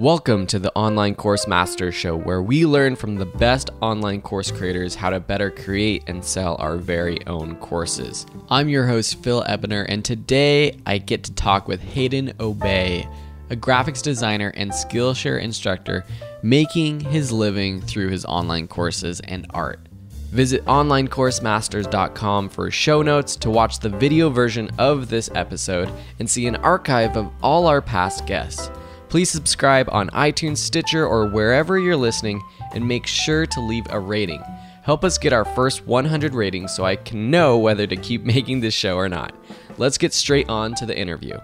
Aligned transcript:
Welcome 0.00 0.46
to 0.46 0.58
the 0.58 0.72
Online 0.72 1.14
Course 1.14 1.46
Master 1.46 1.92
Show, 1.92 2.16
where 2.16 2.40
we 2.40 2.64
learn 2.64 2.96
from 2.96 3.16
the 3.16 3.26
best 3.26 3.68
online 3.82 4.22
course 4.22 4.50
creators 4.50 4.94
how 4.94 5.10
to 5.10 5.20
better 5.20 5.50
create 5.50 6.04
and 6.06 6.24
sell 6.24 6.56
our 6.58 6.78
very 6.78 7.18
own 7.26 7.56
courses. 7.56 8.24
I'm 8.48 8.70
your 8.70 8.86
host, 8.86 9.22
Phil 9.22 9.44
Ebner, 9.46 9.82
and 9.82 10.02
today 10.02 10.78
I 10.86 10.96
get 10.96 11.24
to 11.24 11.34
talk 11.34 11.68
with 11.68 11.82
Hayden 11.82 12.32
Aube, 12.38 13.14
a 13.50 13.56
graphics 13.56 14.02
designer 14.02 14.54
and 14.56 14.70
Skillshare 14.70 15.38
instructor 15.38 16.06
making 16.42 17.00
his 17.00 17.30
living 17.30 17.82
through 17.82 18.08
his 18.08 18.24
online 18.24 18.68
courses 18.68 19.20
and 19.24 19.46
art. 19.50 19.80
Visit 20.30 20.64
onlinecoursemasters.com 20.64 22.48
for 22.48 22.70
show 22.70 23.02
notes 23.02 23.36
to 23.36 23.50
watch 23.50 23.80
the 23.80 23.90
video 23.90 24.30
version 24.30 24.70
of 24.78 25.10
this 25.10 25.28
episode 25.34 25.92
and 26.18 26.30
see 26.30 26.46
an 26.46 26.56
archive 26.56 27.18
of 27.18 27.30
all 27.42 27.66
our 27.66 27.82
past 27.82 28.24
guests. 28.24 28.70
Please 29.10 29.28
subscribe 29.28 29.88
on 29.90 30.08
iTunes, 30.10 30.58
Stitcher, 30.58 31.04
or 31.04 31.26
wherever 31.26 31.76
you're 31.76 31.96
listening, 31.96 32.40
and 32.72 32.86
make 32.86 33.08
sure 33.08 33.44
to 33.44 33.60
leave 33.60 33.84
a 33.90 33.98
rating. 33.98 34.40
Help 34.84 35.02
us 35.02 35.18
get 35.18 35.32
our 35.32 35.44
first 35.44 35.84
100 35.84 36.32
ratings 36.32 36.72
so 36.72 36.84
I 36.84 36.94
can 36.94 37.28
know 37.28 37.58
whether 37.58 37.88
to 37.88 37.96
keep 37.96 38.22
making 38.36 38.60
this 38.60 38.72
show 38.72 38.94
or 38.96 39.08
not. 39.08 39.34
Let's 39.78 39.98
get 39.98 40.14
straight 40.14 40.48
on 40.48 40.76
to 40.76 40.86
the 40.86 40.96
interview. 40.96 41.36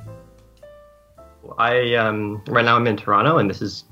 I 1.58 1.94
um, 1.94 2.40
right 2.46 2.64
now 2.64 2.76
I'm 2.76 2.86
in 2.86 2.96
Toronto, 2.96 3.38
and 3.38 3.50
this 3.50 3.60
is 3.60 3.82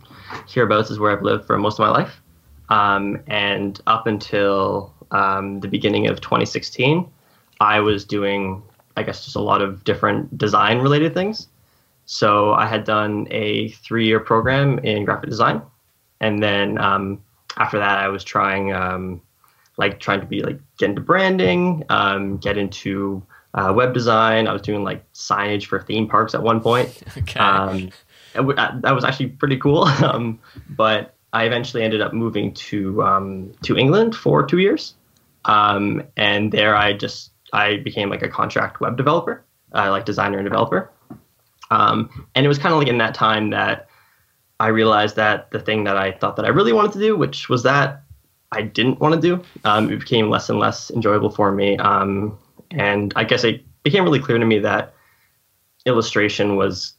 hereabouts 0.46 0.92
is 0.92 1.00
where 1.00 1.10
I've 1.10 1.22
lived 1.22 1.44
for 1.44 1.58
most 1.58 1.80
of 1.80 1.80
my 1.80 1.90
life. 1.90 2.20
Um, 2.68 3.24
and 3.26 3.80
up 3.88 4.06
until 4.06 4.94
um, 5.10 5.58
the 5.58 5.68
beginning 5.68 6.06
of 6.06 6.20
2016, 6.20 7.10
I 7.58 7.80
was 7.80 8.04
doing, 8.04 8.62
I 8.96 9.02
guess, 9.02 9.24
just 9.24 9.34
a 9.34 9.40
lot 9.40 9.62
of 9.62 9.82
different 9.82 10.38
design 10.38 10.78
related 10.78 11.12
things. 11.12 11.48
So 12.06 12.52
I 12.52 12.66
had 12.66 12.84
done 12.84 13.26
a 13.30 13.68
three 13.68 14.06
year 14.06 14.20
program 14.20 14.78
in 14.80 15.04
graphic 15.04 15.30
design. 15.30 15.62
And 16.20 16.42
then 16.42 16.78
um, 16.78 17.22
after 17.56 17.78
that, 17.78 17.98
I 17.98 18.08
was 18.08 18.24
trying, 18.24 18.72
um, 18.72 19.20
like, 19.76 20.00
trying 20.00 20.20
to 20.20 20.26
be 20.26 20.42
like, 20.42 20.58
get 20.78 20.90
into 20.90 21.00
branding, 21.00 21.84
um, 21.88 22.36
get 22.38 22.56
into 22.56 23.22
uh, 23.54 23.72
web 23.74 23.94
design. 23.94 24.46
I 24.46 24.52
was 24.52 24.62
doing 24.62 24.82
like 24.84 25.10
signage 25.12 25.66
for 25.66 25.80
theme 25.80 26.08
parks 26.08 26.34
at 26.34 26.42
one 26.42 26.60
point. 26.60 27.02
Okay. 27.16 27.38
Um, 27.38 27.90
w- 28.34 28.56
that 28.56 28.94
was 28.94 29.04
actually 29.04 29.28
pretty 29.28 29.56
cool. 29.56 29.84
um, 30.04 30.38
but 30.70 31.14
I 31.32 31.44
eventually 31.44 31.82
ended 31.82 32.00
up 32.00 32.12
moving 32.12 32.52
to 32.54 33.02
um, 33.02 33.52
to 33.62 33.76
England 33.76 34.14
for 34.14 34.44
two 34.44 34.58
years, 34.58 34.94
um, 35.44 36.02
and 36.16 36.52
there 36.52 36.76
I 36.76 36.92
just 36.92 37.30
I 37.52 37.78
became 37.78 38.10
like 38.10 38.22
a 38.22 38.28
contract 38.28 38.80
web 38.80 38.96
developer, 38.96 39.44
uh, 39.72 39.90
like 39.90 40.04
designer 40.04 40.38
and 40.38 40.44
developer. 40.44 40.90
Um, 41.70 42.26
and 42.34 42.44
it 42.44 42.48
was 42.48 42.58
kind 42.58 42.72
of 42.72 42.78
like 42.78 42.88
in 42.88 42.98
that 42.98 43.14
time 43.14 43.50
that 43.50 43.88
I 44.60 44.68
realized 44.68 45.16
that 45.16 45.50
the 45.50 45.60
thing 45.60 45.84
that 45.84 45.96
I 45.96 46.12
thought 46.12 46.36
that 46.36 46.44
I 46.44 46.48
really 46.48 46.72
wanted 46.72 46.92
to 46.92 46.98
do, 46.98 47.16
which 47.16 47.48
was 47.48 47.62
that 47.64 48.02
I 48.52 48.62
didn't 48.62 49.00
want 49.00 49.14
to 49.14 49.20
do, 49.20 49.42
um, 49.64 49.90
it 49.90 49.98
became 49.98 50.30
less 50.30 50.48
and 50.48 50.58
less 50.58 50.90
enjoyable 50.90 51.30
for 51.30 51.50
me. 51.52 51.76
Um, 51.78 52.38
and 52.70 53.12
I 53.16 53.24
guess 53.24 53.44
it 53.44 53.64
became 53.82 54.04
really 54.04 54.20
clear 54.20 54.38
to 54.38 54.46
me 54.46 54.58
that 54.60 54.94
illustration 55.86 56.56
was 56.56 56.94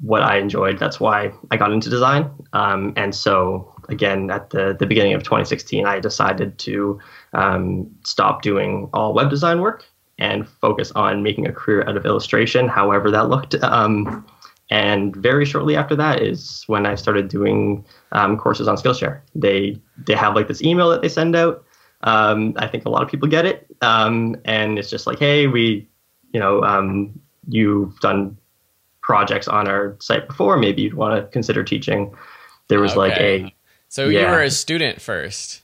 what 0.00 0.22
I 0.22 0.38
enjoyed. 0.38 0.78
That's 0.78 0.98
why 0.98 1.32
I 1.50 1.56
got 1.56 1.72
into 1.72 1.88
design. 1.88 2.30
Um, 2.52 2.92
and 2.96 3.14
so, 3.14 3.72
again, 3.88 4.30
at 4.30 4.50
the, 4.50 4.76
the 4.78 4.86
beginning 4.86 5.14
of 5.14 5.22
2016, 5.22 5.86
I 5.86 6.00
decided 6.00 6.58
to 6.58 6.98
um, 7.32 7.88
stop 8.04 8.42
doing 8.42 8.90
all 8.92 9.14
web 9.14 9.30
design 9.30 9.60
work 9.60 9.84
and 10.18 10.48
focus 10.48 10.90
on 10.92 11.22
making 11.22 11.46
a 11.46 11.52
career 11.52 11.88
out 11.88 11.96
of 11.96 12.04
illustration, 12.04 12.68
however 12.68 13.10
that 13.10 13.28
looked. 13.28 13.54
Um, 13.62 14.26
and 14.70 15.16
very 15.16 15.46
shortly 15.46 15.76
after 15.76 15.96
that 15.96 16.20
is 16.20 16.64
when 16.66 16.84
I 16.84 16.94
started 16.94 17.28
doing 17.28 17.84
um, 18.12 18.36
courses 18.36 18.68
on 18.68 18.76
Skillshare. 18.76 19.20
They 19.34 19.80
they 20.06 20.14
have 20.14 20.34
like 20.34 20.48
this 20.48 20.62
email 20.62 20.90
that 20.90 21.00
they 21.00 21.08
send 21.08 21.34
out. 21.34 21.64
Um, 22.02 22.54
I 22.56 22.66
think 22.68 22.84
a 22.84 22.90
lot 22.90 23.02
of 23.02 23.08
people 23.08 23.28
get 23.28 23.46
it, 23.46 23.66
um, 23.80 24.36
and 24.44 24.78
it's 24.78 24.90
just 24.90 25.06
like, 25.06 25.18
hey, 25.18 25.46
we, 25.46 25.88
you 26.32 26.38
know, 26.38 26.62
um, 26.62 27.18
you've 27.48 27.98
done 28.00 28.36
projects 29.00 29.48
on 29.48 29.66
our 29.66 29.96
site 30.00 30.28
before. 30.28 30.58
Maybe 30.58 30.82
you'd 30.82 30.94
want 30.94 31.16
to 31.20 31.28
consider 31.30 31.64
teaching. 31.64 32.14
There 32.68 32.80
was 32.80 32.92
okay. 32.92 32.98
like 32.98 33.18
a. 33.18 33.54
So 33.88 34.08
yeah. 34.08 34.20
you 34.20 34.26
were 34.26 34.42
a 34.42 34.50
student 34.50 35.00
first. 35.00 35.62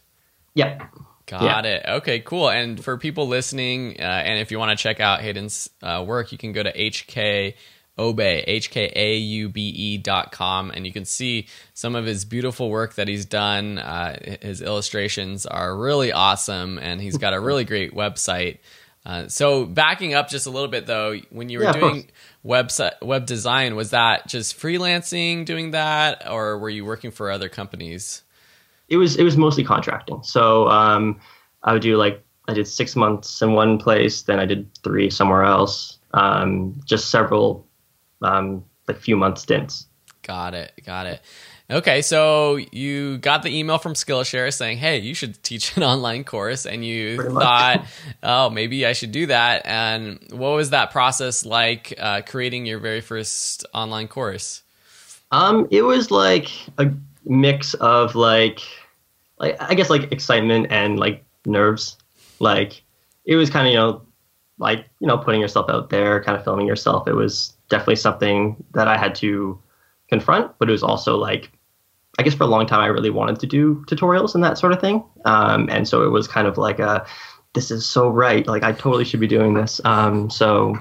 Yep. 0.55 0.83
Got 1.27 1.65
yeah. 1.65 1.71
it. 1.71 1.85
Okay, 1.89 2.21
cool. 2.21 2.51
And 2.51 2.83
for 2.83 2.99
people 2.99 3.29
listening, 3.29 3.97
uh, 3.99 4.03
and 4.03 4.39
if 4.39 4.51
you 4.51 4.59
want 4.59 4.77
to 4.77 4.83
check 4.83 5.01
out 5.01 5.21
Hayden's 5.21 5.71
uh, 5.83 6.05
work, 6.07 6.33
you 6.33 6.39
can 6.39 6.53
go 6.53 6.63
to 6.63 6.73
HK 6.73 7.55
Aube, 7.99 8.43
H-K-A-U-B-E 8.47 9.99
dot 9.99 10.33
com, 10.33 10.71
and 10.73 10.87
you 10.87 10.93
can 10.93 11.05
see 11.05 11.47
some 11.75 11.95
of 11.95 12.05
his 12.05 12.25
beautiful 12.25 12.69
work 12.69 12.95
that 12.95 13.07
he's 13.07 13.25
done. 13.25 13.79
Uh, 13.79 14.37
his 14.41 14.61
illustrations 14.63 15.47
are 15.47 15.77
really 15.77 16.13
awesome, 16.13 16.79
and 16.79 17.01
he's 17.01 17.17
got 17.17 17.35
a 17.35 17.41
really 17.41 17.65
great 17.65 17.95
website. 17.95 18.59
Uh, 19.07 19.29
so 19.29 19.65
backing 19.65 20.15
up 20.15 20.29
just 20.29 20.47
a 20.47 20.51
little 20.51 20.69
bit 20.69 20.87
though, 20.87 21.15
when 21.31 21.51
you 21.51 21.59
were 21.59 21.65
yeah, 21.67 21.73
doing 21.73 22.09
website 22.45 23.01
web 23.03 23.27
design, 23.27 23.77
was 23.77 23.91
that 23.91 24.27
just 24.27 24.59
freelancing 24.59 25.45
doing 25.45 25.71
that, 25.73 26.29
or 26.29 26.59
were 26.59 26.71
you 26.71 26.85
working 26.85 27.11
for 27.11 27.31
other 27.31 27.49
companies? 27.49 28.23
It 28.89 28.97
was 28.97 29.17
it 29.17 29.25
was 29.25 29.37
mostly 29.37 29.65
contracting. 29.65 30.23
So 30.23 30.69
um, 30.69 31.21
I 31.63 31.73
would 31.73 31.83
do 31.83 31.97
like 31.97 32.25
I 32.49 32.55
did 32.55 32.69
six 32.69 32.95
months 32.95 33.41
in 33.43 33.53
one 33.53 33.79
place, 33.79 34.23
then 34.23 34.39
I 34.39 34.47
did 34.47 34.69
three 34.83 35.11
somewhere 35.11 35.45
else. 35.45 35.99
Um, 36.13 36.81
just 36.85 37.11
several 37.11 37.67
um, 38.23 38.65
like 38.87 38.99
few 38.99 39.17
month 39.17 39.39
stints. 39.39 39.87
Got 40.23 40.55
it. 40.55 40.73
Got 40.85 41.07
it. 41.07 41.21
Okay, 41.71 42.03
so 42.03 42.57
you 42.73 43.17
got 43.19 43.43
the 43.43 43.59
email 43.59 43.79
from 43.79 43.95
Skillshare 43.95 44.53
saying, 44.53 44.79
"Hey, 44.79 44.99
you 44.99 45.15
should 45.15 45.43
teach 45.43 45.77
an 45.77 45.83
online 45.83 46.25
course," 46.25 46.67
and 46.67 46.85
you 46.85 47.23
thought, 47.23 47.87
"Oh, 48.23 48.51
maybe 48.51 48.85
I 48.85 48.93
should 48.93 49.13
do 49.13 49.27
that." 49.27 49.65
And 49.65 50.19
what 50.31 50.51
was 50.51 50.71
that 50.71 50.91
process 50.91 51.47
like, 51.47 51.95
uh, 51.99 52.21
creating 52.27 52.67
your 52.67 52.81
very 52.81 53.01
first 53.01 53.65
online 53.73 54.09
course? 54.09 54.63
Um, 55.31 55.67
it 55.71 55.83
was 55.83 56.11
like 56.11 56.51
a 56.77 56.93
mix 57.25 57.75
of 57.75 58.15
like 58.15 58.61
like 59.39 59.61
I 59.61 59.75
guess 59.75 59.91
like 59.91 60.13
excitement 60.13 60.69
and 60.71 60.99
like 60.99 61.25
nerves. 61.47 61.97
Like 62.41 62.83
it 63.25 63.37
was 63.37 63.51
kind 63.51 63.67
of 63.67 63.73
you 63.73 63.79
know 63.79 64.03
like 64.59 64.87
you 65.01 65.07
know 65.07 65.19
putting 65.19 65.41
yourself 65.41 65.69
out 65.69 65.91
there, 65.91 66.23
kind 66.23 66.37
of 66.37 66.45
filming 66.45 66.67
yourself. 66.67 67.09
It 67.09 67.15
was 67.15 67.53
definitely 67.69 67.97
something 67.97 68.63
that 68.75 68.89
I 68.89 68.97
had 68.97 69.15
to 69.17 69.59
confront, 70.09 70.57
but 70.59 70.69
it 70.69 70.73
was 70.73 70.83
also 70.83 71.17
like 71.17 71.51
I 72.19 72.23
guess 72.23 72.35
for 72.35 72.45
a 72.45 72.49
long 72.49 72.67
time 72.67 72.81
I 72.81 72.87
really 72.87 73.11
wanted 73.11 73.41
to 73.41 73.47
do 73.47 73.85
tutorials 73.89 74.35
and 74.35 74.45
that 74.45 74.59
sort 74.59 74.73
of 74.73 74.81
thing. 74.81 75.03
Um, 75.25 75.69
and 75.71 75.89
so 75.89 76.03
it 76.03 76.11
was 76.11 76.29
kind 76.29 76.47
of 76.47 76.59
like 76.59 76.79
a 76.79 77.05
this 77.55 77.71
is 77.71 77.87
so 77.87 78.09
right. 78.09 78.47
Like 78.47 78.63
I 78.63 78.73
totally 78.73 79.05
should 79.05 79.21
be 79.21 79.27
doing 79.27 79.55
this. 79.55 79.81
Um, 79.85 80.29
so 80.29 80.77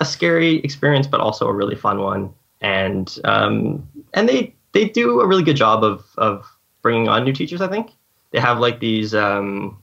a 0.00 0.04
scary 0.04 0.56
experience, 0.56 1.06
but 1.06 1.20
also 1.20 1.46
a 1.46 1.52
really 1.52 1.74
fun 1.74 2.00
one. 2.00 2.32
And 2.60 3.18
um, 3.24 3.88
and 4.14 4.28
they 4.28 4.54
they 4.78 4.88
do 4.88 5.20
a 5.20 5.26
really 5.26 5.42
good 5.42 5.56
job 5.56 5.82
of 5.82 6.04
of 6.16 6.46
bringing 6.82 7.08
on 7.08 7.24
new 7.24 7.32
teachers. 7.32 7.60
I 7.60 7.68
think 7.68 7.90
they 8.30 8.40
have 8.40 8.58
like 8.58 8.80
these 8.80 9.14
um, 9.14 9.82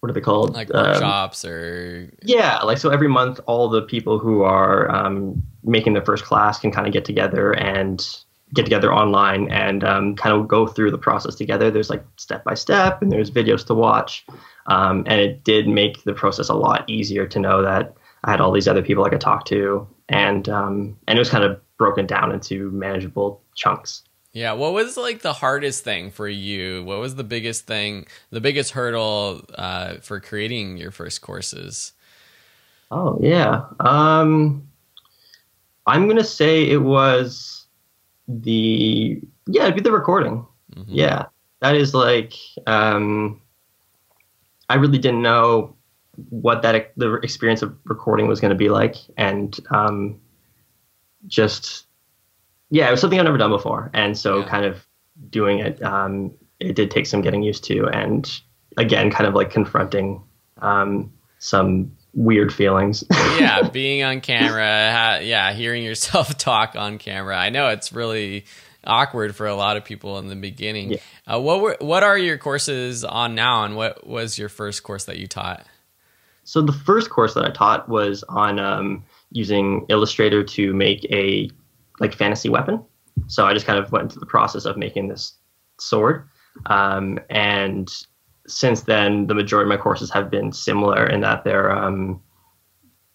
what 0.00 0.10
are 0.10 0.12
they 0.12 0.20
called? 0.20 0.54
Like 0.54 0.68
workshops 0.68 1.44
um, 1.44 1.50
or 1.50 2.10
yeah, 2.22 2.58
like 2.58 2.78
so 2.78 2.90
every 2.90 3.08
month 3.08 3.40
all 3.46 3.68
the 3.68 3.82
people 3.82 4.18
who 4.18 4.42
are 4.42 4.90
um, 4.94 5.42
making 5.64 5.94
the 5.94 6.02
first 6.02 6.24
class 6.24 6.58
can 6.58 6.70
kind 6.70 6.86
of 6.86 6.92
get 6.92 7.04
together 7.04 7.52
and 7.52 8.06
get 8.54 8.64
together 8.64 8.92
online 8.92 9.50
and 9.50 9.82
um, 9.82 10.14
kind 10.14 10.36
of 10.36 10.46
go 10.46 10.66
through 10.66 10.90
the 10.90 10.98
process 10.98 11.34
together. 11.34 11.70
There's 11.70 11.90
like 11.90 12.04
step 12.16 12.44
by 12.44 12.54
step 12.54 13.02
and 13.02 13.10
there's 13.10 13.30
videos 13.30 13.66
to 13.66 13.74
watch, 13.74 14.26
um, 14.66 15.04
and 15.06 15.20
it 15.20 15.42
did 15.44 15.66
make 15.66 16.04
the 16.04 16.12
process 16.12 16.48
a 16.48 16.54
lot 16.54 16.88
easier 16.88 17.26
to 17.26 17.38
know 17.38 17.62
that 17.62 17.94
I 18.24 18.30
had 18.32 18.40
all 18.40 18.52
these 18.52 18.68
other 18.68 18.82
people 18.82 19.04
I 19.04 19.08
could 19.08 19.20
talk 19.20 19.46
to, 19.46 19.88
and 20.08 20.48
um, 20.48 20.98
and 21.08 21.18
it 21.18 21.20
was 21.20 21.30
kind 21.30 21.44
of 21.44 21.60
broken 21.78 22.06
down 22.06 22.32
into 22.32 22.70
manageable 22.70 23.42
chunks. 23.56 24.04
Yeah, 24.32 24.52
what 24.52 24.74
was 24.74 24.96
like 24.96 25.22
the 25.22 25.32
hardest 25.32 25.82
thing 25.82 26.10
for 26.10 26.28
you? 26.28 26.84
What 26.84 26.98
was 26.98 27.14
the 27.14 27.24
biggest 27.24 27.66
thing, 27.66 28.06
the 28.30 28.40
biggest 28.40 28.72
hurdle 28.72 29.42
uh, 29.54 29.94
for 29.94 30.20
creating 30.20 30.76
your 30.76 30.90
first 30.90 31.22
courses? 31.22 31.92
Oh 32.90 33.18
yeah, 33.20 33.64
um, 33.80 34.68
I'm 35.86 36.06
gonna 36.06 36.22
say 36.22 36.68
it 36.68 36.82
was 36.82 37.66
the 38.28 39.20
yeah, 39.46 39.62
it'd 39.62 39.74
be 39.74 39.80
the 39.80 39.90
recording. 39.90 40.46
Mm-hmm. 40.74 40.92
Yeah, 40.94 41.26
that 41.60 41.74
is 41.74 41.94
like 41.94 42.34
um, 42.66 43.40
I 44.68 44.74
really 44.74 44.98
didn't 44.98 45.22
know 45.22 45.74
what 46.28 46.62
that 46.62 46.92
the 46.96 47.14
experience 47.14 47.62
of 47.62 47.76
recording 47.84 48.26
was 48.26 48.40
going 48.40 48.50
to 48.50 48.56
be 48.56 48.68
like, 48.68 48.96
and 49.16 49.58
um, 49.70 50.20
just 51.26 51.85
yeah, 52.70 52.88
it 52.88 52.90
was 52.90 53.00
something 53.00 53.18
I've 53.18 53.24
never 53.24 53.38
done 53.38 53.50
before, 53.50 53.90
and 53.94 54.16
so 54.16 54.40
yeah. 54.40 54.48
kind 54.48 54.64
of 54.64 54.86
doing 55.30 55.60
it, 55.60 55.82
um, 55.82 56.32
it 56.60 56.74
did 56.74 56.90
take 56.90 57.06
some 57.06 57.20
getting 57.20 57.42
used 57.42 57.64
to, 57.64 57.86
and 57.88 58.40
again, 58.76 59.10
kind 59.10 59.26
of 59.26 59.34
like 59.34 59.50
confronting 59.50 60.22
um, 60.58 61.12
some 61.38 61.92
weird 62.14 62.52
feelings. 62.52 63.04
yeah, 63.38 63.68
being 63.68 64.02
on 64.02 64.20
camera, 64.20 64.92
ha- 64.92 65.20
yeah, 65.22 65.52
hearing 65.52 65.84
yourself 65.84 66.36
talk 66.38 66.74
on 66.76 66.98
camera. 66.98 67.36
I 67.36 67.50
know 67.50 67.68
it's 67.68 67.92
really 67.92 68.46
awkward 68.84 69.34
for 69.34 69.46
a 69.46 69.54
lot 69.54 69.76
of 69.76 69.84
people 69.84 70.18
in 70.18 70.28
the 70.28 70.36
beginning. 70.36 70.92
Yeah. 70.92 70.98
Uh, 71.26 71.40
what 71.40 71.60
were 71.60 71.76
what 71.80 72.02
are 72.02 72.18
your 72.18 72.38
courses 72.38 73.04
on 73.04 73.34
now, 73.34 73.64
and 73.64 73.76
what 73.76 74.06
was 74.06 74.38
your 74.38 74.48
first 74.48 74.82
course 74.82 75.04
that 75.04 75.18
you 75.18 75.26
taught? 75.26 75.64
So 76.44 76.62
the 76.62 76.72
first 76.72 77.10
course 77.10 77.34
that 77.34 77.44
I 77.44 77.50
taught 77.50 77.88
was 77.88 78.22
on 78.28 78.60
um, 78.60 79.04
using 79.32 79.84
Illustrator 79.88 80.44
to 80.44 80.72
make 80.72 81.04
a 81.10 81.50
like 82.00 82.14
fantasy 82.14 82.48
weapon. 82.48 82.84
So 83.28 83.46
I 83.46 83.54
just 83.54 83.66
kind 83.66 83.78
of 83.78 83.90
went 83.92 84.12
through 84.12 84.20
the 84.20 84.26
process 84.26 84.64
of 84.64 84.76
making 84.76 85.08
this 85.08 85.34
sword, 85.78 86.28
um, 86.66 87.18
and 87.30 87.90
since 88.46 88.82
then, 88.82 89.26
the 89.26 89.34
majority 89.34 89.66
of 89.66 89.76
my 89.76 89.82
courses 89.82 90.10
have 90.10 90.30
been 90.30 90.52
similar 90.52 91.06
in 91.06 91.20
that 91.20 91.44
they're 91.44 91.70
um, 91.70 92.22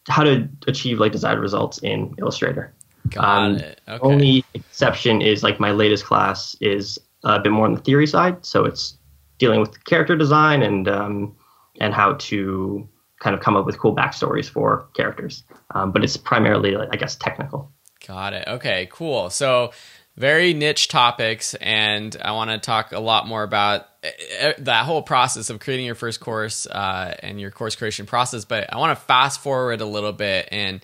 how 0.07 0.23
to 0.23 0.47
achieve 0.67 0.99
like 0.99 1.11
desired 1.11 1.39
results 1.39 1.77
in 1.79 2.13
Illustrator. 2.17 2.73
Got 3.09 3.23
um, 3.23 3.55
it. 3.57 3.81
Okay. 3.87 3.99
Only 4.01 4.45
exception 4.53 5.21
is 5.21 5.43
like 5.43 5.59
my 5.59 5.71
latest 5.71 6.05
class 6.05 6.55
is 6.61 6.99
a 7.23 7.39
bit 7.39 7.51
more 7.51 7.65
on 7.65 7.73
the 7.73 7.81
theory 7.81 8.07
side, 8.07 8.45
so 8.45 8.65
it's 8.65 8.97
dealing 9.37 9.59
with 9.59 9.83
character 9.85 10.15
design 10.15 10.61
and 10.61 10.87
um, 10.87 11.35
and 11.79 11.93
how 11.93 12.13
to 12.13 12.87
kind 13.19 13.35
of 13.35 13.41
come 13.41 13.55
up 13.55 13.65
with 13.65 13.77
cool 13.77 13.95
backstories 13.95 14.49
for 14.49 14.87
characters. 14.93 15.43
Um, 15.75 15.91
but 15.91 16.03
it's 16.03 16.17
primarily, 16.17 16.75
I 16.75 16.95
guess, 16.95 17.15
technical. 17.15 17.71
Got 18.07 18.33
it. 18.33 18.47
Okay, 18.47 18.87
cool. 18.91 19.29
So 19.29 19.71
very 20.17 20.53
niche 20.53 20.87
topics, 20.87 21.53
and 21.55 22.15
I 22.23 22.31
want 22.33 22.51
to 22.51 22.57
talk 22.57 22.91
a 22.91 22.99
lot 22.99 23.27
more 23.27 23.43
about 23.43 23.87
eh, 24.03 24.11
eh, 24.39 24.53
that 24.59 24.85
whole 24.85 25.01
process 25.01 25.49
of 25.49 25.59
creating 25.59 25.85
your 25.85 25.95
first 25.95 26.19
course 26.19 26.65
uh, 26.67 27.15
and 27.21 27.39
your 27.39 27.51
course 27.51 27.75
creation 27.75 28.05
process. 28.05 28.45
But 28.45 28.73
I 28.73 28.77
want 28.77 28.97
to 28.97 29.05
fast 29.05 29.41
forward 29.41 29.81
a 29.81 29.85
little 29.85 30.13
bit 30.13 30.49
and. 30.51 30.83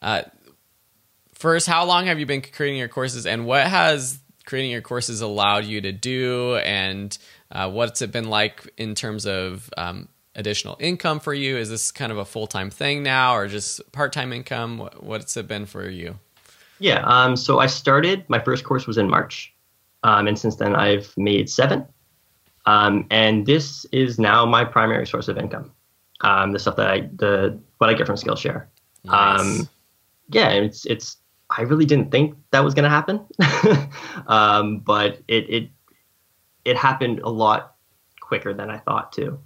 Uh, 0.00 0.22
first, 1.34 1.68
how 1.68 1.84
long 1.84 2.06
have 2.06 2.18
you 2.18 2.26
been 2.26 2.42
creating 2.42 2.78
your 2.78 2.88
courses, 2.88 3.24
and 3.24 3.46
what 3.46 3.66
has 3.66 4.18
creating 4.44 4.70
your 4.70 4.80
courses 4.80 5.20
allowed 5.20 5.64
you 5.64 5.80
to 5.80 5.92
do, 5.92 6.56
and 6.56 7.16
uh, 7.50 7.70
what's 7.70 8.02
it 8.02 8.10
been 8.10 8.28
like 8.28 8.68
in 8.76 8.94
terms 8.94 9.26
of 9.26 9.70
um, 9.76 10.08
additional 10.34 10.76
income 10.80 11.20
for 11.20 11.32
you? 11.32 11.56
Is 11.56 11.70
this 11.70 11.92
kind 11.92 12.10
of 12.10 12.18
a 12.18 12.24
full 12.24 12.46
time 12.46 12.70
thing 12.70 13.02
now, 13.02 13.36
or 13.36 13.48
just 13.48 13.92
part 13.92 14.12
time 14.12 14.32
income? 14.32 14.88
What's 14.98 15.36
it 15.36 15.46
been 15.46 15.66
for 15.66 15.88
you? 15.88 16.18
Yeah, 16.82 17.04
um, 17.06 17.36
so 17.36 17.60
I 17.60 17.66
started, 17.66 18.28
my 18.28 18.40
first 18.40 18.64
course 18.64 18.88
was 18.88 18.98
in 18.98 19.08
March. 19.08 19.54
Um, 20.02 20.26
and 20.26 20.36
since 20.36 20.56
then, 20.56 20.74
I've 20.74 21.16
made 21.16 21.48
seven. 21.48 21.86
Um, 22.66 23.06
and 23.08 23.46
this 23.46 23.84
is 23.92 24.18
now 24.18 24.44
my 24.44 24.64
primary 24.64 25.06
source 25.06 25.28
of 25.28 25.38
income. 25.38 25.70
Um, 26.22 26.50
the 26.50 26.58
stuff 26.58 26.74
that 26.74 26.88
I, 26.88 27.08
the, 27.14 27.56
what 27.78 27.88
I 27.88 27.94
get 27.94 28.08
from 28.08 28.16
Skillshare. 28.16 28.66
Nice. 29.04 29.40
Um, 29.40 29.68
yeah, 30.30 30.48
it's, 30.48 30.84
it's, 30.86 31.18
I 31.56 31.62
really 31.62 31.84
didn't 31.84 32.10
think 32.10 32.36
that 32.50 32.64
was 32.64 32.74
going 32.74 32.84
to 32.84 32.90
happen. 32.90 33.24
Um, 34.26 34.78
but 34.80 35.20
it, 35.28 35.48
it, 35.48 35.70
it 36.64 36.76
happened 36.76 37.20
a 37.20 37.28
lot 37.28 37.76
quicker 38.20 38.52
than 38.52 38.70
I 38.70 38.78
thought 38.78 39.12
too, 39.12 39.38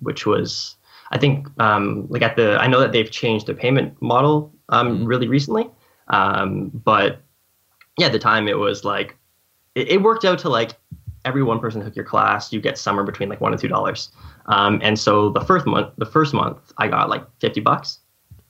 which 0.00 0.26
was, 0.26 0.76
I 1.10 1.18
think, 1.18 1.46
like 1.58 2.22
at 2.22 2.36
the, 2.36 2.58
I 2.58 2.66
know 2.66 2.80
that 2.80 2.92
they've 2.92 3.10
changed 3.10 3.46
the 3.46 3.54
payment 3.54 4.00
model 4.00 4.52
mm-hmm. 4.70 5.04
really 5.04 5.28
recently. 5.28 5.70
Um, 6.08 6.70
but 6.72 7.20
yeah, 7.98 8.06
at 8.06 8.12
the 8.12 8.18
time 8.18 8.48
it 8.48 8.58
was 8.58 8.84
like 8.84 9.16
it, 9.74 9.88
it, 9.88 10.02
worked 10.02 10.24
out 10.24 10.38
to 10.40 10.48
like 10.48 10.76
every 11.24 11.42
one 11.42 11.58
person 11.58 11.82
took 11.82 11.94
your 11.94 12.04
class, 12.04 12.52
you 12.52 12.60
get 12.60 12.78
somewhere 12.78 13.04
between 13.04 13.28
like 13.28 13.40
one 13.40 13.52
and 13.52 13.60
two 13.60 13.68
dollars. 13.68 14.10
Um, 14.46 14.80
and 14.82 14.98
so 14.98 15.30
the 15.30 15.40
first 15.40 15.66
month, 15.66 15.92
the 15.98 16.06
first 16.06 16.32
month, 16.32 16.72
I 16.78 16.88
got 16.88 17.08
like 17.08 17.24
fifty 17.40 17.60
bucks, 17.60 18.00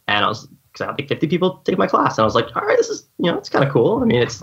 and 0.06 0.24
I 0.24 0.28
was 0.28 0.46
because 0.46 0.82
I 0.82 0.86
had 0.86 0.98
like 0.98 1.08
fifty 1.08 1.26
people 1.26 1.58
take 1.64 1.78
my 1.78 1.86
class, 1.86 2.16
and 2.16 2.22
I 2.22 2.24
was 2.24 2.34
like, 2.34 2.54
all 2.54 2.62
right, 2.62 2.76
this 2.76 2.88
is 2.88 3.08
you 3.18 3.30
know 3.30 3.38
it's 3.38 3.48
kind 3.48 3.64
of 3.64 3.72
cool. 3.72 4.00
I 4.02 4.04
mean, 4.04 4.22
it's 4.22 4.42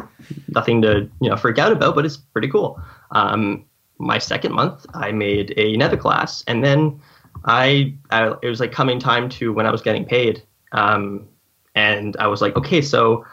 nothing 0.49 0.81
to 0.81 1.09
you 1.21 1.29
know 1.29 1.37
freak 1.37 1.57
out 1.57 1.71
about, 1.71 1.95
but 1.95 2.05
it's 2.05 2.17
pretty 2.17 2.49
cool. 2.49 2.81
Um, 3.11 3.65
my 3.97 4.17
second 4.17 4.53
month, 4.53 4.85
I 4.93 5.11
made 5.11 5.57
another 5.57 5.97
class, 5.97 6.43
and 6.47 6.63
then 6.63 6.99
I, 7.45 7.93
I 8.11 8.33
it 8.41 8.49
was 8.49 8.59
like 8.59 8.71
coming 8.71 8.99
time 8.99 9.29
to 9.29 9.53
when 9.53 9.65
I 9.65 9.71
was 9.71 9.81
getting 9.81 10.05
paid. 10.05 10.43
Um, 10.71 11.27
and 11.75 12.15
I 12.17 12.27
was 12.27 12.41
like, 12.41 12.55
okay, 12.55 12.81
so 12.81 13.25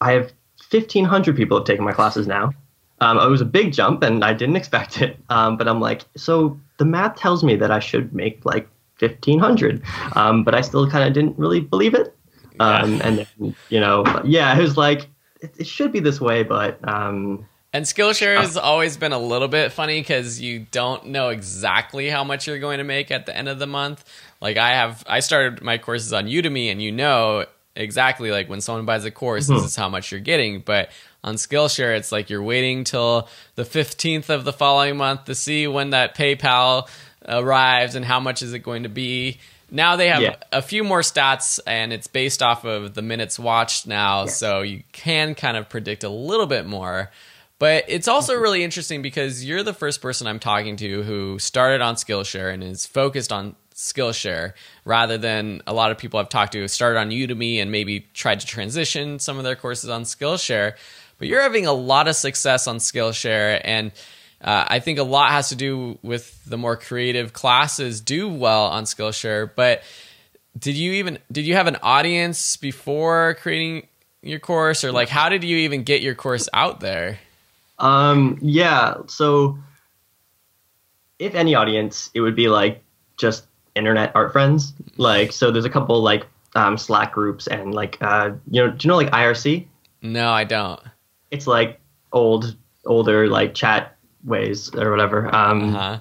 I 0.00 0.12
have 0.12 0.32
1,500 0.70 1.36
people 1.36 1.56
have 1.58 1.66
taken 1.66 1.84
my 1.84 1.92
classes 1.92 2.26
now. 2.26 2.52
Um, 3.00 3.18
it 3.18 3.28
was 3.28 3.40
a 3.40 3.46
big 3.46 3.72
jump, 3.72 4.02
and 4.02 4.24
I 4.24 4.32
didn't 4.32 4.56
expect 4.56 5.00
it. 5.02 5.18
Um, 5.28 5.56
but 5.56 5.68
I'm 5.68 5.80
like, 5.80 6.02
so 6.16 6.58
the 6.78 6.84
math 6.84 7.16
tells 7.16 7.44
me 7.44 7.56
that 7.56 7.70
I 7.70 7.78
should 7.78 8.14
make 8.14 8.44
like 8.44 8.68
1,500, 8.98 9.82
um, 10.16 10.44
but 10.44 10.54
I 10.54 10.60
still 10.60 10.88
kind 10.88 11.06
of 11.06 11.12
didn't 11.12 11.38
really 11.38 11.60
believe 11.60 11.94
it. 11.94 12.14
Um, 12.60 13.00
and 13.02 13.18
then, 13.18 13.56
you 13.68 13.80
know, 13.80 14.04
yeah, 14.24 14.56
it 14.56 14.62
was 14.62 14.76
like 14.76 15.08
it, 15.40 15.54
it 15.58 15.66
should 15.66 15.92
be 15.92 16.00
this 16.00 16.20
way, 16.20 16.42
but. 16.42 16.78
Um, 16.88 17.46
and 17.72 17.84
Skillshare 17.84 18.36
has 18.36 18.56
always 18.56 18.96
been 18.96 19.12
a 19.12 19.18
little 19.18 19.48
bit 19.48 19.72
funny 19.72 20.00
because 20.00 20.40
you 20.40 20.66
don't 20.70 21.06
know 21.06 21.30
exactly 21.30 22.08
how 22.08 22.22
much 22.22 22.46
you're 22.46 22.60
going 22.60 22.78
to 22.78 22.84
make 22.84 23.10
at 23.10 23.26
the 23.26 23.36
end 23.36 23.48
of 23.48 23.58
the 23.58 23.66
month. 23.66 24.04
Like 24.40 24.56
I 24.56 24.70
have, 24.74 25.02
I 25.08 25.18
started 25.18 25.60
my 25.60 25.78
courses 25.78 26.12
on 26.12 26.26
Udemy, 26.26 26.70
and 26.70 26.80
you 26.80 26.92
know, 26.92 27.46
exactly 27.76 28.30
like 28.30 28.48
when 28.48 28.60
someone 28.60 28.84
buys 28.84 29.04
a 29.04 29.10
course, 29.10 29.44
mm-hmm. 29.44 29.54
this 29.54 29.64
is 29.64 29.76
how 29.76 29.88
much 29.88 30.10
you're 30.10 30.20
getting. 30.20 30.60
But 30.60 30.90
on 31.22 31.36
Skillshare, 31.36 31.96
it's 31.96 32.12
like 32.12 32.30
you're 32.30 32.42
waiting 32.42 32.84
till 32.84 33.28
the 33.54 33.64
15th 33.64 34.28
of 34.28 34.44
the 34.44 34.52
following 34.52 34.96
month 34.96 35.24
to 35.24 35.34
see 35.34 35.66
when 35.66 35.90
that 35.90 36.16
PayPal 36.16 36.88
arrives 37.26 37.94
and 37.94 38.04
how 38.04 38.20
much 38.20 38.42
is 38.42 38.52
it 38.52 38.60
going 38.60 38.82
to 38.82 38.88
be. 38.88 39.38
Now 39.70 39.96
they 39.96 40.08
have 40.08 40.22
yeah. 40.22 40.36
a 40.52 40.62
few 40.62 40.84
more 40.84 41.00
stats 41.00 41.58
and 41.66 41.92
it's 41.92 42.06
based 42.06 42.42
off 42.42 42.64
of 42.64 42.94
the 42.94 43.02
minutes 43.02 43.38
watched 43.38 43.86
now, 43.86 44.26
so 44.26 44.60
you 44.60 44.82
can 44.92 45.34
kind 45.34 45.56
of 45.56 45.68
predict 45.68 46.04
a 46.04 46.08
little 46.08 46.46
bit 46.46 46.66
more. 46.66 47.10
But 47.58 47.84
it's 47.88 48.08
also 48.08 48.34
mm-hmm. 48.34 48.42
really 48.42 48.64
interesting 48.64 49.00
because 49.00 49.44
you're 49.44 49.62
the 49.62 49.72
first 49.72 50.02
person 50.02 50.26
I'm 50.26 50.38
talking 50.38 50.76
to 50.76 51.02
who 51.02 51.38
started 51.38 51.80
on 51.80 51.94
Skillshare 51.94 52.52
and 52.52 52.62
is 52.62 52.84
focused 52.84 53.32
on 53.32 53.56
Skillshare 53.74 54.52
rather 54.84 55.18
than 55.18 55.60
a 55.66 55.74
lot 55.74 55.90
of 55.90 55.98
people 55.98 56.20
I've 56.20 56.28
talked 56.28 56.52
to 56.52 56.66
started 56.68 56.98
on 56.98 57.10
Udemy 57.10 57.60
and 57.60 57.72
maybe 57.72 58.06
tried 58.14 58.40
to 58.40 58.46
transition 58.46 59.18
some 59.18 59.36
of 59.36 59.44
their 59.44 59.56
courses 59.56 59.90
on 59.90 60.04
Skillshare. 60.04 60.74
But 61.18 61.28
you're 61.28 61.42
having 61.42 61.66
a 61.66 61.72
lot 61.72 62.08
of 62.08 62.16
success 62.16 62.66
on 62.66 62.78
Skillshare, 62.78 63.60
and 63.64 63.92
uh, 64.40 64.64
I 64.68 64.80
think 64.80 64.98
a 64.98 65.04
lot 65.04 65.30
has 65.30 65.48
to 65.50 65.56
do 65.56 65.98
with 66.02 66.44
the 66.44 66.58
more 66.58 66.76
creative 66.76 67.32
classes 67.32 68.00
do 68.00 68.28
well 68.28 68.66
on 68.66 68.84
Skillshare. 68.84 69.50
But 69.54 69.82
did 70.58 70.76
you 70.76 70.92
even 70.94 71.18
did 71.30 71.46
you 71.46 71.54
have 71.54 71.66
an 71.66 71.76
audience 71.82 72.56
before 72.56 73.36
creating 73.40 73.86
your 74.22 74.38
course, 74.38 74.84
or 74.84 74.92
like 74.92 75.08
how 75.08 75.28
did 75.28 75.44
you 75.44 75.58
even 75.58 75.82
get 75.82 76.00
your 76.00 76.14
course 76.14 76.48
out 76.52 76.80
there? 76.80 77.18
Um, 77.78 78.38
yeah, 78.40 78.94
so 79.08 79.58
if 81.18 81.34
any 81.34 81.54
audience, 81.54 82.10
it 82.14 82.20
would 82.20 82.36
be 82.36 82.48
like 82.48 82.82
just 83.16 83.44
internet 83.74 84.12
art 84.14 84.32
friends. 84.32 84.72
Like, 84.96 85.32
so 85.32 85.50
there's 85.50 85.64
a 85.64 85.70
couple 85.70 86.00
like 86.00 86.26
um, 86.54 86.78
Slack 86.78 87.12
groups 87.12 87.46
and 87.46 87.74
like, 87.74 87.98
uh, 88.00 88.32
you 88.50 88.64
know, 88.64 88.70
do 88.70 88.86
you 88.86 88.88
know 88.88 88.96
like 88.96 89.10
IRC? 89.10 89.66
No, 90.02 90.30
I 90.30 90.44
don't. 90.44 90.80
It's 91.30 91.46
like 91.46 91.80
old, 92.12 92.56
older 92.86 93.28
like 93.28 93.54
chat 93.54 93.96
ways 94.24 94.74
or 94.74 94.90
whatever. 94.90 95.34
Um, 95.34 95.74
uh-huh. 95.74 96.00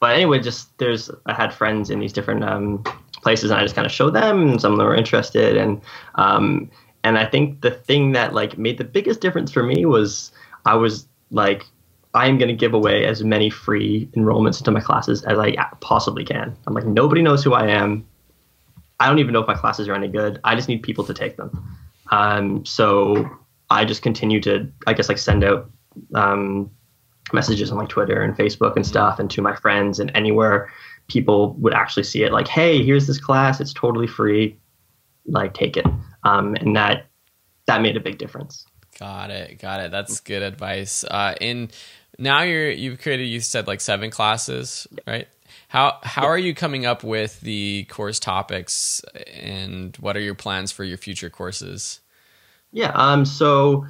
But 0.00 0.16
anyway, 0.16 0.40
just 0.40 0.76
there's 0.78 1.10
I 1.26 1.32
had 1.32 1.54
friends 1.54 1.88
in 1.88 2.00
these 2.00 2.12
different 2.12 2.42
um, 2.42 2.82
places, 3.22 3.50
and 3.50 3.60
I 3.60 3.62
just 3.62 3.76
kind 3.76 3.86
of 3.86 3.92
showed 3.92 4.14
them, 4.14 4.50
and 4.50 4.60
some 4.60 4.72
of 4.72 4.78
them 4.78 4.86
were 4.88 4.96
interested, 4.96 5.56
and 5.56 5.80
um, 6.16 6.70
and 7.04 7.18
I 7.18 7.24
think 7.24 7.60
the 7.60 7.70
thing 7.70 8.12
that 8.12 8.34
like 8.34 8.58
made 8.58 8.78
the 8.78 8.84
biggest 8.84 9.20
difference 9.20 9.52
for 9.52 9.62
me 9.62 9.84
was 9.84 10.32
I 10.66 10.74
was 10.74 11.06
like 11.30 11.66
I'm 12.14 12.36
going 12.38 12.48
to 12.48 12.54
give 12.54 12.74
away 12.74 13.06
as 13.06 13.24
many 13.24 13.48
free 13.48 14.08
enrollments 14.14 14.58
into 14.58 14.70
my 14.70 14.80
classes 14.80 15.22
as 15.24 15.38
I 15.38 15.54
possibly 15.80 16.24
can. 16.24 16.56
I'm 16.66 16.74
like, 16.74 16.84
nobody 16.84 17.22
knows 17.22 17.42
who 17.42 17.54
I 17.54 17.68
am. 17.68 18.06
I 19.00 19.06
don't 19.08 19.18
even 19.18 19.32
know 19.32 19.40
if 19.40 19.46
my 19.48 19.54
classes 19.54 19.88
are 19.88 19.94
any 19.94 20.08
good. 20.08 20.38
I 20.44 20.54
just 20.54 20.68
need 20.68 20.82
people 20.82 21.04
to 21.04 21.14
take 21.14 21.36
them. 21.36 21.78
Um, 22.10 22.64
so 22.66 23.28
I 23.70 23.84
just 23.84 24.02
continue 24.02 24.40
to, 24.42 24.70
I 24.86 24.92
guess, 24.92 25.08
like 25.08 25.18
send 25.18 25.42
out 25.42 25.70
um, 26.14 26.70
messages 27.32 27.72
on 27.72 27.78
like 27.78 27.88
Twitter 27.88 28.22
and 28.22 28.36
Facebook 28.36 28.76
and 28.76 28.86
stuff, 28.86 29.18
and 29.18 29.30
to 29.30 29.40
my 29.40 29.56
friends 29.56 29.98
and 29.98 30.12
anywhere 30.14 30.70
people 31.08 31.54
would 31.54 31.74
actually 31.74 32.04
see 32.04 32.22
it. 32.22 32.32
Like, 32.32 32.46
hey, 32.46 32.84
here's 32.84 33.06
this 33.06 33.18
class. 33.18 33.60
It's 33.60 33.72
totally 33.72 34.06
free. 34.06 34.58
Like, 35.26 35.54
take 35.54 35.76
it. 35.76 35.86
Um, 36.24 36.54
and 36.56 36.76
that 36.76 37.06
that 37.66 37.80
made 37.80 37.96
a 37.96 38.00
big 38.00 38.18
difference. 38.18 38.66
Got 38.98 39.30
it. 39.30 39.58
Got 39.58 39.80
it. 39.80 39.90
That's 39.90 40.20
good 40.20 40.42
advice. 40.42 41.04
Uh, 41.04 41.34
in 41.40 41.70
now 42.18 42.42
you're 42.42 42.70
you've 42.70 43.00
created 43.00 43.24
you 43.24 43.40
said 43.40 43.66
like 43.66 43.80
seven 43.80 44.10
classes, 44.10 44.86
right? 45.06 45.28
How 45.68 45.98
how 46.02 46.26
are 46.26 46.38
you 46.38 46.54
coming 46.54 46.86
up 46.86 47.02
with 47.02 47.40
the 47.40 47.84
course 47.84 48.18
topics 48.18 49.02
and 49.34 49.96
what 49.96 50.16
are 50.16 50.20
your 50.20 50.34
plans 50.34 50.72
for 50.72 50.84
your 50.84 50.98
future 50.98 51.30
courses? 51.30 52.00
Yeah, 52.72 52.92
um 52.94 53.24
so 53.24 53.86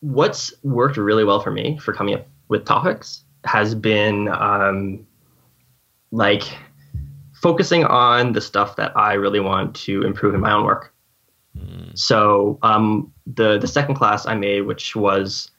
what's 0.00 0.52
worked 0.62 0.96
really 0.96 1.24
well 1.24 1.40
for 1.40 1.50
me 1.50 1.78
for 1.78 1.92
coming 1.92 2.14
up 2.14 2.26
with 2.48 2.64
topics 2.64 3.24
has 3.44 3.74
been 3.74 4.28
um 4.28 5.06
like 6.12 6.44
focusing 7.36 7.84
on 7.84 8.32
the 8.32 8.40
stuff 8.40 8.76
that 8.76 8.96
I 8.96 9.14
really 9.14 9.40
want 9.40 9.76
to 9.76 10.02
improve 10.02 10.34
in 10.34 10.40
my 10.40 10.52
own 10.52 10.64
work. 10.64 10.92
Mm. 11.56 11.96
So 11.96 12.58
um, 12.62 13.12
the 13.26 13.58
the 13.58 13.68
second 13.68 13.94
class 13.94 14.26
I 14.26 14.34
made, 14.34 14.62
which 14.62 14.96
was 14.96 15.50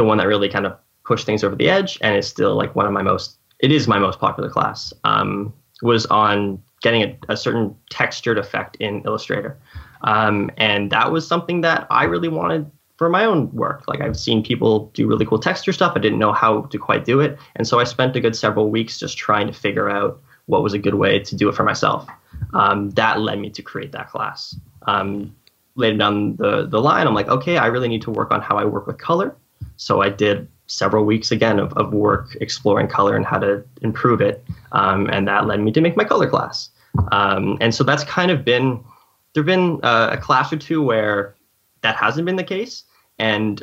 the 0.00 0.04
one 0.04 0.16
that 0.16 0.26
really 0.26 0.48
kind 0.48 0.64
of 0.64 0.74
pushed 1.04 1.26
things 1.26 1.44
over 1.44 1.54
the 1.54 1.68
edge, 1.68 1.98
and 2.00 2.16
is 2.16 2.26
still 2.26 2.56
like 2.56 2.74
one 2.74 2.86
of 2.86 2.92
my 2.92 3.02
most 3.02 3.36
it 3.58 3.70
is 3.70 3.86
my 3.86 3.98
most 3.98 4.18
popular 4.18 4.48
class. 4.48 4.94
Um, 5.04 5.52
was 5.82 6.06
on 6.06 6.62
getting 6.80 7.02
a, 7.02 7.18
a, 7.28 7.36
certain 7.36 7.76
textured 7.90 8.38
effect 8.38 8.76
in 8.80 9.02
Illustrator, 9.04 9.58
um, 10.00 10.50
and 10.56 10.90
that 10.90 11.12
was 11.12 11.28
something 11.28 11.60
that 11.60 11.86
I 11.90 12.04
really 12.04 12.28
wanted 12.28 12.70
for 12.96 13.10
my 13.10 13.26
own 13.26 13.52
work. 13.52 13.84
Like 13.88 14.00
I've 14.00 14.16
seen 14.16 14.42
people 14.42 14.90
do 14.94 15.06
really 15.06 15.26
cool 15.26 15.38
texture 15.38 15.72
stuff. 15.72 15.92
I 15.94 16.00
didn't 16.00 16.18
know 16.18 16.32
how 16.32 16.62
to 16.62 16.78
quite 16.78 17.04
do 17.04 17.20
it, 17.20 17.38
and 17.56 17.68
so 17.68 17.78
I 17.78 17.84
spent 17.84 18.16
a 18.16 18.20
good 18.20 18.34
several 18.34 18.70
weeks 18.70 18.98
just 18.98 19.18
trying 19.18 19.46
to 19.48 19.52
figure 19.52 19.90
out 19.90 20.18
what 20.46 20.62
was 20.62 20.72
a 20.72 20.78
good 20.78 20.94
way 20.94 21.18
to 21.18 21.36
do 21.36 21.50
it 21.50 21.54
for 21.54 21.64
myself. 21.64 22.08
Um, 22.54 22.88
that 22.92 23.20
led 23.20 23.38
me 23.38 23.50
to 23.50 23.60
create 23.60 23.92
that 23.92 24.08
class. 24.08 24.56
Um, 24.86 25.36
later 25.74 25.98
down 25.98 26.36
the 26.36 26.66
the 26.66 26.80
line, 26.80 27.06
I'm 27.06 27.14
like, 27.14 27.28
okay, 27.28 27.58
I 27.58 27.66
really 27.66 27.88
need 27.88 28.02
to 28.02 28.10
work 28.10 28.30
on 28.30 28.40
how 28.40 28.56
I 28.56 28.64
work 28.64 28.86
with 28.86 28.96
color. 28.96 29.36
So 29.80 30.02
I 30.02 30.10
did 30.10 30.46
several 30.66 31.06
weeks 31.06 31.32
again 31.32 31.58
of, 31.58 31.72
of 31.72 31.94
work 31.94 32.36
exploring 32.42 32.86
color 32.86 33.16
and 33.16 33.24
how 33.24 33.38
to 33.38 33.64
improve 33.80 34.20
it. 34.20 34.44
Um, 34.72 35.08
and 35.08 35.26
that 35.26 35.46
led 35.46 35.60
me 35.60 35.72
to 35.72 35.80
make 35.80 35.96
my 35.96 36.04
color 36.04 36.28
class. 36.28 36.68
Um, 37.12 37.56
and 37.62 37.74
so 37.74 37.82
that's 37.82 38.04
kind 38.04 38.30
of 38.30 38.44
been, 38.44 38.84
there 39.32 39.42
have 39.42 39.46
been 39.46 39.80
uh, 39.82 40.10
a 40.12 40.18
class 40.18 40.52
or 40.52 40.58
two 40.58 40.82
where 40.82 41.34
that 41.80 41.96
hasn't 41.96 42.26
been 42.26 42.36
the 42.36 42.44
case. 42.44 42.84
And 43.18 43.62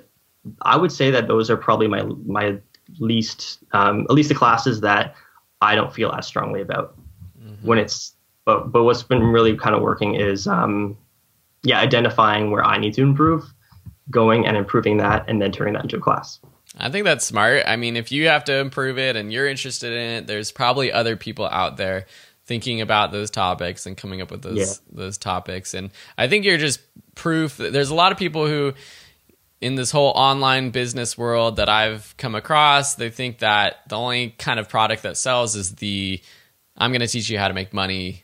I 0.63 0.75
would 0.75 0.91
say 0.91 1.11
that 1.11 1.27
those 1.27 1.51
are 1.51 1.57
probably 1.57 1.87
my, 1.87 2.01
my 2.25 2.57
least, 2.99 3.59
um, 3.73 4.07
at 4.09 4.11
least 4.11 4.29
the 4.29 4.35
classes 4.35 4.81
that 4.81 5.15
I 5.61 5.75
don't 5.75 5.93
feel 5.93 6.11
as 6.11 6.25
strongly 6.25 6.61
about 6.61 6.97
mm-hmm. 7.39 7.67
when 7.67 7.77
it's, 7.77 8.15
but, 8.43 8.71
but 8.71 8.85
what's 8.85 9.03
been 9.03 9.21
really 9.21 9.55
kind 9.55 9.75
of 9.75 9.83
working 9.83 10.15
is, 10.15 10.47
um, 10.47 10.97
yeah, 11.61 11.79
identifying 11.79 12.49
where 12.49 12.63
I 12.63 12.79
need 12.79 12.95
to 12.95 13.03
improve, 13.03 13.43
going 14.09 14.45
and 14.45 14.55
improving 14.55 14.97
that, 14.97 15.29
and 15.29 15.41
then 15.41 15.51
turning 15.51 15.73
that 15.73 15.83
into 15.83 15.97
a 15.97 16.01
class. 16.01 16.39
I 16.77 16.89
think 16.89 17.05
that's 17.05 17.25
smart. 17.25 17.63
I 17.65 17.75
mean, 17.75 17.95
if 17.95 18.11
you 18.11 18.27
have 18.27 18.43
to 18.45 18.57
improve 18.57 18.97
it 18.99 19.15
and 19.15 19.31
you're 19.31 19.47
interested 19.47 19.93
in 19.93 20.09
it, 20.17 20.27
there's 20.27 20.51
probably 20.51 20.91
other 20.91 21.15
people 21.15 21.45
out 21.45 21.77
there 21.77 22.05
thinking 22.45 22.81
about 22.81 23.11
those 23.11 23.29
topics 23.29 23.85
and 23.85 23.97
coming 23.97 24.21
up 24.21 24.31
with 24.31 24.41
those 24.41 24.57
yeah. 24.57 24.73
those 24.91 25.17
topics. 25.17 25.73
And 25.73 25.91
I 26.17 26.27
think 26.27 26.45
you're 26.45 26.57
just 26.57 26.79
proof 27.15 27.57
that 27.57 27.73
there's 27.73 27.89
a 27.89 27.95
lot 27.95 28.11
of 28.11 28.17
people 28.17 28.47
who 28.47 28.73
in 29.59 29.75
this 29.75 29.91
whole 29.91 30.11
online 30.11 30.69
business 30.69 31.17
world 31.17 31.55
that 31.55 31.67
I've 31.67 32.15
come 32.17 32.35
across, 32.35 32.95
they 32.95 33.09
think 33.09 33.39
that 33.39 33.77
the 33.89 33.97
only 33.97 34.29
kind 34.29 34.59
of 34.59 34.69
product 34.69 35.03
that 35.03 35.17
sells 35.17 35.55
is 35.55 35.75
the 35.75 36.21
I'm 36.77 36.91
going 36.91 37.01
to 37.01 37.07
teach 37.07 37.29
you 37.29 37.39
how 37.39 37.47
to 37.47 37.53
make 37.53 37.73
money 37.73 38.23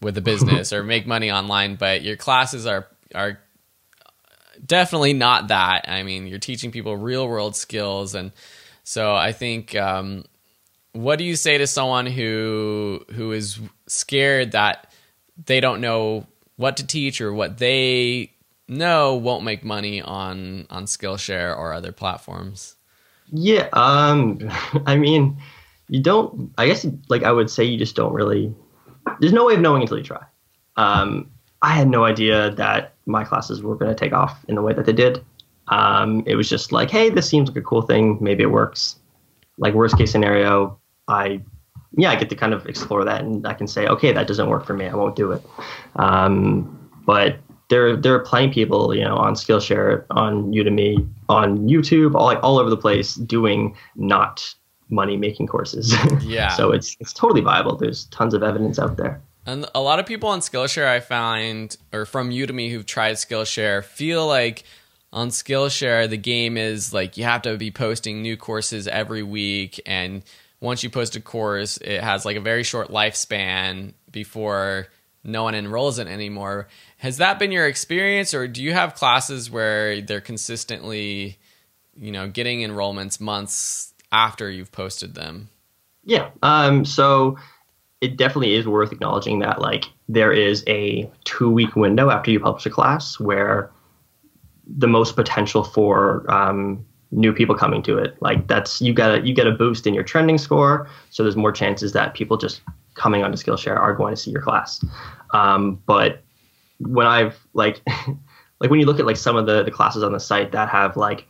with 0.00 0.16
a 0.18 0.20
business 0.22 0.72
or 0.72 0.82
make 0.82 1.06
money 1.06 1.30
online, 1.30 1.76
but 1.76 2.02
your 2.02 2.16
classes 2.16 2.66
are 2.66 2.86
are 3.14 3.40
definitely 4.64 5.12
not 5.12 5.48
that. 5.48 5.86
I 5.88 6.02
mean, 6.02 6.26
you're 6.26 6.38
teaching 6.38 6.70
people 6.70 6.96
real 6.96 7.26
world 7.28 7.56
skills, 7.56 8.14
and 8.14 8.32
so 8.82 9.14
I 9.14 9.32
think. 9.32 9.74
Um, 9.74 10.24
what 10.94 11.18
do 11.18 11.24
you 11.24 11.36
say 11.36 11.58
to 11.58 11.66
someone 11.66 12.06
who 12.06 13.04
who 13.12 13.32
is 13.32 13.60
scared 13.86 14.52
that 14.52 14.92
they 15.44 15.60
don't 15.60 15.80
know 15.80 16.26
what 16.56 16.76
to 16.78 16.86
teach 16.86 17.20
or 17.20 17.32
what 17.32 17.58
they 17.58 18.32
know 18.68 19.16
won't 19.16 19.44
make 19.44 19.64
money 19.64 20.00
on 20.00 20.66
on 20.70 20.86
Skillshare 20.86 21.56
or 21.56 21.72
other 21.72 21.92
platforms? 21.92 22.76
Yeah, 23.30 23.68
um, 23.72 24.38
I 24.86 24.96
mean, 24.96 25.36
you 25.88 26.00
don't. 26.00 26.52
I 26.56 26.66
guess 26.66 26.86
like 27.08 27.24
I 27.24 27.32
would 27.32 27.50
say 27.50 27.64
you 27.64 27.76
just 27.76 27.96
don't 27.96 28.12
really. 28.14 28.54
There's 29.20 29.32
no 29.32 29.44
way 29.44 29.54
of 29.54 29.60
knowing 29.60 29.82
until 29.82 29.98
you 29.98 30.04
try. 30.04 30.24
Um, 30.76 31.30
I 31.60 31.70
had 31.70 31.88
no 31.88 32.04
idea 32.04 32.50
that 32.52 32.93
my 33.06 33.24
classes 33.24 33.62
were 33.62 33.76
going 33.76 33.90
to 33.90 33.94
take 33.94 34.12
off 34.12 34.44
in 34.48 34.54
the 34.54 34.62
way 34.62 34.72
that 34.72 34.86
they 34.86 34.92
did. 34.92 35.24
Um, 35.68 36.22
it 36.26 36.36
was 36.36 36.48
just 36.48 36.72
like, 36.72 36.90
hey, 36.90 37.10
this 37.10 37.28
seems 37.28 37.48
like 37.48 37.56
a 37.56 37.62
cool 37.62 37.82
thing. 37.82 38.18
Maybe 38.20 38.42
it 38.42 38.50
works. 38.50 38.96
Like 39.58 39.74
worst 39.74 39.96
case 39.96 40.10
scenario, 40.10 40.78
I 41.08 41.40
yeah, 41.96 42.10
I 42.10 42.16
get 42.16 42.28
to 42.30 42.36
kind 42.36 42.52
of 42.52 42.66
explore 42.66 43.04
that, 43.04 43.22
and 43.22 43.46
I 43.46 43.54
can 43.54 43.68
say, 43.68 43.86
okay, 43.86 44.12
that 44.12 44.26
doesn't 44.26 44.48
work 44.48 44.66
for 44.66 44.74
me. 44.74 44.86
I 44.86 44.94
won't 44.94 45.14
do 45.14 45.30
it. 45.30 45.42
Um, 45.96 46.90
but 47.06 47.36
there 47.70 47.96
there 47.96 48.14
are 48.14 48.20
plenty 48.20 48.46
of 48.46 48.52
people, 48.52 48.94
you 48.94 49.04
know, 49.04 49.16
on 49.16 49.34
Skillshare, 49.34 50.04
on 50.10 50.52
Udemy, 50.52 51.08
on 51.28 51.68
YouTube, 51.68 52.14
all 52.14 52.26
like 52.26 52.42
all 52.42 52.58
over 52.58 52.68
the 52.68 52.76
place, 52.76 53.14
doing 53.14 53.76
not 53.96 54.54
money 54.90 55.16
making 55.16 55.46
courses. 55.46 55.94
Yeah. 56.22 56.48
so 56.48 56.72
it's 56.72 56.96
it's 57.00 57.12
totally 57.12 57.40
viable. 57.40 57.76
There's 57.76 58.06
tons 58.06 58.34
of 58.34 58.42
evidence 58.42 58.78
out 58.78 58.96
there. 58.96 59.22
And 59.46 59.66
a 59.74 59.80
lot 59.80 60.00
of 60.00 60.06
people 60.06 60.30
on 60.30 60.40
Skillshare 60.40 60.88
I 60.88 61.00
find, 61.00 61.76
or 61.92 62.06
from 62.06 62.30
Udemy 62.30 62.70
who've 62.70 62.86
tried 62.86 63.16
Skillshare, 63.16 63.84
feel 63.84 64.26
like 64.26 64.64
on 65.12 65.28
Skillshare 65.28 66.08
the 66.08 66.16
game 66.16 66.56
is 66.56 66.92
like 66.92 67.16
you 67.16 67.24
have 67.24 67.42
to 67.42 67.56
be 67.56 67.70
posting 67.70 68.22
new 68.22 68.36
courses 68.36 68.88
every 68.88 69.22
week, 69.22 69.80
and 69.86 70.22
once 70.60 70.82
you 70.82 70.90
post 70.90 71.14
a 71.14 71.20
course, 71.20 71.76
it 71.76 72.02
has 72.02 72.24
like 72.24 72.36
a 72.36 72.40
very 72.40 72.62
short 72.62 72.88
lifespan 72.88 73.92
before 74.10 74.88
no 75.22 75.42
one 75.42 75.54
enrolls 75.54 75.98
in 75.98 76.08
anymore. 76.08 76.68
Has 76.98 77.18
that 77.18 77.38
been 77.38 77.52
your 77.52 77.66
experience, 77.66 78.32
or 78.34 78.48
do 78.48 78.62
you 78.62 78.72
have 78.72 78.94
classes 78.94 79.50
where 79.50 80.00
they're 80.00 80.20
consistently, 80.20 81.38
you 81.96 82.12
know, 82.12 82.28
getting 82.28 82.60
enrollments 82.60 83.20
months 83.20 83.92
after 84.10 84.50
you've 84.50 84.72
posted 84.72 85.14
them? 85.14 85.48
Yeah. 86.04 86.30
Um, 86.42 86.84
so 86.84 87.38
it 88.04 88.18
definitely 88.18 88.54
is 88.54 88.66
worth 88.66 88.92
acknowledging 88.92 89.38
that 89.38 89.62
like 89.62 89.86
there 90.10 90.30
is 90.30 90.62
a 90.66 91.10
two 91.24 91.50
week 91.50 91.74
window 91.74 92.10
after 92.10 92.30
you 92.30 92.38
publish 92.38 92.66
a 92.66 92.70
class 92.70 93.18
where 93.18 93.70
the 94.66 94.86
most 94.86 95.16
potential 95.16 95.64
for 95.64 96.30
um, 96.30 96.84
new 97.10 97.32
people 97.32 97.54
coming 97.54 97.82
to 97.82 97.96
it 97.96 98.20
like 98.20 98.46
that's 98.46 98.82
you 98.82 98.92
got 98.92 99.18
a 99.18 99.26
you 99.26 99.32
get 99.32 99.46
a 99.46 99.52
boost 99.52 99.86
in 99.86 99.94
your 99.94 100.04
trending 100.04 100.36
score 100.36 100.86
so 101.08 101.22
there's 101.22 101.36
more 101.36 101.52
chances 101.52 101.92
that 101.92 102.12
people 102.12 102.36
just 102.36 102.60
coming 102.92 103.22
onto 103.22 103.38
skillshare 103.38 103.78
are 103.78 103.94
going 103.94 104.14
to 104.14 104.20
see 104.20 104.30
your 104.30 104.42
class. 104.42 104.84
Um, 105.32 105.82
but 105.86 106.20
when 106.80 107.06
i've 107.06 107.38
like 107.54 107.80
like 108.60 108.68
when 108.68 108.80
you 108.80 108.86
look 108.86 108.98
at 108.98 109.06
like 109.06 109.16
some 109.16 109.36
of 109.36 109.46
the 109.46 109.62
the 109.62 109.70
classes 109.70 110.02
on 110.02 110.12
the 110.12 110.20
site 110.20 110.52
that 110.52 110.68
have 110.68 110.96
like 110.96 111.26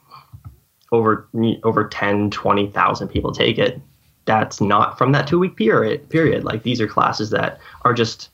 over 0.91 1.29
over 1.63 1.87
10 1.87 2.31
20,000 2.31 3.09
people 3.09 3.31
take 3.33 3.59
it 3.59 3.81
that's 4.25 4.61
not 4.61 4.99
from 4.99 5.13
that 5.13 5.27
two 5.27 5.39
week 5.39 5.57
period. 5.57 6.09
Period. 6.09 6.45
Like 6.45 6.63
these 6.63 6.81
are 6.81 6.87
classes 6.87 7.31
that 7.31 7.59
are 7.83 7.95
just 7.95 8.31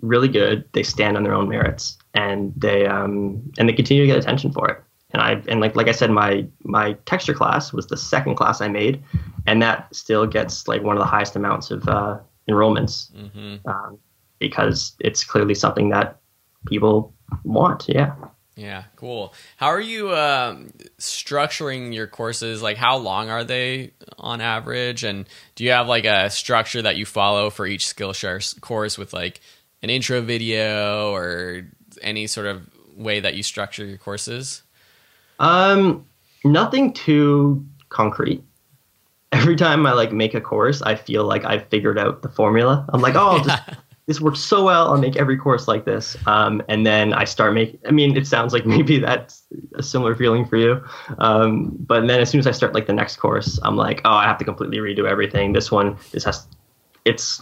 really 0.00 0.28
good. 0.28 0.64
They 0.72 0.82
stand 0.82 1.16
on 1.16 1.22
their 1.22 1.34
own 1.34 1.48
merits, 1.48 1.98
and 2.14 2.52
they 2.56 2.86
um 2.86 3.42
and 3.58 3.68
they 3.68 3.72
continue 3.72 4.02
to 4.02 4.06
get 4.06 4.18
attention 4.18 4.52
for 4.52 4.68
it. 4.68 4.82
And 5.12 5.22
I 5.22 5.42
and 5.48 5.60
like 5.60 5.76
like 5.76 5.88
I 5.88 5.92
said, 5.92 6.10
my 6.10 6.46
my 6.64 6.92
texture 7.06 7.34
class 7.34 7.72
was 7.72 7.86
the 7.86 7.96
second 7.96 8.36
class 8.36 8.60
I 8.60 8.68
made, 8.68 9.02
and 9.46 9.60
that 9.62 9.94
still 9.94 10.26
gets 10.26 10.68
like 10.68 10.82
one 10.82 10.96
of 10.96 11.00
the 11.00 11.06
highest 11.06 11.36
amounts 11.36 11.70
of 11.70 11.88
uh, 11.88 12.18
enrollments 12.48 13.12
mm-hmm. 13.12 13.68
um, 13.68 13.98
because 14.38 14.94
it's 15.00 15.24
clearly 15.24 15.54
something 15.54 15.90
that 15.90 16.20
people 16.66 17.12
want. 17.44 17.86
Yeah. 17.88 18.14
Yeah, 18.60 18.84
cool. 18.96 19.32
How 19.56 19.68
are 19.68 19.80
you 19.80 20.14
um, 20.14 20.70
structuring 20.98 21.94
your 21.94 22.06
courses? 22.06 22.60
Like, 22.60 22.76
how 22.76 22.98
long 22.98 23.30
are 23.30 23.42
they 23.42 23.92
on 24.18 24.42
average? 24.42 25.02
And 25.02 25.26
do 25.54 25.64
you 25.64 25.70
have 25.70 25.88
like 25.88 26.04
a 26.04 26.28
structure 26.28 26.82
that 26.82 26.96
you 26.98 27.06
follow 27.06 27.48
for 27.48 27.66
each 27.66 27.86
Skillshare 27.86 28.60
course 28.60 28.98
with 28.98 29.14
like 29.14 29.40
an 29.82 29.88
intro 29.88 30.20
video 30.20 31.10
or 31.14 31.68
any 32.02 32.26
sort 32.26 32.48
of 32.48 32.68
way 32.94 33.20
that 33.20 33.34
you 33.34 33.42
structure 33.42 33.86
your 33.86 33.96
courses? 33.96 34.62
Um, 35.38 36.04
nothing 36.44 36.92
too 36.92 37.64
concrete. 37.88 38.44
Every 39.32 39.56
time 39.56 39.86
I 39.86 39.92
like 39.92 40.12
make 40.12 40.34
a 40.34 40.40
course, 40.40 40.82
I 40.82 40.96
feel 40.96 41.24
like 41.24 41.46
I've 41.46 41.66
figured 41.68 41.98
out 41.98 42.20
the 42.20 42.28
formula. 42.28 42.84
I'm 42.92 43.00
like, 43.00 43.14
oh, 43.14 43.38
I'll 43.38 43.42
just 43.42 43.62
this 44.10 44.20
works 44.20 44.40
so 44.40 44.64
well. 44.64 44.88
I'll 44.88 44.98
make 44.98 45.14
every 45.14 45.36
course 45.36 45.68
like 45.68 45.84
this. 45.84 46.16
Um, 46.26 46.60
and 46.68 46.84
then 46.84 47.12
I 47.12 47.22
start 47.22 47.54
making, 47.54 47.78
I 47.86 47.92
mean, 47.92 48.16
it 48.16 48.26
sounds 48.26 48.52
like 48.52 48.66
maybe 48.76 48.98
that's 48.98 49.44
a 49.76 49.84
similar 49.84 50.16
feeling 50.16 50.44
for 50.44 50.56
you. 50.56 50.82
Um, 51.18 51.76
but 51.78 52.04
then 52.08 52.20
as 52.20 52.28
soon 52.28 52.40
as 52.40 52.46
I 52.48 52.50
start 52.50 52.74
like 52.74 52.88
the 52.88 52.92
next 52.92 53.18
course, 53.18 53.60
I'm 53.62 53.76
like, 53.76 54.00
oh, 54.04 54.10
I 54.10 54.24
have 54.24 54.36
to 54.38 54.44
completely 54.44 54.78
redo 54.78 55.08
everything. 55.08 55.52
This 55.52 55.70
one, 55.70 55.96
this 56.10 56.24
has, 56.24 56.48
it's, 57.04 57.40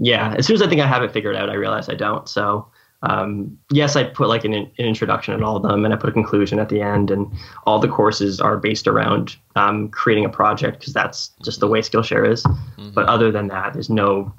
yeah. 0.00 0.34
As 0.36 0.44
soon 0.44 0.56
as 0.56 0.62
I 0.62 0.68
think 0.68 0.80
I 0.80 0.88
have 0.88 1.04
it 1.04 1.12
figured 1.12 1.36
out, 1.36 1.50
I 1.50 1.54
realize 1.54 1.88
I 1.88 1.94
don't. 1.94 2.28
So, 2.28 2.66
um, 3.02 3.56
yes, 3.70 3.94
I 3.94 4.02
put 4.02 4.26
like 4.26 4.44
an, 4.44 4.54
an, 4.54 4.72
introduction 4.76 5.34
in 5.34 5.44
all 5.44 5.54
of 5.54 5.62
them 5.62 5.84
and 5.84 5.94
I 5.94 5.96
put 5.96 6.10
a 6.10 6.12
conclusion 6.12 6.58
at 6.58 6.68
the 6.68 6.80
end. 6.80 7.12
And 7.12 7.32
all 7.64 7.78
the 7.78 7.86
courses 7.86 8.40
are 8.40 8.56
based 8.56 8.88
around 8.88 9.36
um, 9.54 9.88
creating 9.90 10.24
a 10.24 10.30
project 10.30 10.80
because 10.80 10.94
that's 10.94 11.28
just 11.44 11.60
the 11.60 11.68
way 11.68 11.80
Skillshare 11.80 12.28
is. 12.28 12.42
Mm-hmm. 12.42 12.90
But 12.90 13.06
other 13.06 13.30
than 13.30 13.46
that, 13.46 13.74
there's 13.74 13.88
no 13.88 14.34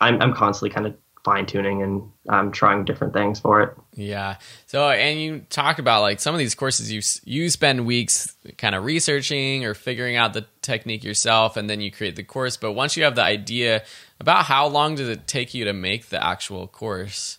I'm 0.00 0.20
I'm 0.20 0.34
constantly 0.34 0.74
kind 0.74 0.86
of 0.86 0.96
fine 1.24 1.46
tuning 1.46 1.82
and 1.82 2.10
um, 2.30 2.52
trying 2.52 2.84
different 2.84 3.12
things 3.12 3.38
for 3.38 3.60
it. 3.60 3.76
Yeah. 3.94 4.36
So, 4.66 4.88
and 4.88 5.20
you 5.20 5.40
talk 5.50 5.78
about 5.78 6.00
like 6.00 6.20
some 6.20 6.34
of 6.34 6.38
these 6.38 6.54
courses 6.54 6.90
you 6.90 7.02
you 7.24 7.50
spend 7.50 7.86
weeks 7.86 8.34
kind 8.56 8.74
of 8.74 8.84
researching 8.84 9.64
or 9.64 9.74
figuring 9.74 10.16
out 10.16 10.32
the 10.32 10.46
technique 10.62 11.04
yourself, 11.04 11.56
and 11.56 11.68
then 11.68 11.80
you 11.80 11.90
create 11.90 12.16
the 12.16 12.22
course. 12.22 12.56
But 12.56 12.72
once 12.72 12.96
you 12.96 13.04
have 13.04 13.14
the 13.14 13.22
idea, 13.22 13.82
about 14.20 14.44
how 14.44 14.66
long 14.66 14.94
does 14.94 15.08
it 15.08 15.26
take 15.26 15.54
you 15.54 15.64
to 15.64 15.72
make 15.72 16.08
the 16.08 16.24
actual 16.24 16.66
course? 16.66 17.38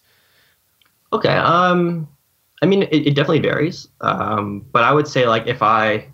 Okay. 1.12 1.30
Um, 1.30 2.08
I 2.62 2.66
mean, 2.66 2.84
it, 2.84 3.08
it 3.08 3.16
definitely 3.16 3.39
varies. 3.39 3.88
Um, 4.01 4.66
but 4.72 4.84
I 4.84 4.94
would 4.94 5.08
say 5.08 5.28
like 5.28 5.48
if 5.48 5.62
I 5.62 6.08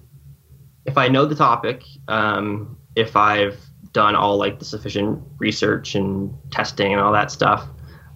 if 0.85 0.97
I 0.97 1.07
know 1.07 1.25
the 1.25 1.35
topic, 1.35 1.83
um, 2.07 2.77
if 2.95 3.15
I've 3.15 3.59
done 3.95 4.13
all 4.13 4.37
like 4.37 4.59
the 4.59 4.65
sufficient 4.65 5.23
research 5.37 5.95
and 5.95 6.31
testing 6.51 6.91
and 6.91 7.01
all 7.01 7.13
that 7.13 7.31
stuff, 7.31 7.65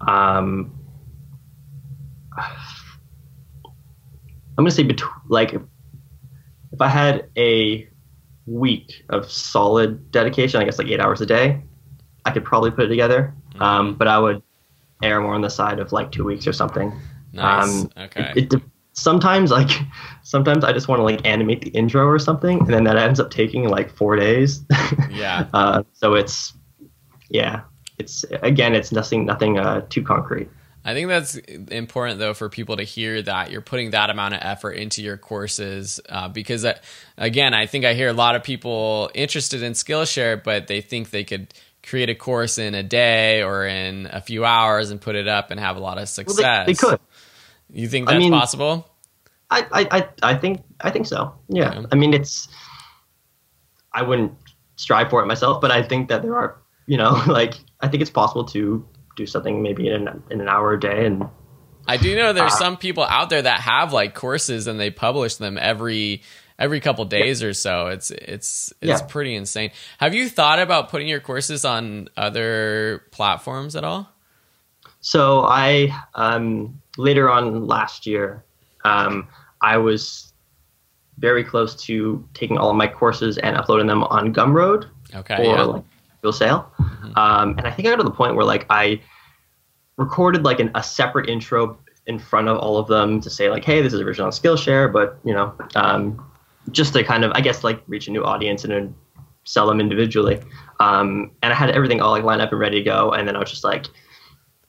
um, 0.06 0.78
I'm 2.36 2.54
gonna 4.56 4.70
say 4.70 4.82
between 4.82 5.10
like 5.28 5.54
if 5.54 6.80
I 6.80 6.88
had 6.88 7.30
a 7.36 7.88
week 8.46 9.04
of 9.08 9.30
solid 9.30 10.12
dedication, 10.12 10.60
I 10.60 10.64
guess 10.64 10.78
like 10.78 10.88
eight 10.88 11.00
hours 11.00 11.22
a 11.22 11.26
day, 11.26 11.62
I 12.26 12.30
could 12.30 12.44
probably 12.44 12.70
put 12.70 12.84
it 12.84 12.88
together. 12.88 13.34
Mm-hmm. 13.52 13.62
Um, 13.62 13.94
but 13.94 14.06
I 14.06 14.18
would 14.18 14.42
err 15.02 15.22
more 15.22 15.34
on 15.34 15.40
the 15.40 15.48
side 15.48 15.78
of 15.78 15.92
like 15.92 16.12
two 16.12 16.24
weeks 16.24 16.46
or 16.46 16.52
something. 16.52 16.92
Nice. 17.32 17.84
Um, 17.84 17.90
okay. 17.96 18.34
It, 18.36 18.52
it, 18.52 18.62
sometimes 18.92 19.50
like 19.50 19.70
sometimes 20.22 20.64
I 20.64 20.72
just 20.72 20.88
want 20.88 21.00
to 21.00 21.04
like 21.04 21.26
animate 21.26 21.62
the 21.62 21.70
intro 21.70 22.06
or 22.06 22.18
something, 22.18 22.60
and 22.60 22.68
then 22.68 22.84
that 22.84 22.96
ends 22.96 23.20
up 23.20 23.30
taking 23.30 23.68
like 23.68 23.90
four 23.90 24.16
days. 24.16 24.64
yeah. 25.10 25.48
uh, 25.52 25.82
so 25.92 26.14
it's 26.14 26.52
yeah, 27.28 27.62
it's 27.98 28.24
again, 28.42 28.74
it's 28.74 28.92
nothing 28.92 29.24
nothing 29.24 29.58
uh, 29.58 29.82
too 29.88 30.02
concrete. 30.02 30.48
I 30.82 30.94
think 30.94 31.08
that's 31.08 31.36
important 31.36 32.18
though 32.18 32.32
for 32.32 32.48
people 32.48 32.78
to 32.78 32.84
hear 32.84 33.20
that 33.22 33.50
you're 33.50 33.60
putting 33.60 33.90
that 33.90 34.08
amount 34.08 34.34
of 34.34 34.40
effort 34.42 34.72
into 34.72 35.02
your 35.02 35.18
courses 35.18 36.00
uh, 36.08 36.28
because 36.28 36.64
uh, 36.64 36.78
again, 37.18 37.52
I 37.52 37.66
think 37.66 37.84
I 37.84 37.92
hear 37.92 38.08
a 38.08 38.14
lot 38.14 38.34
of 38.34 38.42
people 38.42 39.10
interested 39.14 39.62
in 39.62 39.74
Skillshare, 39.74 40.42
but 40.42 40.68
they 40.68 40.80
think 40.80 41.10
they 41.10 41.24
could 41.24 41.52
create 41.82 42.08
a 42.08 42.14
course 42.14 42.58
in 42.58 42.74
a 42.74 42.82
day 42.82 43.42
or 43.42 43.66
in 43.66 44.08
a 44.10 44.20
few 44.20 44.44
hours 44.44 44.90
and 44.90 45.00
put 45.00 45.16
it 45.16 45.28
up 45.28 45.50
and 45.50 45.60
have 45.60 45.76
a 45.76 45.80
lot 45.80 45.98
of 45.98 46.08
success. 46.08 46.38
Well, 46.38 46.66
they, 46.66 46.72
they 46.72 46.76
could. 46.76 47.00
You 47.72 47.88
think 47.88 48.06
that's 48.06 48.16
I 48.16 48.18
mean, 48.18 48.32
possible? 48.32 48.86
I, 49.50 49.66
I, 49.72 49.98
I, 49.98 50.08
I 50.22 50.34
think 50.36 50.62
I 50.80 50.90
think 50.90 51.06
so. 51.06 51.34
Yeah. 51.48 51.80
Yeah. 51.80 51.86
I 51.92 51.94
mean, 51.96 52.14
it's. 52.14 52.48
I 53.92 54.02
wouldn't 54.02 54.32
strive 54.76 55.10
for 55.10 55.22
it 55.22 55.26
myself, 55.26 55.60
but 55.60 55.70
I 55.70 55.82
think 55.82 56.08
that 56.08 56.22
there 56.22 56.36
are, 56.36 56.60
you 56.86 56.96
know, 56.96 57.10
like 57.26 57.54
I 57.80 57.88
think 57.88 58.00
it's 58.00 58.10
possible 58.10 58.44
to 58.46 58.86
do 59.16 59.26
something 59.26 59.62
maybe 59.62 59.88
in 59.88 60.06
an, 60.08 60.22
in 60.30 60.40
an 60.40 60.48
hour 60.48 60.72
a 60.72 60.80
day, 60.80 61.04
and 61.06 61.24
I 61.86 61.96
do 61.96 62.14
know 62.16 62.32
there's 62.32 62.52
Uh, 62.52 62.56
some 62.58 62.76
people 62.76 63.02
out 63.04 63.30
there 63.30 63.42
that 63.42 63.60
have 63.60 63.92
like 63.92 64.14
courses 64.14 64.66
and 64.68 64.78
they 64.78 64.90
publish 64.90 65.36
them 65.36 65.58
every 65.60 66.22
every 66.58 66.78
couple 66.80 67.04
days 67.06 67.42
or 67.42 67.52
so. 67.54 67.88
It's 67.88 68.10
it's 68.12 68.72
it's 68.80 69.00
Yeah. 69.00 69.06
pretty 69.08 69.34
insane. 69.34 69.72
Have 69.98 70.14
you 70.14 70.28
thought 70.28 70.60
about 70.60 70.90
putting 70.90 71.08
your 71.08 71.20
courses 71.20 71.64
on 71.64 72.08
other 72.16 73.02
platforms 73.10 73.74
at 73.76 73.82
all? 73.82 74.08
So 75.00 75.44
I 75.44 75.94
um, 76.14 76.80
later 76.96 77.30
on 77.30 77.66
last 77.66 78.06
year, 78.06 78.44
um, 78.84 79.28
I 79.62 79.76
was 79.76 80.32
very 81.18 81.44
close 81.44 81.74
to 81.84 82.26
taking 82.34 82.56
all 82.58 82.70
of 82.70 82.76
my 82.76 82.86
courses 82.86 83.38
and 83.38 83.56
uploading 83.56 83.86
them 83.86 84.04
on 84.04 84.32
Gumroad 84.32 84.88
Okay. 85.14 85.36
for 85.36 85.42
yeah. 85.42 85.62
like 85.62 85.84
real 86.22 86.32
sale. 86.32 86.72
Um, 87.16 87.58
and 87.58 87.66
I 87.66 87.70
think 87.70 87.88
I 87.88 87.90
got 87.90 87.96
to 87.96 88.04
the 88.04 88.10
point 88.10 88.36
where 88.36 88.44
like 88.44 88.66
I 88.70 89.00
recorded 89.96 90.44
like 90.44 90.60
an, 90.60 90.70
a 90.74 90.82
separate 90.82 91.28
intro 91.28 91.78
in 92.06 92.18
front 92.18 92.48
of 92.48 92.58
all 92.58 92.78
of 92.78 92.88
them 92.88 93.20
to 93.20 93.30
say 93.30 93.50
like, 93.50 93.64
hey, 93.64 93.82
this 93.82 93.92
is 93.92 94.00
original 94.00 94.26
on 94.26 94.32
Skillshare, 94.32 94.92
but 94.92 95.18
you 95.24 95.34
know, 95.34 95.54
um, 95.74 96.24
just 96.70 96.92
to 96.94 97.04
kind 97.04 97.24
of 97.24 97.32
I 97.34 97.40
guess 97.40 97.64
like 97.64 97.82
reach 97.86 98.08
a 98.08 98.10
new 98.10 98.24
audience 98.24 98.64
and 98.64 98.72
then 98.72 98.94
sell 99.44 99.66
them 99.66 99.80
individually. 99.80 100.40
Um, 100.78 101.32
and 101.42 101.52
I 101.52 101.56
had 101.56 101.70
everything 101.70 102.00
all 102.00 102.12
like 102.12 102.24
lined 102.24 102.40
up 102.40 102.52
and 102.52 102.60
ready 102.60 102.78
to 102.78 102.84
go, 102.84 103.12
and 103.12 103.26
then 103.26 103.36
I 103.36 103.38
was 103.38 103.50
just 103.50 103.64
like, 103.64 103.86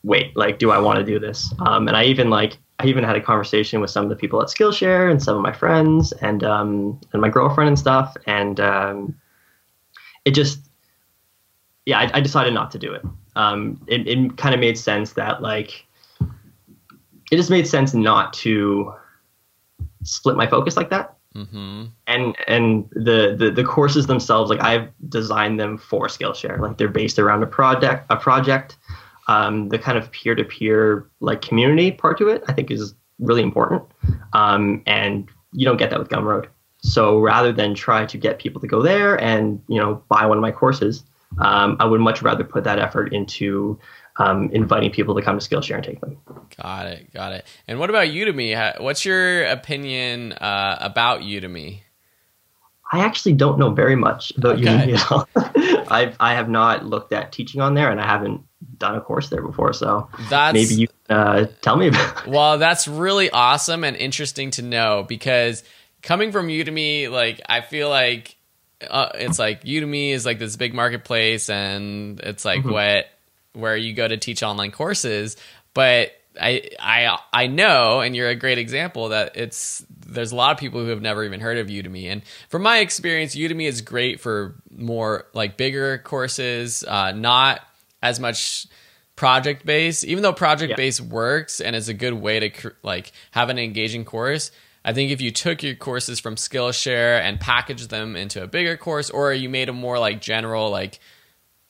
wait, 0.04 0.36
like, 0.36 0.60
do 0.60 0.72
I 0.72 0.80
want 0.80 1.00
to 1.00 1.06
do 1.06 1.20
this? 1.20 1.54
Um, 1.60 1.88
and 1.88 1.96
I 1.96 2.06
even 2.06 2.30
like 2.30 2.58
I 2.80 2.86
even 2.88 3.04
had 3.04 3.16
a 3.16 3.22
conversation 3.22 3.82
with 3.82 3.90
some 3.92 4.04
of 4.04 4.10
the 4.10 4.16
people 4.16 4.42
at 4.42 4.48
Skillshare 4.48 5.12
and 5.12 5.22
some 5.22 5.36
of 5.36 5.42
my 5.42 5.54
friends 5.54 6.12
and 6.14 6.44
um, 6.44 7.00
and 7.14 7.22
my 7.22 7.30
girlfriend 7.30 7.68
and 7.68 7.78
stuff, 7.78 8.16
and 8.26 8.60
um, 8.60 9.16
it 10.26 10.32
just 10.32 10.60
yeah, 11.86 12.00
I, 12.00 12.12
I 12.16 12.22
decided 12.22 12.54
not 12.54 12.72
to 12.72 12.80
do 12.80 12.94
it. 12.94 13.04
Um, 13.36 13.82
it 13.88 14.08
it 14.08 14.38
kind 14.38 14.54
of 14.54 14.60
made 14.60 14.78
sense 14.78 15.14
that 15.14 15.42
like 15.42 15.86
it 17.32 17.38
just 17.38 17.50
made 17.50 17.68
sense 17.68 17.94
not 17.94 18.34
to 18.34 18.94
split 20.04 20.36
my 20.36 20.48
focus 20.48 20.76
like 20.76 20.90
that 20.90 21.18
Mm-hmm. 21.34 21.86
and 22.08 22.36
and 22.46 22.90
the, 22.92 23.34
the 23.40 23.52
the 23.52 23.64
courses 23.64 24.06
themselves 24.06 24.50
like 24.50 24.60
i've 24.60 24.90
designed 25.08 25.58
them 25.58 25.78
for 25.78 26.08
skillshare 26.08 26.60
like 26.60 26.78
they're 26.78 26.90
based 26.90 27.18
around 27.20 27.42
a 27.42 27.48
project 27.48 28.06
a 28.10 28.18
project 28.18 28.76
um, 29.32 29.70
the 29.70 29.80
kind 29.80 29.98
of 29.98 30.12
peer-to-peer 30.12 31.08
like 31.20 31.42
community 31.42 31.92
part 31.92 32.18
to 32.18 32.28
it 32.34 32.44
i 32.48 32.54
think 32.54 32.70
is 32.72 32.94
really 33.20 33.44
important 33.44 33.84
um, 34.34 34.82
and 34.86 35.30
you 35.54 35.66
don't 35.66 35.78
get 35.78 35.90
that 35.92 36.00
with 36.00 36.10
gumroad 36.10 36.46
so 36.82 37.20
rather 37.20 37.52
than 37.60 37.76
try 37.76 38.06
to 38.06 38.18
get 38.18 38.40
people 38.40 38.60
to 38.62 38.68
go 38.68 38.82
there 38.82 39.16
and 39.22 39.62
you 39.68 39.80
know 39.80 39.92
buy 40.10 40.26
one 40.26 40.38
of 40.38 40.42
my 40.42 40.52
courses 40.52 41.04
um, 41.48 41.78
i 41.80 41.86
would 41.86 42.02
much 42.02 42.22
rather 42.22 42.44
put 42.44 42.64
that 42.64 42.80
effort 42.80 43.14
into 43.14 43.78
um, 44.18 44.50
inviting 44.52 44.92
people 44.92 45.16
to 45.16 45.22
come 45.22 45.40
to 45.40 45.44
skillshare 45.50 45.76
and 45.76 45.84
take 45.84 46.02
them 46.02 46.18
Got 46.62 46.86
it. 46.88 47.14
Got 47.14 47.32
it. 47.32 47.46
And 47.68 47.80
what 47.80 47.90
about 47.90 48.08
Udemy? 48.10 48.54
Ha- 48.56 48.84
What's 48.84 49.06
your 49.06 49.46
opinion 49.46 50.34
uh, 50.34 50.78
about 50.82 51.22
Udemy? 51.22 51.80
I 52.92 53.00
actually 53.00 53.34
don't 53.34 53.58
know 53.58 53.70
very 53.72 53.96
much 53.96 54.34
about 54.38 54.56
Okay. 54.58 54.66
Udemy 54.66 54.96
at 54.98 55.12
all. 55.12 55.28
I've 55.90 56.16
I 56.20 56.34
have 56.34 56.50
not 56.50 56.86
looked 56.86 57.14
at 57.14 57.32
teaching 57.32 57.62
on 57.62 57.74
there, 57.74 57.90
and 57.90 58.02
I 58.02 58.06
haven't 58.06 58.42
done 58.78 58.96
a 58.96 59.02
course 59.02 59.30
there 59.30 59.42
before. 59.42 59.74
So 59.74 60.10
That's 60.30 60.54
maybe 60.54 60.76
you 60.76 60.88
uh, 61.10 61.46
tell 61.62 61.78
me 61.78 61.88
about. 61.88 62.26
It. 62.26 62.28
Well, 62.32 62.58
that's 62.58 62.88
really 62.88 63.30
awesome 63.30 63.84
and 63.84 63.96
interesting 63.96 64.52
to 64.52 64.62
know 64.62 65.04
because 65.08 65.64
coming 66.02 66.32
from 66.32 66.48
Udemy, 66.48 67.10
like 67.12 67.42
I 67.48 67.62
feel 67.62 67.90
like 67.90 68.36
uh, 68.90 69.10
it's 69.16 69.38
like 69.40 69.64
Udemy 69.64 70.12
is 70.12 70.26
like 70.26 70.40
this 70.40 70.56
big 70.56 70.74
marketplace 70.74 71.50
and 71.50 72.20
it's 72.22 72.44
like 72.46 72.64
Mhm. 72.64 72.72
what 72.72 73.06
where 73.54 73.76
you 73.76 73.94
go 73.94 74.08
to 74.08 74.18
teach 74.18 74.42
online 74.44 74.72
courses, 74.72 75.38
but 75.74 76.12
I 76.42 76.70
I 76.80 77.18
I 77.34 77.48
know 77.48 78.00
and 78.00 78.16
you're 78.16 78.30
a 78.30 78.36
great 78.36 78.58
example 78.58 79.10
that 79.10 79.36
it's 79.36 79.86
there's 80.08 80.32
a 80.32 80.36
lot 80.36 80.52
of 80.54 80.58
people 80.58 80.80
who 80.80 80.88
have 80.88 81.02
never 81.02 81.24
even 81.26 81.42
heard 81.42 81.58
of 81.58 81.68
Udemy 81.68 82.12
and 82.12 82.22
from 82.50 82.64
my 82.64 82.80
experience 82.80 83.36
Udemy 83.36 83.68
is 83.68 83.82
great 83.82 84.20
for 84.22 84.56
more 84.76 85.26
like 85.34 85.58
bigger 85.58 85.98
courses, 86.00 86.84
uh, 86.88 87.12
not 87.12 87.60
as 88.02 88.20
much 88.20 88.68
project 89.16 89.66
based 89.66 90.04
even 90.04 90.24
though 90.24 90.34
project 90.34 90.76
based 90.78 91.02
works 91.02 91.60
and 91.62 91.76
is 91.76 91.90
a 91.90 91.94
good 91.94 92.14
way 92.14 92.40
to 92.40 92.50
cr- 92.50 92.70
like 92.82 93.12
have 93.32 93.50
an 93.50 93.60
engaging 93.60 94.04
course 94.06 94.52
i 94.86 94.94
think 94.94 95.12
if 95.12 95.22
you 95.22 95.30
took 95.32 95.62
your 95.62 95.76
courses 95.76 96.20
from 96.20 96.36
skillshare 96.36 97.20
and 97.22 97.40
packaged 97.40 97.90
them 97.90 98.16
into 98.16 98.42
a 98.42 98.48
bigger 98.48 98.76
course 98.78 99.10
or 99.12 99.32
you 99.34 99.48
made 99.50 99.70
a 99.70 99.74
more 99.74 100.00
like 100.00 100.22
general 100.22 100.70
like 100.72 101.00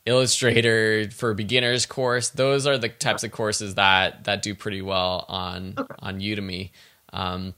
illustrator 0.06 1.10
for 1.12 1.34
beginners 1.34 1.86
course 1.86 2.30
those 2.30 2.66
are 2.66 2.78
the 2.78 2.90
types 2.90 3.24
of 3.24 3.32
courses 3.32 3.76
that 3.76 4.24
that 4.24 4.42
do 4.42 4.56
pretty 4.56 4.82
well 4.82 5.26
on 5.30 5.74
Okay. 5.78 5.94
on 6.00 6.20
udemy 6.20 6.72
um, 7.14 7.54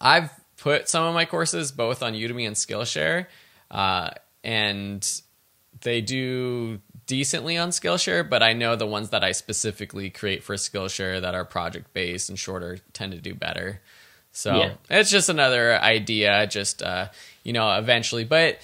i've 0.00 0.30
put 0.58 0.88
some 0.88 1.04
of 1.04 1.14
my 1.14 1.24
courses 1.24 1.72
both 1.72 2.02
on 2.02 2.12
udemy 2.12 2.46
and 2.46 2.54
skillshare 2.56 3.26
uh, 3.70 4.10
and 4.44 5.22
they 5.80 6.00
do 6.00 6.80
decently 7.06 7.56
on 7.58 7.70
Skillshare, 7.70 8.28
but 8.28 8.42
I 8.42 8.52
know 8.52 8.76
the 8.76 8.86
ones 8.86 9.10
that 9.10 9.24
I 9.24 9.32
specifically 9.32 10.10
create 10.10 10.42
for 10.42 10.54
Skillshare 10.56 11.20
that 11.20 11.34
are 11.34 11.44
project 11.44 11.92
based 11.92 12.28
and 12.28 12.38
shorter 12.38 12.78
tend 12.92 13.12
to 13.12 13.20
do 13.20 13.34
better. 13.34 13.80
So 14.32 14.56
Yeah. 14.56 14.74
it's 14.88 15.10
just 15.10 15.28
another 15.28 15.78
idea, 15.78 16.46
just 16.46 16.82
uh, 16.82 17.08
you 17.42 17.52
know, 17.52 17.76
eventually. 17.78 18.24
But 18.24 18.58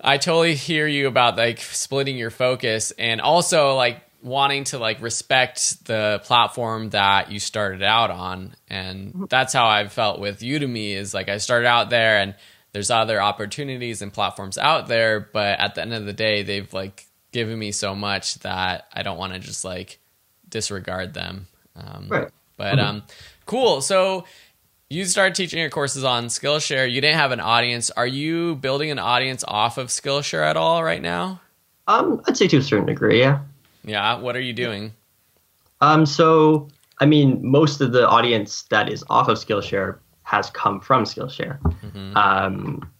I 0.00 0.18
totally 0.18 0.54
hear 0.54 0.86
you 0.86 1.06
about 1.06 1.36
like 1.36 1.60
splitting 1.60 2.16
your 2.16 2.30
focus 2.30 2.90
and 2.98 3.20
also 3.20 3.74
like 3.76 4.00
wanting 4.22 4.64
to 4.64 4.78
like 4.78 5.00
respect 5.02 5.84
the 5.86 6.20
platform 6.24 6.90
that 6.90 7.30
you 7.30 7.38
started 7.38 7.82
out 7.82 8.10
on. 8.10 8.54
And 8.68 9.26
that's 9.28 9.52
how 9.52 9.66
I've 9.66 9.92
felt 9.92 10.20
with 10.20 10.40
Udemy 10.40 10.94
is 10.94 11.12
like 11.14 11.28
I 11.28 11.36
started 11.38 11.66
out 11.68 11.90
there 11.90 12.18
and 12.18 12.34
there's 12.72 12.90
other 12.90 13.20
opportunities 13.20 14.00
and 14.00 14.12
platforms 14.12 14.56
out 14.58 14.88
there, 14.88 15.20
but 15.20 15.60
at 15.60 15.74
the 15.74 15.82
end 15.82 15.92
of 15.92 16.06
the 16.06 16.12
day, 16.12 16.42
they've 16.42 16.72
like 16.72 17.06
given 17.32 17.58
me 17.58 17.72
so 17.72 17.94
much 17.94 18.36
that 18.40 18.86
I 18.92 19.02
don't 19.02 19.18
want 19.18 19.32
to 19.32 19.38
just 19.38 19.64
like 19.64 19.98
disregard 20.48 21.14
them. 21.14 21.46
Um, 21.76 22.06
Right. 22.08 22.28
But 22.58 22.78
um, 22.78 23.02
cool. 23.46 23.80
So 23.80 24.24
you 24.88 25.04
started 25.06 25.34
teaching 25.34 25.58
your 25.58 25.70
courses 25.70 26.04
on 26.04 26.26
Skillshare. 26.26 26.88
You 26.88 27.00
didn't 27.00 27.16
have 27.18 27.32
an 27.32 27.40
audience. 27.40 27.90
Are 27.90 28.06
you 28.06 28.54
building 28.56 28.90
an 28.90 28.98
audience 29.00 29.42
off 29.48 29.78
of 29.78 29.88
Skillshare 29.88 30.44
at 30.44 30.56
all 30.56 30.84
right 30.84 31.02
now? 31.02 31.40
Um, 31.88 32.22
I'd 32.28 32.36
say 32.36 32.46
to 32.48 32.58
a 32.58 32.62
certain 32.62 32.86
degree, 32.86 33.18
yeah. 33.18 33.40
Yeah. 33.84 34.18
What 34.18 34.36
are 34.36 34.40
you 34.40 34.52
doing? 34.52 34.92
Um, 35.80 36.06
so 36.06 36.68
I 37.00 37.06
mean, 37.06 37.44
most 37.44 37.80
of 37.80 37.90
the 37.90 38.06
audience 38.08 38.62
that 38.70 38.88
is 38.88 39.02
off 39.10 39.28
of 39.28 39.38
Skillshare 39.38 39.98
has 40.22 40.50
come 40.50 40.78
from 40.80 41.02
Skillshare. 41.04 41.58
Mhm. 41.62 42.14
Um, 42.16 42.90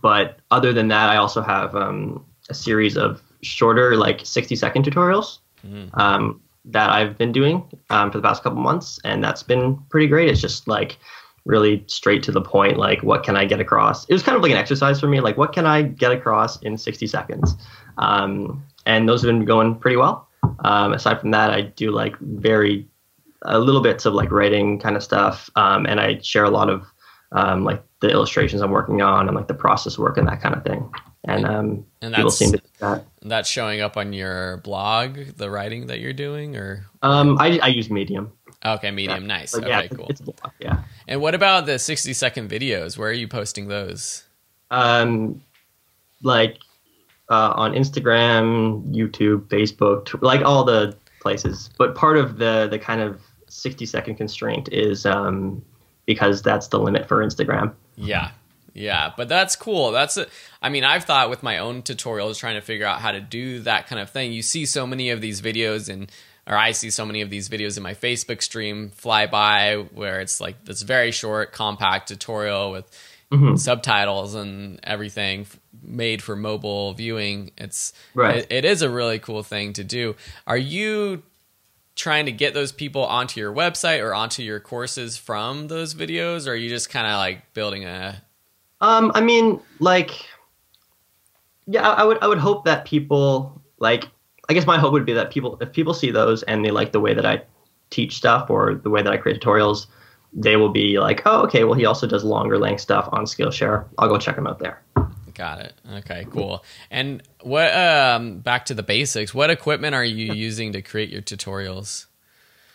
but 0.00 0.38
other 0.52 0.72
than 0.72 0.86
that, 0.88 1.08
I 1.10 1.16
also 1.16 1.42
have 1.42 1.74
um, 1.74 2.24
a 2.50 2.54
series 2.54 2.96
of 2.96 3.20
shorter, 3.42 3.96
like 3.96 4.20
60 4.24 4.56
second 4.56 4.84
tutorials 4.84 5.38
Mhm. 5.66 5.96
um, 5.98 6.40
that 6.64 6.90
I've 6.90 7.16
been 7.16 7.32
doing 7.32 7.64
um, 7.90 8.10
for 8.10 8.18
the 8.18 8.22
past 8.22 8.42
couple 8.42 8.60
months, 8.60 8.98
and 9.04 9.22
that's 9.22 9.42
been 9.42 9.76
pretty 9.90 10.06
great. 10.06 10.28
It's 10.28 10.40
just 10.40 10.68
like 10.68 10.98
really 11.44 11.82
straight 11.86 12.22
to 12.24 12.32
the 12.32 12.42
point. 12.42 12.76
Like, 12.76 13.02
what 13.02 13.22
can 13.22 13.36
I 13.36 13.44
get 13.46 13.58
across? 13.58 14.04
It 14.04 14.12
was 14.12 14.22
kind 14.22 14.36
of 14.36 14.42
like 14.42 14.52
an 14.52 14.58
exercise 14.58 15.00
for 15.00 15.06
me. 15.08 15.20
Like, 15.20 15.38
what 15.38 15.52
can 15.52 15.64
I 15.66 15.82
get 15.82 16.12
across 16.12 16.60
in 16.62 16.76
60 16.76 17.06
seconds? 17.06 17.56
Um, 17.96 18.62
and 18.86 19.08
those 19.08 19.22
have 19.22 19.28
been 19.28 19.44
going 19.44 19.74
pretty 19.76 19.96
well. 19.96 20.28
Um, 20.60 20.92
aside 20.92 21.20
from 21.20 21.30
that, 21.32 21.50
I 21.50 21.62
do 21.62 21.90
like 21.90 22.18
very 22.18 22.86
a 23.42 23.58
little 23.58 23.80
bits 23.80 24.04
of 24.04 24.14
like 24.14 24.30
writing 24.32 24.78
kind 24.78 24.96
of 24.96 25.02
stuff, 25.02 25.48
um, 25.56 25.86
and 25.86 26.00
I 26.00 26.18
share 26.22 26.44
a 26.44 26.50
lot 26.50 26.68
of 26.68 26.82
um, 27.32 27.64
like 27.64 27.82
the 28.00 28.08
illustrations 28.10 28.62
I'm 28.62 28.70
working 28.70 29.02
on 29.02 29.28
and 29.28 29.36
like 29.36 29.48
the 29.48 29.54
process 29.54 29.98
work 29.98 30.16
and 30.18 30.26
that 30.28 30.40
kind 30.40 30.54
of 30.54 30.62
thing. 30.64 30.90
And 31.24 31.44
um, 31.44 31.84
And 32.00 32.14
people 32.14 32.30
that's 32.30 32.36
seem 32.38 32.52
to 32.52 32.62
that. 32.80 33.04
that's 33.22 33.48
showing 33.48 33.80
up 33.80 33.96
on 33.96 34.12
your 34.12 34.58
blog, 34.58 35.16
the 35.36 35.50
writing 35.50 35.88
that 35.88 36.00
you're 36.00 36.12
doing, 36.12 36.56
or 36.56 36.86
Um, 37.02 37.36
I, 37.38 37.58
I 37.62 37.66
use 37.68 37.90
Medium. 37.90 38.32
okay, 38.64 38.90
Medium, 38.90 39.26
nice. 39.26 39.52
But 39.52 39.64
okay, 39.64 39.70
yeah, 39.70 39.86
cool. 39.88 40.06
it's. 40.08 40.22
Yeah. 40.60 40.82
And 41.06 41.20
what 41.20 41.34
about 41.34 41.66
the 41.66 41.78
60 41.78 42.12
second 42.14 42.48
videos? 42.50 42.96
Where 42.96 43.10
are 43.10 43.12
you 43.12 43.28
posting 43.28 43.68
those? 43.68 44.24
Um, 44.70 45.42
like 46.22 46.58
uh, 47.30 47.52
on 47.56 47.72
Instagram, 47.72 48.86
YouTube, 48.94 49.48
Facebook, 49.48 50.20
like 50.22 50.42
all 50.42 50.64
the 50.64 50.96
places. 51.20 51.70
But 51.78 51.94
part 51.94 52.16
of 52.16 52.38
the 52.38 52.68
the 52.70 52.78
kind 52.78 53.00
of 53.00 53.20
60 53.48 53.86
second 53.86 54.14
constraint 54.16 54.68
is 54.72 55.04
um, 55.04 55.62
because 56.08 56.40
that's 56.40 56.68
the 56.68 56.80
limit 56.80 57.06
for 57.06 57.22
Instagram. 57.24 57.74
Yeah. 57.96 58.30
Yeah, 58.72 59.12
but 59.16 59.28
that's 59.28 59.56
cool. 59.56 59.92
That's 59.92 60.16
a, 60.16 60.26
I 60.62 60.68
mean, 60.70 60.84
I've 60.84 61.04
thought 61.04 61.30
with 61.30 61.42
my 61.42 61.58
own 61.58 61.82
tutorials 61.82 62.38
trying 62.38 62.54
to 62.54 62.60
figure 62.60 62.86
out 62.86 63.00
how 63.00 63.12
to 63.12 63.20
do 63.20 63.60
that 63.60 63.88
kind 63.88 64.00
of 64.00 64.08
thing. 64.08 64.32
You 64.32 64.40
see 64.42 64.66
so 64.66 64.86
many 64.86 65.10
of 65.10 65.20
these 65.20 65.42
videos 65.42 65.92
and 65.92 66.10
or 66.46 66.56
I 66.56 66.70
see 66.70 66.88
so 66.88 67.04
many 67.04 67.20
of 67.20 67.28
these 67.28 67.50
videos 67.50 67.76
in 67.76 67.82
my 67.82 67.92
Facebook 67.92 68.40
stream 68.40 68.90
fly 68.90 69.26
by 69.26 69.86
where 69.92 70.20
it's 70.20 70.40
like 70.40 70.64
this 70.64 70.80
very 70.80 71.10
short, 71.10 71.52
compact 71.52 72.08
tutorial 72.08 72.70
with 72.70 72.90
mm-hmm. 73.30 73.56
subtitles 73.56 74.34
and 74.34 74.80
everything 74.82 75.46
made 75.82 76.22
for 76.22 76.36
mobile 76.36 76.94
viewing. 76.94 77.50
It's 77.58 77.92
Right. 78.14 78.38
it, 78.38 78.46
it 78.50 78.64
is 78.64 78.80
a 78.80 78.88
really 78.88 79.18
cool 79.18 79.42
thing 79.42 79.74
to 79.74 79.84
do. 79.84 80.16
Are 80.46 80.56
you 80.56 81.22
trying 81.98 82.26
to 82.26 82.32
get 82.32 82.54
those 82.54 82.72
people 82.72 83.04
onto 83.04 83.40
your 83.40 83.52
website 83.52 84.02
or 84.02 84.14
onto 84.14 84.42
your 84.42 84.60
courses 84.60 85.18
from 85.18 85.66
those 85.68 85.94
videos 85.94 86.46
or 86.46 86.52
are 86.52 86.56
you 86.56 86.70
just 86.70 86.88
kind 86.88 87.06
of 87.06 87.14
like 87.14 87.52
building 87.52 87.84
a 87.84 88.22
Um, 88.80 89.10
I 89.14 89.20
mean, 89.20 89.60
like, 89.80 90.12
yeah, 91.66 91.86
I 91.86 92.02
I 92.02 92.04
would 92.04 92.18
I 92.22 92.28
would 92.28 92.38
hope 92.38 92.64
that 92.64 92.84
people 92.86 93.60
like. 93.78 94.04
I 94.50 94.54
guess 94.54 94.64
my 94.64 94.78
hope 94.78 94.92
would 94.92 95.04
be 95.04 95.12
that 95.12 95.30
people, 95.30 95.58
if 95.60 95.72
people 95.72 95.92
see 95.92 96.10
those 96.10 96.42
and 96.44 96.64
they 96.64 96.70
like 96.70 96.92
the 96.92 97.00
way 97.00 97.12
that 97.12 97.26
I 97.26 97.42
teach 97.90 98.16
stuff 98.16 98.48
or 98.48 98.76
the 98.76 98.88
way 98.88 99.02
that 99.02 99.12
I 99.12 99.18
create 99.18 99.42
tutorials, 99.42 99.88
they 100.32 100.56
will 100.56 100.70
be 100.70 100.98
like, 100.98 101.20
oh, 101.26 101.42
okay, 101.42 101.64
well, 101.64 101.74
he 101.74 101.84
also 101.84 102.06
does 102.06 102.24
longer 102.24 102.58
length 102.58 102.80
stuff 102.80 103.10
on 103.12 103.26
Skillshare. 103.26 103.84
I'll 103.98 104.08
go 104.08 104.16
check 104.16 104.38
him 104.38 104.46
out 104.46 104.58
there. 104.58 104.80
Got 105.38 105.60
it. 105.60 105.72
Okay, 105.98 106.26
cool. 106.30 106.64
And 106.90 107.22
what 107.42 107.72
um 107.74 108.40
back 108.40 108.66
to 108.66 108.74
the 108.74 108.82
basics, 108.82 109.32
what 109.32 109.48
equipment 109.50 109.94
are 109.94 110.04
you 110.04 110.32
using 110.48 110.72
to 110.72 110.82
create 110.82 111.08
your 111.10 111.22
tutorials? 111.22 112.06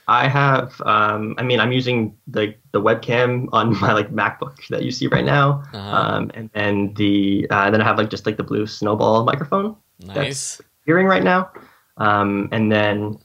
I 0.05 0.27
have, 0.27 0.81
um, 0.85 1.33
I 1.37 1.43
mean, 1.43 1.59
I'm 1.61 1.71
using 1.71 2.17
the 2.27 2.55
the 2.71 2.81
webcam 2.81 3.47
on 3.53 3.79
my 3.81 3.93
like 3.93 4.11
MacBook 4.11 4.65
that 4.69 4.83
you 4.83 4.91
see 4.91 5.07
right 5.07 5.23
now, 5.25 5.63
Uh-huh. 5.73 5.97
um, 5.97 6.31
and 6.33 6.49
then 6.53 6.93
the 6.95 7.45
uh, 7.49 7.69
then 7.69 7.81
I 7.81 7.83
have 7.85 7.97
like 7.97 8.09
just 8.09 8.25
like 8.25 8.37
the 8.37 8.43
blue 8.43 8.65
snowball 8.65 9.23
microphone. 9.25 9.75
Nice. 9.99 10.59
hearing 10.85 11.05
right 11.05 11.23
now. 11.23 11.51
Um, 11.97 12.49
and 12.51 12.69
then, 12.71 13.19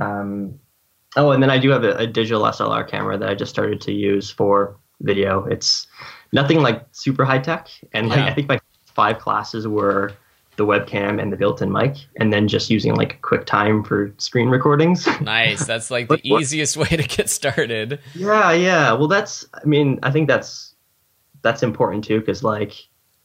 um, 0.00 0.58
oh, 1.16 1.32
and 1.32 1.42
then 1.42 1.50
I 1.50 1.58
do 1.58 1.68
have 1.70 1.84
a, 1.84 1.96
a 1.96 2.06
digital 2.06 2.42
SLR 2.44 2.88
camera 2.88 3.18
that 3.18 3.28
I 3.28 3.34
just 3.34 3.50
started 3.50 3.80
to 3.82 3.92
use 3.92 4.30
for 4.30 4.76
video. 5.00 5.44
It's 5.46 5.86
nothing 6.32 6.62
like 6.62 6.86
super 6.92 7.24
high 7.24 7.40
tech, 7.40 7.68
and 7.92 8.08
like, 8.08 8.18
Yeah. 8.20 8.26
I 8.26 8.34
think 8.34 8.48
my 8.48 8.58
five 8.94 9.18
classes 9.18 9.66
were 9.68 10.12
the 10.56 10.64
webcam 10.64 11.20
and 11.20 11.32
the 11.32 11.36
built-in 11.36 11.72
mic, 11.72 11.96
and 12.20 12.32
then 12.32 12.46
just 12.46 12.70
using 12.70 12.94
like 12.94 13.20
QuickTime 13.22 13.84
for 13.86 14.14
screen 14.18 14.48
recordings. 14.48 15.06
Nice. 15.20 15.66
That's 15.66 15.90
like 15.90 16.08
the 16.08 16.20
easiest 16.22 16.76
way 16.76 16.86
to 16.86 17.02
get 17.02 17.28
started. 17.28 17.98
yeah, 18.14 18.52
yeah. 18.52 18.92
Well, 18.92 19.08
that's. 19.08 19.44
I 19.54 19.64
mean, 19.64 19.98
I 20.04 20.10
think 20.12 20.28
that's 20.28 20.74
that's 21.42 21.62
important 21.62 22.04
too, 22.04 22.20
because 22.20 22.42
like 22.44 22.72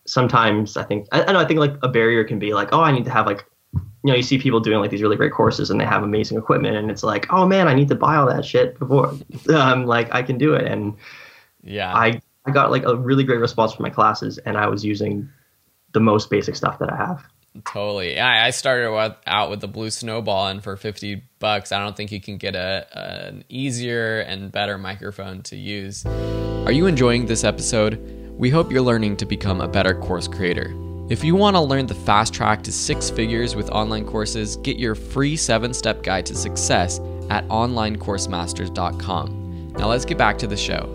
sometimes 0.06 0.76
I 0.76 0.84
think 0.84 1.08
I, 1.12 1.24
I 1.24 1.32
know 1.32 1.40
I 1.40 1.46
think 1.46 1.60
like 1.60 1.76
a 1.84 1.88
barrier 1.88 2.24
can 2.24 2.40
be 2.40 2.54
like, 2.54 2.70
oh, 2.72 2.82
I 2.82 2.92
need 2.92 3.06
to 3.06 3.12
have 3.12 3.26
like 3.28 3.46
you 3.74 4.12
know, 4.12 4.16
you 4.16 4.24
see 4.24 4.40
people 4.40 4.60
doing 4.62 4.80
like 4.80 4.90
these 4.92 5.02
really 5.02 5.18
great 5.18 5.34
courses 5.34 5.70
and 5.70 5.80
they 5.80 5.86
have 5.86 6.04
amazing 6.04 6.38
equipment 6.38 6.76
and 6.78 6.90
it's 6.90 7.04
like, 7.04 7.32
oh 7.32 7.46
man, 7.46 7.68
I 7.68 7.74
need 7.74 7.90
to 7.90 7.96
buy 7.96 8.16
all 8.16 8.26
that 8.28 8.44
shit 8.46 8.80
before 8.80 9.14
um 9.54 9.86
like 9.86 10.14
I 10.14 10.24
can 10.24 10.38
do 10.40 10.54
it. 10.56 10.66
And 10.66 10.96
Yeah. 11.64 11.94
I 11.94 12.20
I 12.46 12.52
got 12.52 12.72
like 12.72 12.84
a 12.86 12.96
really 12.96 13.24
great 13.24 13.40
response 13.40 13.74
from 13.74 13.84
my 13.84 13.90
classes 13.90 14.38
and 14.40 14.58
I 14.58 14.68
was 14.68 14.84
using 14.84 15.30
the 15.94 16.00
most 16.00 16.30
basic 16.30 16.56
stuff 16.56 16.80
that 16.80 16.92
I 16.92 16.96
have. 16.96 17.24
Totally. 17.66 18.20
I, 18.20 18.48
I 18.48 18.50
started 18.52 18.94
with, 18.94 19.16
out 19.26 19.50
with 19.50 19.60
the 19.60 19.68
blue 19.68 19.90
snowball, 19.90 20.48
and 20.48 20.64
for 20.64 20.78
fifty 20.78 21.24
bucks, 21.40 21.72
I 21.72 21.80
don't 21.80 21.98
think 21.98 22.12
you 22.12 22.22
can 22.22 22.38
get 22.38 22.56
a 22.56 22.86
an 22.94 23.44
easier 23.50 24.20
and 24.20 24.52
better 24.52 24.78
microphone 24.78 25.42
to 25.44 25.56
use. 25.56 26.06
Are 26.06 26.72
you 26.72 26.86
enjoying 26.86 27.26
this 27.26 27.44
episode? 27.44 28.00
We 28.38 28.50
hope 28.50 28.72
you're 28.72 28.82
learning 28.82 29.18
to 29.18 29.26
become 29.26 29.62
a 29.62 29.68
better 29.68 29.96
course 29.96 30.28
creator. 30.28 30.74
If 31.10 31.24
you 31.24 31.36
want 31.36 31.56
to 31.56 31.62
learn 31.62 31.88
the 31.88 31.96
fast 31.96 32.36
track 32.36 32.62
to 32.64 32.72
six 32.72 33.10
figures 33.10 33.56
with 33.56 33.72
online 33.72 34.06
courses, 34.06 34.58
get 34.58 34.78
your 34.78 34.94
free 34.94 35.36
seven 35.36 35.74
step 35.74 36.04
guide 36.04 36.28
to 36.28 36.36
success 36.36 37.00
at 37.32 37.48
onlinecoursemasters.com. 37.48 39.74
Now 39.74 39.88
let's 39.88 40.06
get 40.06 40.20
back 40.20 40.38
to 40.38 40.46
the 40.46 40.56
show. 40.56 40.88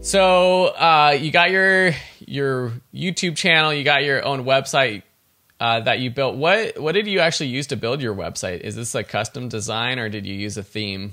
So 0.00 0.68
uh, 0.68 1.18
you 1.20 1.30
got 1.30 1.50
your 1.50 1.92
your 2.28 2.72
YouTube 2.94 3.36
channel, 3.36 3.72
you 3.72 3.84
got 3.84 4.04
your 4.04 4.24
own 4.24 4.44
website 4.44 5.02
uh, 5.60 5.80
that 5.80 6.00
you 6.00 6.10
built. 6.10 6.36
What 6.36 6.78
what 6.78 6.92
did 6.92 7.06
you 7.06 7.20
actually 7.20 7.48
use 7.48 7.68
to 7.68 7.76
build 7.76 8.02
your 8.02 8.14
website? 8.14 8.60
Is 8.60 8.76
this 8.76 8.94
a 8.94 9.04
custom 9.04 9.48
design 9.48 9.98
or 9.98 10.08
did 10.08 10.26
you 10.26 10.34
use 10.34 10.56
a 10.56 10.62
theme? 10.62 11.12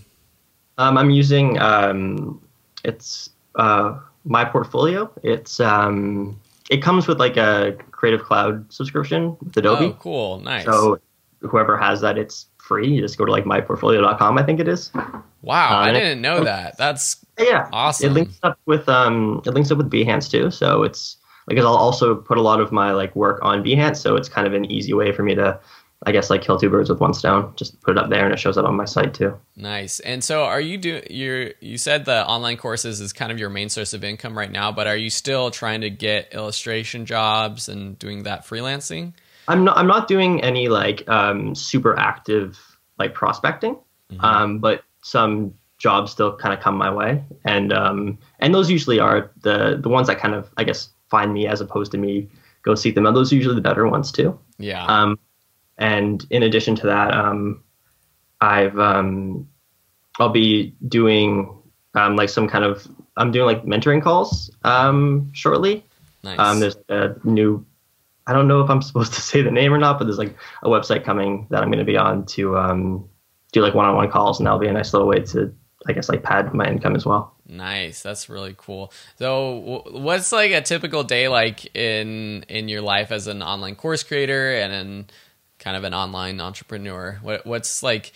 Um, 0.78 0.98
I'm 0.98 1.10
using 1.12 1.60
um, 1.60 2.42
it's 2.84 3.30
uh, 3.56 4.00
my 4.26 4.46
portfolio. 4.46 5.12
It's 5.24 5.60
um, 5.60 6.40
it 6.70 6.82
comes 6.82 7.08
with 7.08 7.20
like 7.20 7.38
a 7.38 7.78
Creative 7.92 8.24
Cloud 8.24 8.72
subscription 8.72 9.38
with 9.42 9.56
Adobe. 9.58 9.86
Oh, 9.86 9.98
cool, 10.00 10.40
nice. 10.40 10.66
So 10.66 11.00
whoever 11.42 11.78
has 11.78 12.02
that, 12.02 12.18
it's 12.18 12.48
free. 12.70 12.88
You 12.88 13.02
just 13.02 13.18
go 13.18 13.26
to 13.26 13.32
like 13.32 13.44
myportfolio.com, 13.44 14.38
I 14.38 14.44
think 14.44 14.62
it 14.62 14.68
is. 14.70 14.92
wow, 15.42 15.80
I 15.80 15.90
uh, 15.90 15.94
didn't 15.94 16.22
know 16.22 16.46
that. 16.46 16.78
That's 16.78 17.26
Yeah, 17.38 17.68
Awesome. 17.74 18.12
It 18.12 18.14
links 18.14 18.40
up 18.44 18.58
with 18.66 18.88
um, 18.88 19.42
it 19.46 19.54
links 19.54 19.72
up 19.72 19.80
with 19.80 19.92
Behance 19.92 20.32
too. 20.32 20.52
So 20.52 20.84
it's 20.84 21.18
because 21.48 21.66
I'll 21.66 21.76
also 21.76 22.16
put 22.16 22.38
a 22.38 22.42
lot 22.42 22.62
of 22.62 22.72
my 22.72 22.92
like 22.92 23.14
work 23.16 23.40
on 23.42 23.64
Behance, 23.64 23.98
so 23.98 24.16
it's 24.16 24.30
kind 24.30 24.48
of 24.48 24.54
an 24.54 24.72
easy 24.72 24.94
way 24.94 25.12
for 25.12 25.24
me 25.24 25.34
to, 25.34 25.60
I 26.06 26.12
guess, 26.12 26.30
like 26.30 26.44
kill 26.44 26.60
two 26.60 26.70
birds 26.70 26.90
with 26.92 27.00
one 27.00 27.16
stone. 27.16 27.52
Just 27.56 27.82
put 27.82 27.92
it 27.92 27.98
up 27.98 28.12
there, 28.12 28.24
and 28.24 28.32
it 28.32 28.38
shows 28.38 28.56
up 28.56 28.66
on 28.66 28.76
my 28.76 28.86
site 28.86 29.16
too. 29.16 29.36
nice. 29.56 30.00
And 30.02 30.24
so, 30.24 30.44
are 30.44 30.62
you 30.62 30.78
do 30.78 31.02
you 31.10 31.56
you 31.60 31.80
said 31.80 32.06
the 32.06 32.26
online 32.28 32.58
courses 32.58 33.02
is 33.02 33.12
kind 33.14 33.32
of 33.32 33.40
your 33.40 33.50
main 33.50 33.70
source 33.70 33.94
of 33.94 34.04
income 34.04 34.38
right 34.38 34.52
now, 34.52 34.72
but 34.72 34.86
are 34.86 34.96
you 34.96 35.10
still 35.10 35.50
trying 35.50 35.82
to 35.82 35.90
get 35.90 36.36
illustration 36.36 37.08
jobs 37.08 37.68
and 37.68 37.98
doing 37.98 38.24
that 38.24 38.46
freelancing? 38.46 39.14
I'm 39.50 39.64
not 39.64 39.78
I'm 39.78 39.88
not 39.88 40.08
doing 40.08 40.42
any 40.42 40.70
like 40.70 41.08
um, 41.10 41.56
super 41.56 41.98
active 42.00 42.60
like 43.00 43.14
prospecting, 43.14 43.78
um, 44.20 44.60
but 44.60 44.84
some 45.02 45.54
jobs 45.80 46.12
still 46.12 46.36
kind 46.38 46.54
of 46.54 46.60
come 46.60 46.78
my 46.78 46.92
way, 46.94 47.24
and 47.46 47.74
um, 47.74 48.20
and 48.40 48.54
those 48.54 48.70
usually 48.70 49.00
are 49.00 49.32
the 49.42 49.78
the 49.82 49.90
ones 49.90 50.08
that 50.08 50.20
kind 50.20 50.36
of 50.36 50.52
I 50.58 50.64
guess 50.64 50.90
find 51.10 51.34
me 51.34 51.48
as 51.48 51.62
opposed 51.62 51.92
to 51.94 51.98
me 51.98 52.30
go 52.62 52.76
seek 52.76 52.94
them 52.94 53.08
out. 53.08 53.16
Those 53.16 53.34
are 53.34 53.36
usually 53.36 53.56
the 53.56 53.62
better 53.62 53.88
ones 53.88 54.12
too. 54.12 54.40
Yeah. 54.60 54.86
Um, 54.86 55.18
and 55.80 56.26
in 56.30 56.44
addition 56.44 56.76
to 56.76 56.88
that, 56.88 57.14
um, 57.14 57.64
I've 58.42 58.78
um, 58.78 59.50
I'll 60.20 60.30
be 60.30 60.76
doing 60.88 61.58
um, 61.96 62.16
like 62.16 62.30
some 62.30 62.48
kind 62.48 62.64
of 62.64 62.88
I'm 63.18 63.32
doing 63.32 63.48
like 63.48 63.64
mentoring 63.64 64.04
calls 64.04 64.52
um, 64.64 65.32
shortly. 65.34 65.84
nice. 66.24 66.38
Um, 66.38 66.60
there's 66.60 66.78
a 66.90 67.16
new 67.24 67.66
I 68.30 68.34
don't 68.34 68.48
know 68.48 68.62
if 68.62 68.70
I'm 68.70 68.82
supposed 68.90 69.14
to 69.14 69.22
say 69.22 69.42
the 69.42 69.52
name 69.52 69.74
or 69.74 69.78
not, 69.78 69.98
but 69.98 70.06
there's 70.06 70.18
like 70.18 70.36
a 70.62 70.70
website 70.70 71.04
coming 71.04 71.48
that 71.50 71.64
I'm 71.64 71.70
going 71.70 71.80
to 71.80 71.86
be 71.86 71.98
on 71.98 72.26
to 72.28 72.58
um, 72.58 73.10
do 73.52 73.62
like 73.62 73.74
one-on-one 73.74 74.12
calls, 74.12 74.40
and 74.40 74.46
that'll 74.46 74.60
be 74.60 74.68
a 74.68 74.74
nice 74.74 74.94
little 74.94 75.08
way 75.08 75.20
to 75.20 75.54
I 75.88 75.94
guess 75.94 76.10
like 76.10 76.24
pad 76.24 76.54
my 76.54 76.68
income 76.68 76.96
as 76.96 77.06
well. 77.06 77.36
Nice. 77.48 78.04
That's 78.04 78.30
really 78.30 78.54
cool. 78.58 78.92
So, 79.18 79.84
what's 79.92 80.32
like 80.32 80.52
a 80.52 80.62
typical 80.62 81.04
day 81.04 81.28
like 81.30 81.74
in 81.76 82.44
in 82.50 82.68
your 82.68 82.82
life 82.82 83.12
as 83.12 83.28
an 83.28 83.42
online 83.42 83.76
course 83.76 84.04
creator 84.04 84.54
and 84.56 84.74
in 84.74 85.08
kind 85.58 85.78
of 85.78 85.86
an 85.86 85.94
online 85.94 86.42
entrepreneur? 86.42 87.18
What 87.22 87.46
what's 87.46 87.82
like 87.82 88.12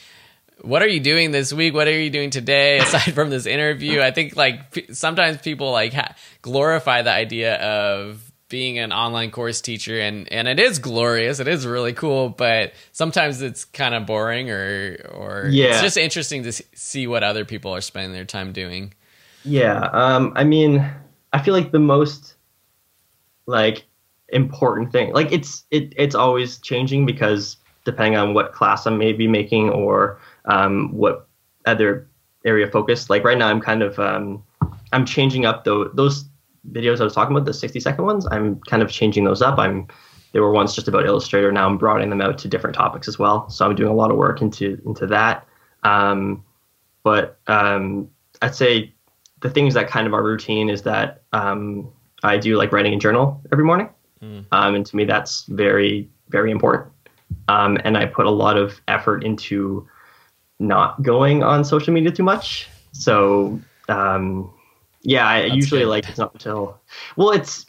what 0.62 0.82
are 0.82 0.88
you 0.88 1.00
doing 1.00 1.32
this 1.32 1.52
week? 1.52 1.74
What 1.74 1.88
are 1.88 2.00
you 2.00 2.10
doing 2.10 2.30
today 2.30 2.78
aside 2.80 3.14
from 3.14 3.30
this 3.30 3.46
interview? 3.46 4.02
I 4.02 4.12
think 4.12 4.36
like 4.36 4.72
p- 4.72 4.94
sometimes 4.94 5.38
people 5.38 5.72
like 5.72 5.94
ha- 5.94 6.16
glorify 6.42 7.02
the 7.02 7.12
idea 7.12 7.56
of 7.56 8.30
being 8.54 8.78
an 8.78 8.94
online 8.94 9.32
course 9.32 9.62
teacher 9.62 10.00
and 10.00 10.32
and 10.32 10.48
it 10.48 10.60
is 10.60 10.78
glorious 10.78 11.40
it 11.40 11.48
is 11.48 11.66
really 11.66 11.92
cool 11.92 12.30
but 12.30 12.72
sometimes 12.92 13.42
it's 13.42 13.66
kind 13.66 13.96
of 13.96 14.06
boring 14.06 14.52
or 14.52 14.96
or 15.12 15.48
Yeah. 15.50 15.70
it's 15.72 15.82
just 15.82 15.98
interesting 15.98 16.44
to 16.44 16.52
see 16.52 17.08
what 17.08 17.24
other 17.24 17.46
people 17.46 17.74
are 17.74 17.82
spending 17.82 18.14
their 18.14 18.26
time 18.26 18.54
doing 18.54 18.94
Yeah, 19.44 19.90
um, 19.92 20.34
I 20.36 20.44
mean, 20.44 20.86
I 21.34 21.42
feel 21.42 21.56
like 21.56 21.72
the 21.72 21.80
most 21.80 22.36
like 23.48 23.86
important 24.30 24.92
thing, 24.92 25.14
like 25.14 25.32
it's 25.32 25.66
it 25.72 25.94
it's 25.98 26.16
always 26.16 26.60
changing 26.60 27.08
because 27.08 27.58
depending 27.86 28.18
on 28.20 28.36
what 28.36 28.54
class 28.54 28.86
I'm 28.86 28.98
maybe 29.00 29.28
making 29.28 29.70
or 29.72 30.20
um, 30.46 30.94
what 30.94 31.28
other 31.66 32.08
area 32.46 32.68
focus. 32.70 33.10
Like 33.10 33.24
right 33.24 33.38
now, 33.38 33.48
I'm 33.50 33.62
kind 33.62 33.82
of 33.82 33.98
um, 34.00 34.44
I'm 34.94 35.06
changing 35.06 35.46
up 35.46 35.64
those 35.64 35.90
those 35.96 36.26
videos 36.72 37.02
I 37.02 37.04
was 37.04 37.14
talking 37.14 37.36
about, 37.36 37.46
the 37.46 37.54
60 37.54 37.80
second 37.80 38.06
ones. 38.06 38.26
I'm 38.32 38.60
kind 38.62 38.82
of 38.82 38.90
changing 38.90 39.24
those 39.24 39.42
up. 39.42 39.60
I'm 39.60 39.88
they 40.32 40.40
were 40.40 40.52
once 40.52 40.74
just 40.74 40.88
about 40.88 41.06
Illustrator. 41.06 41.52
Now 41.52 41.68
I'm 41.68 41.78
broadening 41.78 42.10
them 42.10 42.22
out 42.22 42.40
to 42.40 42.48
different 42.48 42.76
topics 42.76 43.08
as 43.08 43.20
well. 43.20 43.48
So 43.50 43.66
I'm 43.66 43.76
doing 43.76 43.92
a 43.92 43.96
lot 43.96 44.10
of 44.10 44.18
work 44.18 44.42
into 44.42 44.82
into 44.86 45.06
that. 45.08 45.48
Um, 45.84 46.44
but 47.04 47.40
um, 47.48 48.10
I'd 48.42 48.56
say 48.56 48.94
the 49.42 49.50
things 49.50 49.74
that 49.76 49.88
kind 49.88 50.08
of 50.08 50.14
are 50.14 50.24
routine 50.24 50.70
is 50.70 50.82
that 50.84 51.22
um, 51.34 51.92
I 52.24 52.38
do 52.38 52.56
like 52.58 52.72
writing 52.72 52.94
a 52.94 52.98
journal 52.98 53.42
every 53.52 53.64
morning, 53.66 53.90
Mm. 54.24 54.46
um, 54.54 54.74
and 54.76 54.86
to 54.86 54.96
me 54.96 55.04
that's 55.04 55.44
very 55.48 56.10
very 56.30 56.50
important. 56.50 56.92
Um, 57.50 57.78
and 57.84 57.98
I 57.98 58.06
put 58.06 58.26
a 58.26 58.32
lot 58.32 58.58
of 58.58 58.80
effort 58.88 59.24
into 59.24 59.86
not 60.60 61.02
going 61.02 61.44
on 61.44 61.66
social 61.66 61.94
media 61.94 62.10
too 62.12 62.24
much. 62.24 62.70
So 62.94 63.60
um, 63.90 64.50
yeah, 65.04 65.28
I 65.28 65.42
That's 65.44 65.56
usually 65.56 65.82
good. 65.82 65.88
like 65.90 66.10
it's 66.10 66.18
not 66.18 66.34
until 66.34 66.80
well, 67.16 67.32
it's 67.32 67.66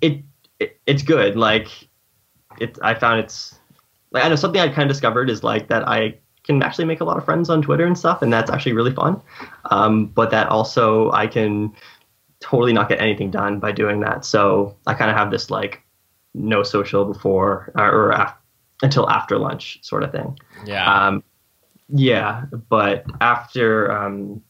it, 0.00 0.22
it 0.58 0.80
it's 0.86 1.02
good. 1.02 1.36
Like 1.36 1.68
it, 2.58 2.78
I 2.82 2.94
found 2.94 3.20
it's 3.20 3.58
like 4.12 4.24
I 4.24 4.28
know 4.28 4.36
something 4.36 4.60
I 4.60 4.68
kind 4.68 4.88
of 4.88 4.94
discovered 4.94 5.28
is 5.28 5.42
like 5.44 5.68
that 5.68 5.86
I 5.86 6.18
can 6.44 6.62
actually 6.62 6.84
make 6.84 7.00
a 7.00 7.04
lot 7.04 7.16
of 7.16 7.24
friends 7.24 7.50
on 7.50 7.60
Twitter 7.60 7.84
and 7.84 7.98
stuff, 7.98 8.22
and 8.22 8.32
that's 8.32 8.50
actually 8.50 8.72
really 8.72 8.92
fun. 8.94 9.20
Um, 9.70 10.06
but 10.06 10.30
that 10.30 10.48
also 10.48 11.10
I 11.12 11.26
can 11.26 11.74
totally 12.40 12.72
not 12.72 12.88
get 12.88 13.00
anything 13.00 13.30
done 13.30 13.58
by 13.58 13.72
doing 13.72 14.00
that. 14.00 14.24
So 14.24 14.76
I 14.86 14.94
kind 14.94 15.10
of 15.10 15.16
have 15.16 15.30
this 15.30 15.50
like 15.50 15.82
no 16.34 16.62
social 16.62 17.04
before 17.04 17.72
or, 17.76 17.90
or 17.90 18.10
af- 18.12 18.36
until 18.82 19.08
after 19.10 19.38
lunch 19.38 19.78
sort 19.82 20.02
of 20.04 20.12
thing. 20.12 20.38
yeah 20.64 21.06
Um, 21.06 21.24
yeah, 21.88 22.44
but 22.68 23.04
after, 23.20 23.90
um, 23.92 24.42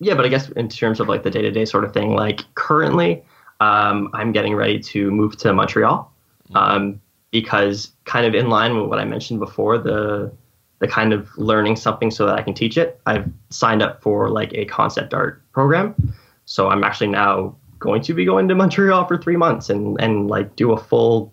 yeah, 0.00 0.14
but 0.14 0.24
I 0.24 0.28
guess 0.28 0.48
in 0.50 0.68
terms 0.68 1.00
of 1.00 1.08
like 1.08 1.22
the 1.22 1.30
day 1.30 1.42
to 1.42 1.50
day 1.50 1.64
sort 1.64 1.84
of 1.84 1.92
thing, 1.92 2.14
like 2.14 2.42
currently, 2.54 3.22
um, 3.60 4.10
I'm 4.12 4.32
getting 4.32 4.54
ready 4.54 4.78
to 4.78 5.10
move 5.10 5.36
to 5.38 5.52
Montreal, 5.52 6.12
um, 6.54 7.00
because 7.30 7.92
kind 8.04 8.24
of 8.26 8.34
in 8.34 8.48
line 8.48 8.76
with 8.76 8.88
what 8.88 8.98
I 8.98 9.04
mentioned 9.04 9.40
before, 9.40 9.78
the 9.78 10.32
the 10.80 10.86
kind 10.86 11.12
of 11.12 11.28
learning 11.36 11.74
something 11.74 12.10
so 12.10 12.24
that 12.26 12.38
I 12.38 12.42
can 12.42 12.54
teach 12.54 12.78
it. 12.78 13.00
I've 13.06 13.28
signed 13.50 13.82
up 13.82 14.00
for 14.00 14.30
like 14.30 14.52
a 14.54 14.64
concept 14.66 15.12
art 15.12 15.42
program, 15.52 15.94
so 16.44 16.68
I'm 16.68 16.84
actually 16.84 17.08
now 17.08 17.56
going 17.80 18.02
to 18.02 18.14
be 18.14 18.24
going 18.24 18.48
to 18.48 18.54
Montreal 18.54 19.06
for 19.06 19.18
three 19.18 19.36
months 19.36 19.70
and 19.70 20.00
and 20.00 20.28
like 20.28 20.54
do 20.56 20.72
a 20.72 20.78
full 20.78 21.32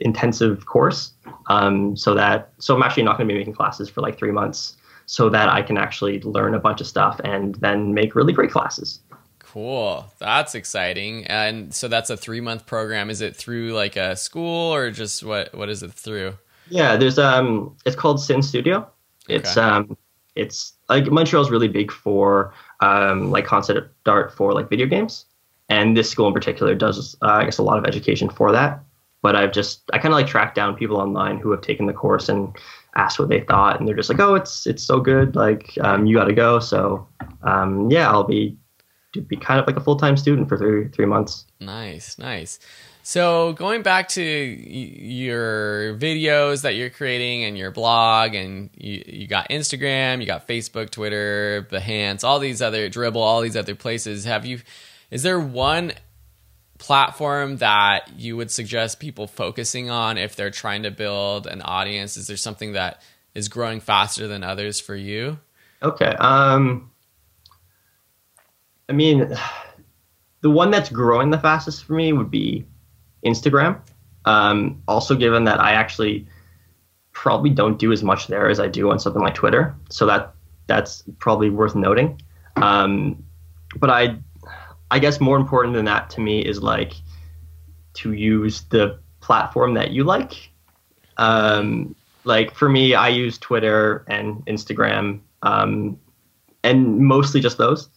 intensive 0.00 0.66
course 0.66 1.12
um, 1.46 1.96
so 1.96 2.14
that 2.14 2.52
so 2.58 2.74
I'm 2.74 2.82
actually 2.82 3.02
not 3.02 3.16
going 3.16 3.28
to 3.28 3.34
be 3.34 3.38
making 3.38 3.54
classes 3.54 3.88
for 3.88 4.00
like 4.00 4.18
three 4.18 4.30
months, 4.30 4.76
so 5.06 5.28
that 5.30 5.48
I 5.48 5.62
can 5.62 5.76
actually 5.78 6.20
learn 6.20 6.54
a 6.54 6.58
bunch 6.58 6.80
of 6.80 6.86
stuff 6.86 7.20
and 7.24 7.54
then 7.56 7.94
make 7.94 8.14
really 8.14 8.32
great 8.32 8.50
classes. 8.50 9.00
Cool. 9.38 10.12
That's 10.18 10.54
exciting. 10.54 11.26
And 11.26 11.72
so 11.74 11.86
that's 11.88 12.10
a 12.10 12.16
three 12.16 12.40
month 12.40 12.66
program. 12.66 13.10
Is 13.10 13.20
it 13.20 13.36
through 13.36 13.72
like 13.72 13.96
a 13.96 14.16
school 14.16 14.74
or 14.74 14.90
just 14.90 15.22
what? 15.22 15.54
What 15.54 15.68
is 15.68 15.82
it 15.82 15.92
through? 15.92 16.34
Yeah, 16.66 16.96
there's 16.96 17.18
um, 17.18 17.76
it's 17.84 17.96
called 17.96 18.20
Syn 18.20 18.42
Studio. 18.42 18.88
It's 19.28 19.56
Okay. 19.56 19.60
um, 19.60 19.96
it's 20.34 20.72
like 20.88 21.06
Montreal's 21.10 21.50
really 21.50 21.68
big 21.68 21.92
for 21.92 22.52
um, 22.80 23.30
like 23.30 23.44
concept 23.46 23.90
art 24.08 24.32
for 24.34 24.52
like 24.52 24.68
video 24.70 24.86
games, 24.86 25.26
and 25.68 25.96
this 25.96 26.10
school 26.10 26.26
in 26.26 26.32
particular 26.34 26.74
does 26.74 27.14
uh, 27.22 27.26
I 27.26 27.44
guess 27.44 27.58
a 27.58 27.62
lot 27.62 27.78
of 27.78 27.84
education 27.84 28.30
for 28.30 28.50
that. 28.52 28.80
But 29.22 29.36
I've 29.36 29.52
just 29.52 29.82
I 29.92 29.98
kind 29.98 30.12
of 30.12 30.18
like 30.18 30.26
tracked 30.26 30.54
down 30.56 30.74
people 30.74 30.96
online 30.96 31.38
who 31.38 31.50
have 31.50 31.60
taken 31.60 31.86
the 31.86 31.92
course 31.92 32.28
and 32.28 32.56
asked 32.96 33.18
what 33.18 33.28
they 33.28 33.40
thought, 33.40 33.78
and 33.78 33.88
they're 33.88 33.96
just 33.96 34.08
like, 34.08 34.20
oh, 34.20 34.34
it's 34.34 34.66
it's 34.66 34.82
so 34.82 35.00
good, 35.00 35.36
like 35.36 35.76
um, 35.80 36.06
you 36.06 36.16
got 36.16 36.24
to 36.24 36.34
go. 36.34 36.58
So 36.58 37.06
um, 37.42 37.90
yeah, 37.90 38.10
I'll 38.10 38.24
be 38.24 38.56
be 39.28 39.36
kind 39.36 39.60
of 39.60 39.66
like 39.66 39.76
a 39.76 39.80
full 39.80 39.96
time 39.96 40.16
student 40.16 40.48
for 40.48 40.56
three 40.56 40.88
three 40.88 41.06
months. 41.06 41.46
Nice, 41.60 42.18
nice. 42.18 42.58
So 43.06 43.52
going 43.52 43.82
back 43.82 44.08
to 44.10 44.22
your 44.22 45.94
videos 45.98 46.62
that 46.62 46.74
you're 46.74 46.88
creating 46.88 47.44
and 47.44 47.56
your 47.58 47.70
blog, 47.70 48.34
and 48.34 48.70
you, 48.74 49.04
you 49.06 49.26
got 49.26 49.50
Instagram, 49.50 50.20
you 50.20 50.26
got 50.26 50.48
Facebook, 50.48 50.88
Twitter, 50.88 51.68
Behance, 51.70 52.24
all 52.24 52.38
these 52.38 52.62
other 52.62 52.88
Dribbble, 52.88 53.16
all 53.16 53.42
these 53.42 53.56
other 53.56 53.74
places. 53.74 54.24
Have 54.24 54.46
you? 54.46 54.60
Is 55.10 55.22
there 55.22 55.38
one 55.38 55.92
platform 56.78 57.58
that 57.58 58.10
you 58.16 58.36
would 58.36 58.50
suggest 58.50 59.00
people 59.00 59.26
focusing 59.26 59.90
on 59.90 60.18
if 60.18 60.36
they're 60.36 60.50
trying 60.50 60.82
to 60.82 60.90
build 60.90 61.46
an 61.46 61.62
audience? 61.62 62.16
Is 62.16 62.26
there 62.26 62.36
something 62.36 62.72
that 62.72 63.02
is 63.34 63.48
growing 63.48 63.80
faster 63.80 64.26
than 64.26 64.44
others 64.44 64.80
for 64.80 64.94
you? 64.94 65.38
Okay. 65.82 66.14
Um, 66.18 66.90
I 68.88 68.92
mean, 68.92 69.34
the 70.40 70.50
one 70.50 70.70
that's 70.70 70.90
growing 70.90 71.30
the 71.30 71.38
fastest 71.38 71.84
for 71.84 71.94
me 71.94 72.12
would 72.12 72.30
be 72.30 72.66
Instagram. 73.24 73.80
Um, 74.24 74.82
also, 74.88 75.14
given 75.14 75.44
that 75.44 75.60
I 75.60 75.72
actually 75.72 76.26
probably 77.12 77.50
don't 77.50 77.78
do 77.78 77.92
as 77.92 78.02
much 78.02 78.26
there 78.26 78.48
as 78.48 78.58
I 78.60 78.68
do 78.68 78.90
on 78.90 78.98
something 78.98 79.22
like 79.22 79.34
Twitter, 79.34 79.74
so 79.90 80.06
that 80.06 80.34
that's 80.66 81.02
probably 81.18 81.50
worth 81.50 81.74
noting. 81.74 82.20
Um, 82.56 83.22
but 83.76 83.90
I, 83.90 84.16
I 84.94 85.00
guess 85.00 85.20
more 85.20 85.36
important 85.36 85.74
than 85.74 85.86
that 85.86 86.08
to 86.10 86.20
me 86.20 86.40
is 86.42 86.62
like 86.62 86.92
to 87.94 88.12
use 88.12 88.60
the 88.70 89.00
platform 89.18 89.74
that 89.74 89.90
you 89.90 90.04
like. 90.04 90.50
Um, 91.16 91.96
like 92.22 92.54
for 92.54 92.68
me, 92.68 92.94
I 92.94 93.08
use 93.08 93.36
Twitter 93.36 94.04
and 94.06 94.46
Instagram, 94.46 95.18
um, 95.42 95.98
and 96.62 96.98
mostly 97.00 97.40
just 97.40 97.58
those, 97.58 97.88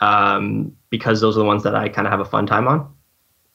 um, 0.00 0.76
because 0.90 1.20
those 1.20 1.36
are 1.36 1.38
the 1.38 1.46
ones 1.46 1.62
that 1.62 1.76
I 1.76 1.88
kind 1.88 2.08
of 2.08 2.10
have 2.10 2.18
a 2.18 2.24
fun 2.24 2.48
time 2.48 2.66
on. 2.66 2.92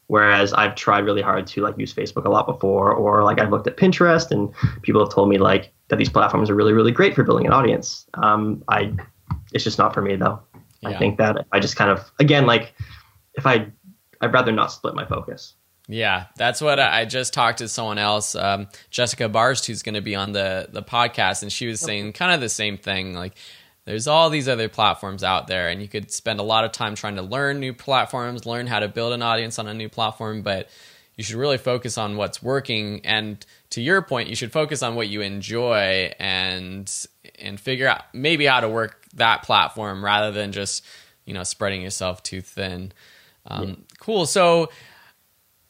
Whereas 0.07 0.53
I've 0.53 0.75
tried 0.75 0.99
really 1.03 1.21
hard 1.21 1.47
to 1.47 1.61
like 1.61 1.77
use 1.77 1.93
Facebook 1.93 2.23
a 2.23 2.29
lot 2.29 2.47
before, 2.47 2.93
or 2.93 3.25
like 3.25 3.41
I've 3.41 3.49
looked 3.49 3.67
at 3.67 3.75
Pinterest, 3.75 4.31
and 4.31 4.53
people 4.83 5.03
have 5.03 5.13
told 5.13 5.27
me 5.27 5.37
like 5.37 5.73
that 5.89 5.97
these 5.97 6.09
platforms 6.09 6.49
are 6.49 6.55
really, 6.55 6.71
really 6.71 6.93
great 6.93 7.13
for 7.13 7.23
building 7.25 7.45
an 7.45 7.51
audience. 7.51 8.07
Um, 8.13 8.63
I, 8.69 8.93
it's 9.51 9.65
just 9.65 9.77
not 9.77 9.93
for 9.93 10.01
me 10.01 10.15
though. 10.15 10.39
I 10.85 10.97
think 10.97 11.17
that 11.17 11.45
I 11.51 11.59
just 11.59 11.75
kind 11.75 11.91
of 11.91 11.99
again 12.19 12.45
like 12.45 12.73
if 13.35 13.45
I, 13.45 13.67
I'd 14.21 14.33
rather 14.33 14.51
not 14.51 14.71
split 14.71 14.95
my 14.95 15.05
focus. 15.05 15.53
Yeah, 15.87 16.25
that's 16.35 16.61
what 16.61 16.79
I 16.79 17.01
I 17.01 17.05
just 17.05 17.33
talked 17.33 17.59
to 17.59 17.67
someone 17.67 17.99
else, 17.99 18.35
um, 18.35 18.67
Jessica 18.89 19.29
Barst, 19.29 19.67
who's 19.67 19.83
going 19.83 19.95
to 19.95 20.01
be 20.01 20.15
on 20.15 20.31
the 20.31 20.67
the 20.71 20.81
podcast, 20.81 21.43
and 21.43 21.51
she 21.51 21.67
was 21.67 21.79
saying 21.79 22.13
kind 22.13 22.33
of 22.33 22.41
the 22.41 22.49
same 22.49 22.77
thing. 22.77 23.13
Like, 23.13 23.35
there's 23.85 24.07
all 24.07 24.31
these 24.31 24.49
other 24.49 24.67
platforms 24.67 25.23
out 25.23 25.47
there, 25.47 25.69
and 25.69 25.81
you 25.81 25.87
could 25.87 26.11
spend 26.11 26.39
a 26.39 26.43
lot 26.43 26.65
of 26.65 26.71
time 26.71 26.95
trying 26.95 27.17
to 27.17 27.21
learn 27.21 27.59
new 27.59 27.73
platforms, 27.73 28.47
learn 28.47 28.65
how 28.65 28.79
to 28.79 28.87
build 28.87 29.13
an 29.13 29.21
audience 29.21 29.59
on 29.59 29.67
a 29.67 29.75
new 29.75 29.89
platform, 29.89 30.41
but 30.41 30.69
you 31.15 31.23
should 31.23 31.35
really 31.35 31.59
focus 31.59 31.97
on 31.97 32.17
what's 32.17 32.41
working. 32.41 33.05
And 33.05 33.45
to 33.69 33.81
your 33.81 34.01
point, 34.01 34.29
you 34.29 34.35
should 34.35 34.51
focus 34.51 34.81
on 34.81 34.95
what 34.95 35.07
you 35.07 35.21
enjoy 35.21 36.11
and 36.19 36.91
and 37.39 37.59
figure 37.59 37.87
out 37.87 38.03
maybe 38.13 38.45
how 38.45 38.61
to 38.61 38.69
work 38.69 39.04
that 39.15 39.43
platform 39.43 40.03
rather 40.03 40.31
than 40.31 40.51
just 40.51 40.85
you 41.25 41.33
know 41.33 41.43
spreading 41.43 41.81
yourself 41.81 42.23
too 42.23 42.41
thin. 42.41 42.91
Um, 43.47 43.85
Cool. 43.99 44.25
So 44.25 44.69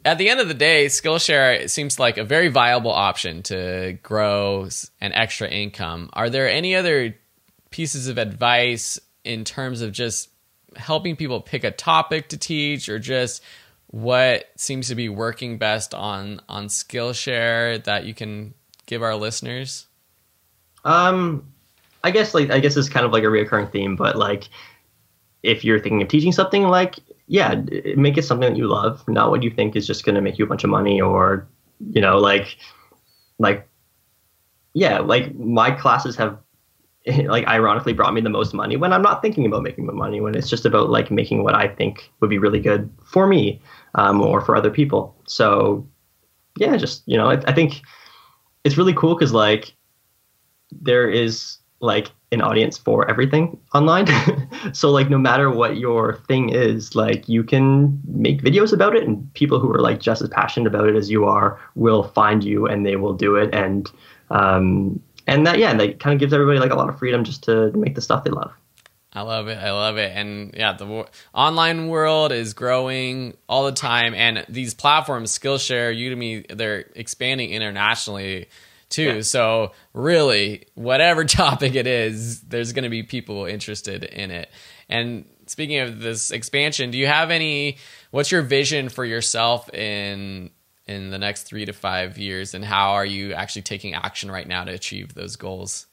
at 0.04 0.18
the 0.18 0.30
end 0.30 0.40
of 0.40 0.48
the 0.48 0.54
day, 0.54 0.86
Skillshare 0.86 1.70
seems 1.70 2.00
like 2.00 2.18
a 2.18 2.24
very 2.24 2.50
viable 2.50 2.92
option 2.92 3.42
to 3.44 3.98
grow 4.04 4.70
an 5.02 5.14
extra 5.14 5.50
income. 5.50 6.10
Are 6.14 6.30
there 6.30 6.50
any 6.50 6.76
other 6.76 7.16
pieces 7.72 8.08
of 8.08 8.18
advice 8.18 9.00
in 9.24 9.44
terms 9.44 9.82
of 9.82 9.92
just 9.92 10.30
helping 10.76 11.16
people 11.16 11.42
pick 11.42 11.64
a 11.64 11.72
topic 11.72 12.30
to 12.30 12.38
teach 12.38 12.88
or 12.88 13.00
just 13.00 13.42
what 13.88 14.46
seems 14.58 14.90
to 14.90 14.96
be 14.96 15.10
working 15.10 15.58
best 15.58 15.94
on 15.94 16.40
on 16.48 16.68
Skillshare 16.68 17.84
that 17.86 18.06
you 18.06 18.14
can 18.14 18.54
give 18.86 19.02
our 19.02 19.16
listeners? 19.16 19.88
Um, 20.84 21.54
I 22.06 22.12
guess 22.12 22.36
like 22.36 22.52
I 22.52 22.60
guess 22.60 22.78
it's 22.78 22.88
kind 22.88 23.04
of 23.04 23.12
like 23.12 23.24
a 23.24 23.28
reoccurring 23.28 23.72
theme, 23.72 23.96
but 23.96 24.16
like 24.16 24.48
if 25.42 25.66
you're 25.66 25.80
thinking 25.80 26.04
of 26.04 26.08
teaching 26.08 26.32
something, 26.32 26.64
like 26.64 27.00
yeah, 27.26 27.56
make 27.98 28.16
it 28.16 28.24
something 28.24 28.48
that 28.52 28.58
you 28.58 28.68
love, 28.68 29.04
not 29.08 29.32
what 29.32 29.42
you 29.42 29.50
think 29.50 29.76
is 29.76 29.88
just 29.88 30.06
going 30.06 30.14
to 30.14 30.22
make 30.22 30.38
you 30.38 30.46
a 30.46 30.48
bunch 30.48 30.64
of 30.64 30.70
money 30.70 31.02
or 31.02 31.48
you 31.90 32.00
know 32.00 32.20
like 32.20 32.58
like 33.40 33.68
yeah, 34.74 35.00
like 35.00 35.34
my 35.36 35.72
classes 35.72 36.16
have 36.16 36.38
like 37.26 37.48
ironically 37.48 37.94
brought 37.94 38.14
me 38.14 38.22
the 38.22 38.30
most 38.30 38.54
money 38.54 38.78
when 38.78 38.94
I'm 38.94 39.02
not 39.02 39.24
thinking 39.24 39.48
about 39.48 39.64
making 39.64 39.88
the 39.88 39.94
money 39.94 40.22
when 40.22 40.36
it's 40.36 40.50
just 40.50 40.64
about 40.64 40.92
like 40.92 41.10
making 41.10 41.44
what 41.44 41.56
I 41.56 41.68
think 41.68 42.12
would 42.20 42.30
be 42.30 42.38
really 42.38 42.60
good 42.60 42.88
for 43.04 43.26
me 43.26 43.60
um, 43.96 44.22
or 44.22 44.42
for 44.42 44.56
other 44.56 44.70
people. 44.70 45.16
So 45.26 45.88
yeah, 46.56 46.78
just 46.78 47.02
you 47.08 47.18
know, 47.18 47.32
I, 47.32 47.42
I 47.48 47.52
think 47.52 47.82
it's 48.64 48.78
really 48.78 48.94
cool 48.94 49.16
because 49.16 49.34
like 49.34 49.76
there 50.72 51.10
is 51.10 51.58
like 51.86 52.12
an 52.32 52.42
audience 52.42 52.78
for 52.78 53.10
everything 53.10 53.58
online. 53.74 54.08
so 54.74 54.92
like 54.92 55.10
no 55.10 55.18
matter 55.18 55.50
what 55.50 55.78
your 55.78 56.16
thing 56.28 56.50
is, 56.50 56.96
like 56.96 57.30
you 57.30 57.44
can 57.44 58.02
make 58.06 58.42
videos 58.42 58.74
about 58.74 58.96
it 58.96 59.08
and 59.08 59.34
people 59.34 59.60
who 59.60 59.72
are 59.72 59.80
like 59.80 60.00
just 60.00 60.22
as 60.22 60.30
passionate 60.30 60.68
about 60.68 60.88
it 60.88 60.96
as 60.96 61.10
you 61.10 61.26
are 61.26 61.60
will 61.76 62.04
find 62.04 62.44
you 62.44 62.66
and 62.68 62.86
they 62.86 62.96
will 62.96 63.14
do 63.14 63.36
it 63.36 63.54
and 63.54 63.90
um 64.30 65.02
and 65.28 65.48
that 65.48 65.58
yeah, 65.58 65.72
and 65.72 65.80
that 65.80 66.00
kind 66.00 66.14
of 66.14 66.20
gives 66.20 66.34
everybody 66.34 66.60
like 66.60 66.72
a 66.72 66.76
lot 66.76 66.90
of 66.90 67.00
freedom 67.00 67.24
just 67.24 67.44
to 67.44 67.72
make 67.72 67.96
the 67.96 68.02
stuff 68.02 68.24
they 68.24 68.32
love. 68.32 68.54
I 69.12 69.22
love 69.22 69.48
it. 69.48 69.58
I 69.58 69.72
love 69.72 69.98
it. 69.98 70.12
And 70.14 70.54
yeah, 70.56 70.74
the 70.74 70.86
w- 70.86 71.06
online 71.34 71.88
world 71.88 72.34
is 72.34 72.54
growing 72.54 73.38
all 73.48 73.66
the 73.66 73.72
time. 73.72 74.14
And 74.14 74.46
these 74.50 74.74
platforms, 74.74 75.38
Skillshare, 75.38 75.96
Udemy, 75.96 76.46
they're 76.56 76.90
expanding 76.96 77.52
internationally 77.52 78.50
too. 78.96 79.16
Yeah. 79.16 79.22
So 79.22 79.74
really, 79.94 80.68
whatever 80.76 81.26
topic 81.26 81.76
it 81.76 81.86
is, 81.86 82.42
there's 82.42 82.74
going 82.74 82.84
to 82.84 82.90
be 82.90 83.04
people 83.04 83.46
interested 83.46 84.04
in 84.04 84.32
it. 84.32 84.50
And 84.90 85.26
speaking 85.48 85.80
of 85.80 86.00
this 86.00 86.32
expansion, 86.32 86.92
do 86.92 86.98
you 86.98 87.08
have 87.08 87.30
any? 87.30 87.78
What's 88.12 88.32
your 88.32 88.42
vision 88.42 88.90
for 88.90 89.04
yourself 89.04 89.72
in 89.74 90.52
in 90.88 91.10
the 91.10 91.18
next 91.18 91.44
three 91.44 91.66
to 91.66 91.74
five 91.74 92.18
years, 92.18 92.54
and 92.54 92.64
how 92.64 92.92
are 92.92 93.06
you 93.06 93.34
actually 93.34 93.64
taking 93.64 93.96
action 93.96 94.32
right 94.32 94.48
now 94.48 94.64
to 94.64 94.72
achieve 94.72 95.14
those 95.14 95.36
goals? 95.36 95.88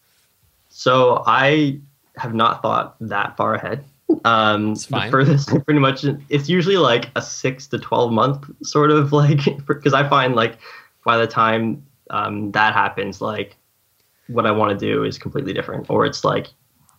So 0.69 1.23
I 1.27 1.81
have 2.17 2.35
not 2.35 2.63
thought 2.63 2.97
that 3.01 3.37
far 3.37 3.55
ahead. 3.55 3.85
Um, 4.27 4.75
the 4.75 5.09
furthest, 5.11 5.49
pretty 5.65 5.81
much, 5.81 6.05
it's 6.29 6.49
usually 6.49 6.77
like 6.77 7.11
a 7.17 7.23
six 7.23 7.67
to 7.69 7.79
twelve 7.79 8.13
month 8.13 8.49
sort 8.63 8.91
of 8.91 9.13
like 9.13 9.41
because 9.67 9.95
I 9.95 10.09
find 10.09 10.35
like 10.35 10.59
by 11.05 11.17
the 11.17 11.27
time 11.27 11.85
um, 12.11 12.51
that 12.53 12.75
happens, 12.75 13.21
like 13.21 13.57
what 14.29 14.47
I 14.47 14.51
want 14.51 14.79
to 14.79 14.87
do 14.87 15.05
is 15.05 15.19
completely 15.19 15.53
different, 15.53 15.91
or 15.91 16.05
it's 16.07 16.25
like, 16.25 16.49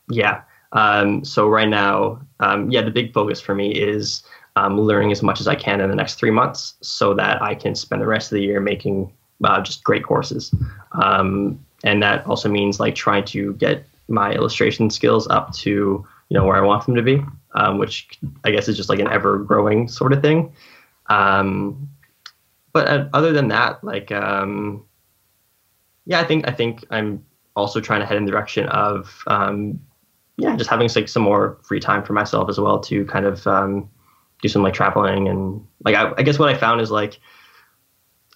yeah. 0.09 0.41
Um, 0.71 1.23
so 1.23 1.47
right 1.47 1.67
now, 1.67 2.21
um, 2.39 2.71
yeah, 2.71 2.81
the 2.81 2.91
big 2.91 3.13
focus 3.13 3.39
for 3.39 3.53
me 3.53 3.71
is 3.71 4.23
um, 4.55 4.79
learning 4.79 5.11
as 5.11 5.23
much 5.23 5.39
as 5.39 5.47
I 5.47 5.55
can 5.55 5.81
in 5.81 5.89
the 5.89 5.95
next 5.95 6.15
three 6.15 6.31
months, 6.31 6.75
so 6.81 7.13
that 7.15 7.41
I 7.41 7.55
can 7.55 7.75
spend 7.75 8.01
the 8.01 8.07
rest 8.07 8.31
of 8.31 8.35
the 8.35 8.41
year 8.41 8.59
making 8.59 9.11
uh, 9.43 9.61
just 9.61 9.83
great 9.83 10.03
courses. 10.03 10.53
Um, 10.93 11.63
and 11.83 12.01
that 12.01 12.25
also 12.25 12.49
means 12.49 12.79
like 12.79 12.95
trying 12.95 13.25
to 13.25 13.53
get 13.53 13.85
my 14.07 14.33
illustration 14.33 14.89
skills 14.89 15.27
up 15.27 15.53
to 15.53 16.05
you 16.29 16.39
know 16.39 16.45
where 16.45 16.57
I 16.57 16.61
want 16.61 16.85
them 16.85 16.95
to 16.95 17.01
be, 17.01 17.23
um, 17.55 17.77
which 17.77 18.19
I 18.43 18.51
guess 18.51 18.67
is 18.67 18.77
just 18.77 18.89
like 18.89 18.99
an 18.99 19.07
ever 19.07 19.37
growing 19.39 19.87
sort 19.87 20.13
of 20.13 20.21
thing. 20.21 20.53
Um, 21.07 21.89
but 22.71 22.87
uh, 22.87 23.09
other 23.13 23.31
than 23.31 23.49
that, 23.49 23.83
like 23.83 24.11
um, 24.11 24.83
yeah, 26.05 26.19
I 26.19 26.23
think 26.23 26.47
I 26.47 26.51
think 26.51 26.85
I'm 26.89 27.23
also 27.55 27.79
trying 27.79 27.99
to 28.01 28.05
head 28.05 28.17
in 28.17 28.25
the 28.25 28.31
direction 28.31 28.67
of 28.67 29.23
um, 29.27 29.79
yeah, 30.37 30.55
just 30.55 30.69
having 30.69 30.89
like 30.95 31.07
some 31.07 31.23
more 31.23 31.57
free 31.63 31.79
time 31.79 32.03
for 32.03 32.13
myself 32.13 32.49
as 32.49 32.59
well 32.59 32.79
to 32.81 33.05
kind 33.05 33.25
of 33.25 33.45
um, 33.47 33.89
do 34.41 34.47
some 34.47 34.63
like 34.63 34.73
traveling 34.73 35.27
and 35.27 35.65
like 35.85 35.95
I, 35.95 36.11
I 36.17 36.23
guess 36.23 36.39
what 36.39 36.49
I 36.49 36.55
found 36.55 36.81
is 36.81 36.91
like 36.91 37.19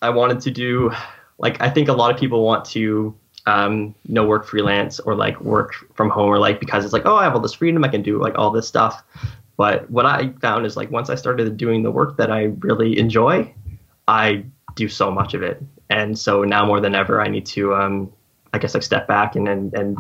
I 0.01 0.09
wanted 0.09 0.41
to 0.41 0.51
do 0.51 0.91
like 1.37 1.59
I 1.61 1.69
think 1.69 1.89
a 1.89 1.93
lot 1.93 2.11
of 2.13 2.19
people 2.19 2.43
want 2.43 2.65
to 2.65 3.15
um, 3.47 3.95
work 4.07 4.45
freelance 4.45 4.99
or 4.99 5.15
like 5.15 5.39
work 5.41 5.73
from 5.95 6.09
home 6.09 6.29
or 6.29 6.37
like 6.37 6.59
because 6.59 6.83
it's 6.83 6.93
like, 6.93 7.05
oh, 7.05 7.15
I 7.15 7.23
have 7.23 7.33
all 7.33 7.39
this 7.39 7.53
freedom, 7.53 7.83
I 7.83 7.87
can 7.87 8.01
do 8.01 8.21
like 8.21 8.37
all 8.37 8.51
this 8.51 8.67
stuff. 8.67 9.03
But 9.55 9.89
what 9.89 10.05
I 10.05 10.29
found 10.41 10.65
is 10.65 10.77
like 10.77 10.91
once 10.91 11.09
I 11.09 11.15
started 11.15 11.57
doing 11.57 11.81
the 11.81 11.89
work 11.89 12.17
that 12.17 12.29
I 12.29 12.53
really 12.59 12.99
enjoy, 12.99 13.51
I 14.07 14.45
do 14.75 14.87
so 14.87 15.09
much 15.09 15.33
of 15.33 15.41
it. 15.41 15.63
And 15.89 16.17
so 16.17 16.43
now 16.43 16.65
more 16.65 16.81
than 16.81 16.95
ever, 16.95 17.21
I 17.21 17.27
need 17.27 17.45
to, 17.47 17.75
um, 17.75 18.11
I 18.53 18.57
guess, 18.59 18.73
like 18.73 18.83
step 18.83 19.07
back 19.07 19.35
and 19.35 19.47
and, 19.47 19.73
and 19.73 19.97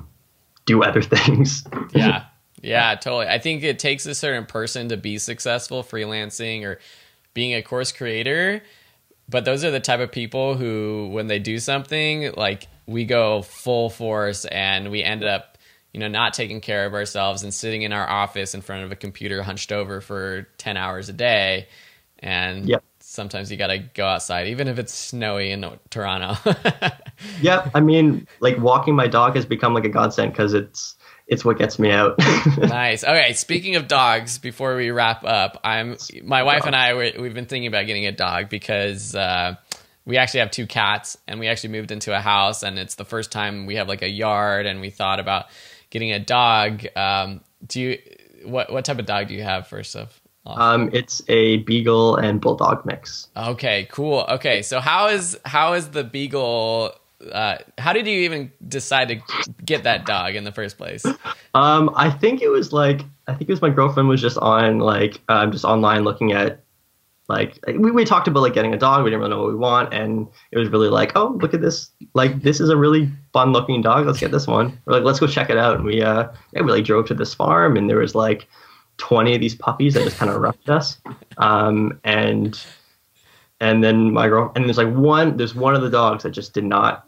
do 0.65 0.83
other 0.83 1.01
things. 1.03 1.63
yeah, 1.93 2.25
yeah, 2.61 2.95
totally. 2.95 3.27
I 3.27 3.39
think 3.39 3.63
it 3.63 3.79
takes 3.79 4.05
a 4.05 4.15
certain 4.15 4.45
person 4.45 4.89
to 4.89 4.97
be 4.97 5.17
successful 5.17 5.83
freelancing 5.83 6.63
or 6.63 6.79
being 7.33 7.53
a 7.53 7.61
course 7.61 7.91
creator. 7.91 8.63
But 9.29 9.43
those 9.43 9.65
are 9.65 9.71
the 9.71 9.81
type 9.81 9.99
of 9.99 10.11
people 10.11 10.55
who, 10.55 11.09
when 11.11 11.27
they 11.27 11.39
do 11.39 11.59
something, 11.59 12.31
like 12.37 12.67
we 12.85 13.03
go 13.03 13.41
full 13.41 13.89
force 13.89 14.45
and 14.45 14.89
we 14.89 15.03
end 15.03 15.23
up 15.23 15.57
you 15.93 15.99
know 15.99 16.07
not 16.07 16.33
taking 16.33 16.61
care 16.61 16.85
of 16.85 16.93
ourselves 16.93 17.43
and 17.43 17.53
sitting 17.53 17.81
in 17.81 17.93
our 17.93 18.09
office 18.09 18.53
in 18.53 18.61
front 18.61 18.83
of 18.83 18.91
a 18.91 18.95
computer 18.95 19.43
hunched 19.43 19.71
over 19.71 20.01
for 20.01 20.47
10 20.57 20.77
hours 20.77 21.09
a 21.09 21.13
day 21.13 21.67
and 22.19 22.67
yep. 22.67 22.83
Sometimes 23.17 23.51
you 23.51 23.57
got 23.57 23.67
to 23.67 23.79
go 23.79 24.05
outside 24.05 24.47
even 24.47 24.69
if 24.69 24.79
it's 24.79 24.93
snowy 24.93 25.51
in 25.51 25.65
toronto. 25.89 26.35
Yeah 27.41 27.67
i 27.73 27.81
mean 27.81 28.27
like 28.41 28.59
walking 28.59 28.95
my 28.95 29.07
dog 29.07 29.35
has 29.35 29.45
become 29.45 29.73
like 29.73 29.85
a 29.85 29.89
godsend 29.89 30.31
because 30.31 30.53
it's 30.53 30.95
it's 31.25 31.43
what 31.43 31.57
gets 31.57 31.77
me 31.79 31.91
out. 31.91 32.15
Nice. 32.57 33.03
Okay 33.03 33.33
speaking 33.33 33.75
of 33.75 33.87
dogs 33.87 34.37
before 34.37 34.75
we 34.75 34.91
wrap 34.91 35.25
up 35.25 35.59
i'm 35.63 35.97
my 36.23 36.43
wife 36.43 36.65
and 36.67 36.75
i 36.75 36.93
we've 36.93 37.33
been 37.33 37.47
thinking 37.47 37.67
about 37.67 37.87
getting 37.87 38.05
a 38.05 38.11
dog 38.11 38.49
because 38.49 39.15
uh, 39.15 39.55
we 40.05 40.17
actually 40.17 40.41
have 40.41 40.51
two 40.51 40.67
cats 40.67 41.17
and 41.27 41.39
we 41.39 41.47
actually 41.47 41.71
moved 41.71 41.91
into 41.91 42.15
a 42.15 42.21
house 42.21 42.61
and 42.61 42.77
it's 42.77 42.95
the 42.95 43.05
first 43.05 43.31
time 43.31 43.65
we 43.65 43.75
have 43.75 43.87
like 43.87 44.03
a 44.03 44.09
yard 44.09 44.67
and 44.67 44.79
we 44.79 44.91
thought 44.91 45.19
about 45.19 45.47
getting 45.89 46.13
a 46.13 46.19
dog. 46.19 46.85
Um, 46.95 47.41
do 47.65 47.81
you 47.81 47.99
what 48.45 48.71
what 48.71 48.85
type 48.85 48.99
of 48.99 49.05
dog 49.05 49.27
do 49.27 49.33
you 49.33 49.43
have 49.43 49.67
first 49.67 49.91
of 50.47 50.59
um, 50.59 50.89
it's 50.93 51.21
a 51.27 51.57
beagle 51.57 52.15
and 52.15 52.41
bulldog 52.41 52.85
mix. 52.85 53.27
Okay 53.35 53.87
cool. 53.91 54.25
Okay 54.29 54.61
so 54.61 54.79
how 54.79 55.07
is 55.07 55.37
how 55.45 55.73
is 55.73 55.89
the 55.89 56.03
beagle 56.03 56.93
uh, 57.31 57.57
how 57.77 57.93
did 57.93 58.07
you 58.07 58.19
even 58.19 58.51
decide 58.67 59.07
to 59.09 59.19
get 59.65 59.83
that 59.83 60.05
dog 60.05 60.35
in 60.35 60.43
the 60.43 60.51
first 60.51 60.77
place? 60.77 61.05
Um, 61.55 61.89
i 61.95 62.11
think 62.11 62.43
it 62.43 62.49
was 62.49 62.71
like 62.71 63.01
i 63.25 63.33
think 63.33 63.49
it 63.49 63.53
was 63.53 63.63
my 63.63 63.71
girlfriend 63.71 64.07
was 64.07 64.21
just 64.21 64.37
on 64.37 64.77
like 64.77 65.19
um, 65.27 65.51
just 65.51 65.65
online 65.65 66.03
looking 66.03 66.31
at 66.31 66.59
like 67.27 67.59
we, 67.67 67.91
we 67.91 68.05
talked 68.05 68.27
about 68.27 68.41
like 68.41 68.53
getting 68.53 68.73
a 68.73 68.77
dog. 68.77 69.03
We 69.03 69.09
didn't 69.09 69.19
really 69.19 69.31
know 69.31 69.41
what 69.41 69.49
we 69.49 69.55
want 69.55 69.93
and 69.93 70.27
it 70.51 70.57
was 70.57 70.69
really 70.69 70.89
like 70.89 71.11
oh 71.15 71.37
look 71.41 71.53
at 71.53 71.61
this. 71.61 71.91
Like 72.13 72.41
this 72.41 72.59
is 72.59 72.69
a 72.69 72.77
really 72.77 73.09
fun 73.33 73.51
looking 73.51 73.81
dog. 73.81 74.05
Let's 74.05 74.19
get 74.19 74.31
this 74.31 74.47
one. 74.47 74.79
We're 74.85 74.93
like 74.93 75.03
let's 75.03 75.19
go 75.19 75.27
check 75.27 75.49
it 75.49 75.57
out. 75.57 75.75
And 75.75 75.85
we 75.85 76.01
uh 76.01 76.29
yeah, 76.53 76.61
we 76.61 76.71
like 76.71 76.85
drove 76.85 77.07
to 77.07 77.13
this 77.13 77.33
farm 77.33 77.75
and 77.75 77.89
there 77.89 77.97
was 77.97 78.15
like 78.15 78.47
20 78.97 79.35
of 79.35 79.41
these 79.41 79.55
puppies 79.55 79.93
that 79.93 80.03
just 80.03 80.17
kind 80.17 80.31
of 80.31 80.41
roughed 80.41 80.69
us 80.69 80.99
um 81.37 81.99
and 82.03 82.63
and 83.59 83.83
then 83.83 84.11
my 84.11 84.27
girl 84.27 84.51
and 84.55 84.65
there's 84.65 84.77
like 84.77 84.93
one 84.93 85.37
there's 85.37 85.55
one 85.55 85.75
of 85.75 85.81
the 85.81 85.89
dogs 85.89 86.23
that 86.23 86.31
just 86.31 86.53
did 86.53 86.63
not 86.63 87.07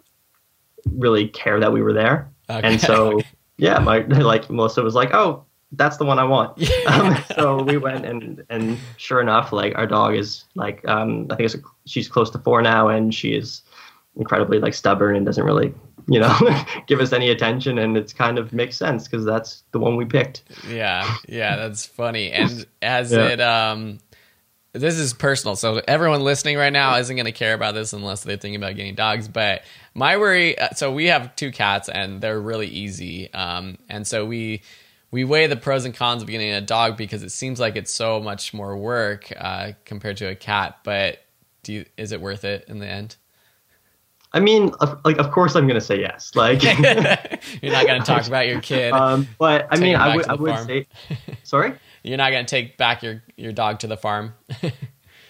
really 0.94 1.28
care 1.28 1.60
that 1.60 1.72
we 1.72 1.82
were 1.82 1.94
there 1.94 2.30
okay. 2.50 2.68
and 2.68 2.80
so 2.80 3.20
yeah 3.58 3.80
my 3.80 4.00
like 4.00 4.50
melissa 4.50 4.82
was 4.82 4.96
like 4.96 5.14
oh 5.14 5.44
that's 5.74 5.98
the 5.98 6.06
one 6.06 6.20
I 6.20 6.24
want. 6.24 6.58
Um, 6.88 7.18
so 7.36 7.62
we 7.62 7.78
went 7.78 8.06
and 8.06 8.44
and 8.50 8.78
sure 8.98 9.22
enough, 9.22 9.54
like 9.54 9.76
our 9.76 9.86
dog 9.86 10.16
is 10.16 10.46
like 10.56 10.86
um, 10.88 11.28
I 11.30 11.36
think 11.36 11.54
it's 11.54 11.64
she's 11.86 12.10
close 12.10 12.32
to 12.32 12.40
four 12.40 12.64
now, 12.64 12.88
and 12.88 13.14
she 13.14 13.36
is 13.36 13.62
incredibly 14.16 14.60
like 14.60 14.74
stubborn 14.74 15.16
and 15.16 15.26
doesn't 15.26 15.44
really 15.44 15.74
you 16.08 16.20
know 16.20 16.36
give 16.88 17.00
us 17.00 17.14
any 17.14 17.30
attention, 17.30 17.78
and 17.78 17.98
it's 17.98 18.14
kind 18.14 18.38
of 18.38 18.54
makes 18.54 18.78
sense 18.78 19.08
because 19.08 19.26
that's 19.26 19.64
the 19.72 19.80
one 19.80 19.96
we 19.96 20.06
picked. 20.06 20.44
Yeah, 20.70 21.16
yeah, 21.28 21.56
that's 21.56 21.86
funny. 21.86 22.32
And 22.32 22.66
as 22.82 23.12
yeah. 23.12 23.28
it 23.28 23.42
um. 23.42 24.00
This 24.72 25.00
is 25.00 25.16
personal, 25.16 25.56
so 25.56 25.82
everyone 25.88 26.22
listening 26.22 26.56
right 26.56 26.72
now 26.72 26.96
isn't 26.98 27.16
going 27.16 27.26
to 27.26 27.32
care 27.32 27.56
about 27.56 27.74
this 27.74 27.92
unless 27.92 28.24
they're 28.24 28.38
thinking 28.38 28.62
about 28.62 28.76
getting 28.76 28.94
dogs. 28.94 29.28
But 29.28 29.64
my 29.96 30.18
worry, 30.18 30.60
uh, 30.60 30.70
so 30.76 30.94
we 30.94 31.08
have 31.08 31.36
two 31.36 31.52
cats, 31.52 31.90
and 31.90 32.22
they're 32.22 32.40
really 32.40 32.68
easy, 32.68 33.34
um, 33.34 33.80
and 33.90 34.06
so 34.06 34.28
we 34.28 34.62
we 35.12 35.24
weigh 35.24 35.48
the 35.48 35.56
pros 35.56 35.86
and 35.86 35.96
cons 35.96 36.22
of 36.22 36.30
getting 36.30 36.52
a 36.52 36.62
dog 36.62 36.98
because 36.98 37.24
it 37.24 37.32
seems 37.32 37.60
like 37.60 37.76
it's 37.76 37.92
so 37.92 38.20
much 38.20 38.54
more 38.54 38.78
work 38.78 39.32
uh, 39.36 39.72
compared 39.86 40.18
to 40.18 40.30
a 40.30 40.36
cat. 40.36 40.80
But 40.84 41.24
do 41.64 41.74
you, 41.74 41.86
is 41.98 42.12
it 42.12 42.22
worth 42.22 42.46
it 42.46 42.66
in 42.68 42.80
the 42.80 42.88
end? 42.88 43.16
I 44.32 44.40
mean, 44.40 44.72
like, 45.04 45.18
of 45.18 45.32
course, 45.32 45.56
I'm 45.56 45.68
gonna 45.68 45.82
say 45.82 46.00
yes. 46.00 46.36
Like, 46.36 46.64
you're 47.62 47.72
not 47.72 47.88
gonna 47.88 48.04
talk 48.04 48.28
about 48.28 48.48
your 48.48 48.62
kid. 48.62 48.92
Um, 48.92 49.28
but 49.40 49.68
I 49.72 49.78
mean, 49.78 49.96
I 49.96 50.16
would, 50.16 50.28
I 50.28 50.36
would 50.36 50.60
say, 50.66 50.88
sorry. 51.44 51.74
You're 52.04 52.18
not 52.18 52.32
gonna 52.32 52.46
take 52.46 52.78
back 52.78 53.02
your 53.02 53.24
your 53.38 53.52
dog 53.52 53.80
to 53.80 53.88
the 53.88 53.98
farm. 53.98 54.34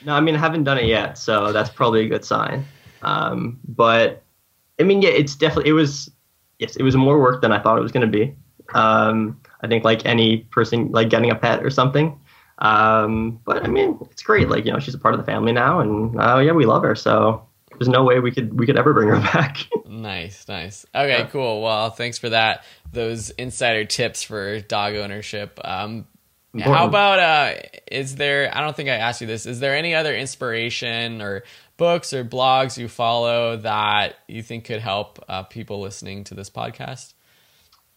no, 0.05 0.13
I 0.13 0.19
mean, 0.19 0.35
I 0.35 0.39
haven't 0.39 0.65
done 0.65 0.77
it 0.77 0.85
yet, 0.85 1.17
so 1.17 1.53
that's 1.53 1.69
probably 1.69 2.05
a 2.05 2.09
good 2.09 2.25
sign. 2.25 2.65
Um, 3.01 3.59
but 3.67 4.21
I 4.79 4.83
mean, 4.83 5.01
yeah, 5.01 5.09
it's 5.09 5.35
definitely 5.35 5.69
it 5.69 5.73
was. 5.73 6.11
Yes, 6.59 6.75
it 6.75 6.83
was 6.83 6.97
more 6.97 7.21
work 7.21 7.41
than 7.41 7.53
I 7.53 7.59
thought 7.59 7.77
it 7.77 7.81
was 7.81 7.93
gonna 7.93 8.07
be. 8.07 8.35
Um, 8.73 9.39
I 9.61 9.67
think 9.67 9.85
like 9.85 10.05
any 10.05 10.39
person 10.39 10.91
like 10.91 11.09
getting 11.09 11.31
a 11.31 11.35
pet 11.35 11.63
or 11.63 11.69
something. 11.69 12.19
Um, 12.59 13.39
but 13.45 13.63
I 13.63 13.67
mean, 13.67 13.97
it's 14.11 14.21
great. 14.21 14.49
Like 14.49 14.65
you 14.65 14.73
know, 14.73 14.79
she's 14.79 14.93
a 14.93 14.99
part 14.99 15.13
of 15.13 15.19
the 15.21 15.25
family 15.25 15.53
now, 15.53 15.79
and 15.79 16.15
oh 16.19 16.39
yeah, 16.39 16.51
we 16.51 16.65
love 16.65 16.83
her. 16.83 16.95
So 16.95 17.47
there's 17.79 17.89
no 17.89 18.03
way 18.03 18.19
we 18.19 18.31
could 18.31 18.59
we 18.59 18.65
could 18.65 18.77
ever 18.77 18.93
bring 18.93 19.07
her 19.07 19.19
back. 19.33 19.57
nice, 19.87 20.47
nice. 20.47 20.85
Okay, 20.93 21.19
yeah. 21.19 21.27
cool. 21.27 21.61
Well, 21.61 21.89
thanks 21.89 22.17
for 22.17 22.29
that. 22.29 22.63
those 22.91 23.29
insider 23.31 23.85
tips 23.85 24.23
for 24.23 24.59
dog 24.59 24.95
ownership. 24.95 25.59
Um, 25.63 26.05
how 26.59 26.87
about 26.87 27.19
uh, 27.19 27.53
is 27.91 28.15
there? 28.15 28.55
I 28.55 28.61
don't 28.61 28.75
think 28.75 28.89
I 28.89 28.95
asked 28.95 29.21
you 29.21 29.27
this. 29.27 29.45
Is 29.45 29.59
there 29.59 29.75
any 29.75 29.93
other 29.95 30.15
inspiration 30.15 31.21
or 31.21 31.43
books 31.77 32.11
or 32.11 32.25
blogs 32.25 32.77
you 32.77 32.87
follow 32.87 33.57
that 33.57 34.15
you 34.27 34.41
think 34.41 34.65
could 34.65 34.81
help 34.81 35.23
uh, 35.29 35.43
people 35.43 35.79
listening 35.79 36.23
to 36.25 36.33
this 36.33 36.49
podcast? 36.49 37.13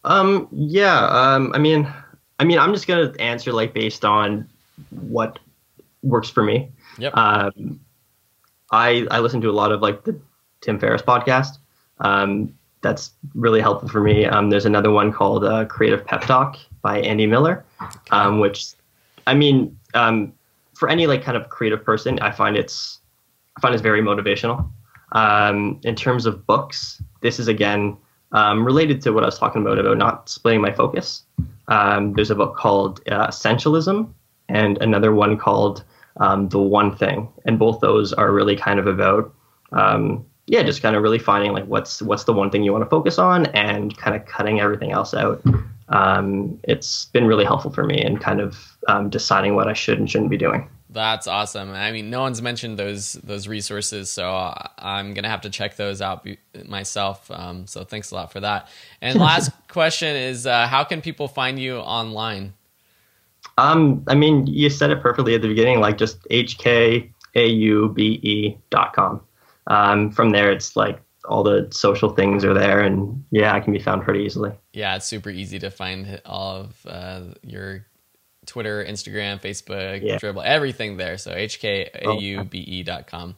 Um, 0.04 0.48
yeah. 0.52 0.98
Um, 1.06 1.52
I 1.54 1.58
mean, 1.58 1.92
I 2.38 2.44
mean, 2.44 2.58
I'm 2.58 2.72
just 2.72 2.86
gonna 2.86 3.14
answer 3.18 3.52
like 3.52 3.72
based 3.72 4.04
on 4.04 4.48
what 4.90 5.38
works 6.02 6.28
for 6.28 6.42
me. 6.42 6.70
Yep. 6.98 7.16
Um, 7.16 7.80
I 8.72 9.06
I 9.10 9.20
listen 9.20 9.40
to 9.42 9.50
a 9.50 9.52
lot 9.52 9.70
of 9.70 9.80
like 9.82 10.04
the 10.04 10.18
Tim 10.62 10.78
Ferriss 10.78 11.02
podcast. 11.02 11.58
Um, 12.00 12.52
that's 12.80 13.12
really 13.34 13.60
helpful 13.60 13.88
for 13.88 14.00
me. 14.00 14.24
Um, 14.24 14.50
there's 14.50 14.66
another 14.66 14.90
one 14.90 15.12
called 15.12 15.44
uh, 15.44 15.66
Creative 15.66 16.04
Pep 16.04 16.22
Talk 16.22 16.58
by 16.82 17.00
Andy 17.00 17.26
Miller, 17.26 17.64
um, 18.10 18.40
which, 18.40 18.72
I 19.28 19.34
mean, 19.34 19.78
um, 19.94 20.32
for 20.74 20.88
any 20.88 21.06
like 21.06 21.22
kind 21.22 21.36
of 21.36 21.48
creative 21.48 21.84
person, 21.84 22.18
I 22.18 22.32
find 22.32 22.56
it's 22.56 22.98
I 23.56 23.60
find 23.60 23.74
it's 23.74 23.82
very 23.82 24.02
motivational. 24.02 24.68
Um, 25.12 25.78
in 25.84 25.94
terms 25.94 26.26
of 26.26 26.44
books, 26.46 27.00
this 27.20 27.38
is 27.38 27.46
again 27.46 27.96
um, 28.32 28.64
related 28.64 29.00
to 29.02 29.12
what 29.12 29.22
I 29.22 29.26
was 29.26 29.38
talking 29.38 29.62
about 29.62 29.78
about 29.78 29.98
not 29.98 30.28
splitting 30.28 30.60
my 30.60 30.72
focus. 30.72 31.22
There's 31.68 32.30
a 32.30 32.34
book 32.34 32.56
called 32.56 33.00
uh, 33.08 33.28
Essentialism 33.28 34.12
and 34.48 34.78
another 34.82 35.14
one 35.14 35.38
called 35.38 35.84
um, 36.18 36.48
The 36.48 36.60
One 36.60 36.96
Thing, 36.96 37.28
and 37.44 37.58
both 37.58 37.80
those 37.80 38.12
are 38.12 38.32
really 38.32 38.56
kind 38.56 38.78
of 38.78 38.86
about 38.86 39.32
um, 39.72 40.24
yeah, 40.46 40.62
just 40.62 40.82
kind 40.82 40.96
of 40.96 41.02
really 41.02 41.18
finding 41.18 41.52
like 41.52 41.64
what's 41.66 42.02
what's 42.02 42.24
the 42.24 42.32
one 42.32 42.50
thing 42.50 42.62
you 42.62 42.72
want 42.72 42.84
to 42.84 42.90
focus 42.90 43.18
on 43.18 43.46
and 43.46 43.96
kind 43.96 44.16
of 44.16 44.26
cutting 44.26 44.60
everything 44.60 44.92
else 44.92 45.14
out. 45.14 45.42
Um, 45.88 46.58
it's 46.64 47.06
been 47.06 47.26
really 47.26 47.44
helpful 47.44 47.70
for 47.72 47.84
me 47.84 48.02
in 48.02 48.18
kind 48.18 48.40
of 48.40 48.56
um, 48.88 49.10
deciding 49.10 49.54
what 49.54 49.68
I 49.68 49.72
should 49.72 49.98
and 49.98 50.10
shouldn't 50.10 50.30
be 50.30 50.38
doing. 50.38 50.68
That's 50.90 51.26
awesome. 51.26 51.70
I 51.70 51.90
mean, 51.92 52.10
no 52.10 52.20
one's 52.20 52.42
mentioned 52.42 52.78
those 52.78 53.14
those 53.14 53.48
resources, 53.48 54.10
so 54.10 54.54
I'm 54.78 55.14
gonna 55.14 55.28
have 55.28 55.42
to 55.42 55.50
check 55.50 55.76
those 55.76 56.02
out 56.02 56.24
be- 56.24 56.38
myself. 56.66 57.30
Um, 57.30 57.66
so 57.66 57.84
thanks 57.84 58.10
a 58.10 58.14
lot 58.14 58.32
for 58.32 58.40
that. 58.40 58.68
And 59.00 59.18
last 59.20 59.52
question 59.68 60.16
is, 60.16 60.46
uh, 60.46 60.66
how 60.66 60.84
can 60.84 61.00
people 61.00 61.28
find 61.28 61.58
you 61.58 61.76
online? 61.76 62.52
Um, 63.58 64.04
I 64.08 64.14
mean, 64.14 64.46
you 64.46 64.70
said 64.70 64.90
it 64.90 65.00
perfectly 65.02 65.34
at 65.34 65.42
the 65.42 65.48
beginning, 65.48 65.80
like 65.80 65.98
just 65.98 66.22
hkaube 66.28 67.12
hkaube.com. 67.34 69.20
Um, 69.68 70.10
from 70.10 70.30
there, 70.30 70.50
it's 70.50 70.76
like 70.76 71.00
all 71.24 71.42
the 71.42 71.68
social 71.70 72.10
things 72.10 72.44
are 72.44 72.54
there, 72.54 72.80
and 72.80 73.24
yeah, 73.30 73.54
I 73.54 73.60
can 73.60 73.72
be 73.72 73.78
found 73.78 74.02
pretty 74.02 74.24
easily. 74.24 74.52
Yeah, 74.72 74.96
it's 74.96 75.06
super 75.06 75.30
easy 75.30 75.58
to 75.60 75.70
find 75.70 76.20
all 76.26 76.56
of 76.56 76.86
uh, 76.86 77.22
your 77.42 77.86
Twitter, 78.46 78.84
Instagram, 78.84 79.40
Facebook, 79.40 80.02
Yeah. 80.02 80.18
Dribbble, 80.18 80.44
everything 80.44 80.96
there. 80.96 81.16
So 81.18 81.32
hkaube 81.32 82.84
dot 82.84 83.06
hkaube.com. 83.06 83.36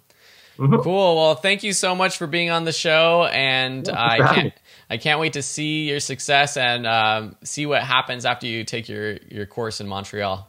Mhm. 0.58 0.82
Cool. 0.82 1.16
Well, 1.16 1.34
thank 1.34 1.62
you 1.64 1.72
so 1.72 1.94
much 1.94 2.16
for 2.16 2.26
being 2.26 2.50
on 2.50 2.64
the 2.64 2.72
show, 2.72 3.24
and 3.32 3.86
Yeah, 3.86 3.94
I 3.96 4.08
thanks 4.08 4.16
for 4.16 4.24
having 4.26 4.42
can't 4.42 4.54
I 4.90 4.96
can't 4.98 5.18
wait 5.20 5.32
to 5.32 5.42
see 5.42 5.88
your 5.88 5.98
success 6.00 6.56
and 6.56 6.86
um, 6.86 7.36
see 7.42 7.66
what 7.66 7.82
happens 7.82 8.24
after 8.24 8.46
you 8.46 8.64
take 8.64 8.88
your 8.88 9.16
your 9.28 9.46
course 9.46 9.80
in 9.80 9.88
Montreal. 9.88 10.48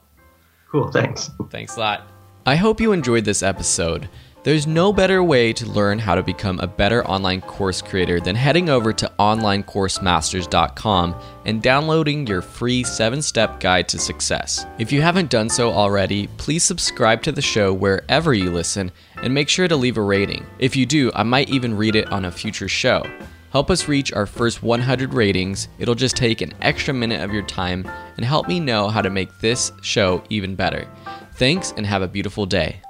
Cool, 0.71 0.91
thanks. 0.91 1.29
Thanks 1.49 1.75
a 1.77 1.79
lot. 1.79 2.07
I 2.45 2.55
hope 2.55 2.79
you 2.81 2.91
enjoyed 2.91 3.25
this 3.25 3.41
episode. 3.41 4.07
There's 4.43 4.67
no 4.67 4.93
better 4.93 5.23
way 5.23 5.53
to 5.53 5.65
learn 5.65 5.97
how 5.97 6.13
to 6.13 6.21
become 6.21 6.59
a 6.59 6.67
better 6.67 7.03
online 7.07 7.41
course 7.41 7.81
creator 7.81 8.19
than 8.19 8.35
heading 8.35 8.69
over 8.69 8.93
to 8.93 9.11
onlinecoursemasters.com 9.17 11.15
and 11.45 11.61
downloading 11.63 12.27
your 12.27 12.43
free 12.43 12.83
7 12.83 13.23
step 13.23 13.59
guide 13.59 13.87
to 13.89 13.97
success. 13.97 14.65
If 14.77 14.91
you 14.91 15.01
haven't 15.01 15.31
done 15.31 15.49
so 15.49 15.71
already, 15.71 16.27
please 16.37 16.63
subscribe 16.63 17.23
to 17.23 17.31
the 17.31 17.41
show 17.41 17.73
wherever 17.73 18.35
you 18.35 18.51
listen 18.51 18.91
and 19.21 19.33
make 19.33 19.49
sure 19.49 19.67
to 19.67 19.75
leave 19.75 19.97
a 19.97 20.01
rating. 20.01 20.45
If 20.59 20.75
you 20.75 20.85
do, 20.85 21.11
I 21.13 21.23
might 21.23 21.49
even 21.49 21.75
read 21.75 21.95
it 21.95 22.11
on 22.11 22.25
a 22.25 22.31
future 22.31 22.67
show. 22.67 23.03
Help 23.51 23.71
us 23.71 23.87
reach 23.87 24.11
our 24.11 24.25
first 24.25 24.61
100 24.61 25.13
ratings. 25.13 25.69
It'll 25.79 25.95
just 25.95 26.17
take 26.17 26.41
an 26.41 26.53
extra 26.61 26.93
minute 26.93 27.21
of 27.21 27.33
your 27.33 27.43
time 27.43 27.89
and 28.17 28.25
help 28.25 28.47
me 28.47 28.59
know 28.59 28.89
how 28.89 29.01
to 29.01 29.09
make 29.09 29.39
this 29.39 29.71
show 29.81 30.23
even 30.29 30.55
better. 30.55 30.87
Thanks 31.35 31.73
and 31.77 31.85
have 31.85 32.01
a 32.01 32.07
beautiful 32.07 32.45
day. 32.45 32.81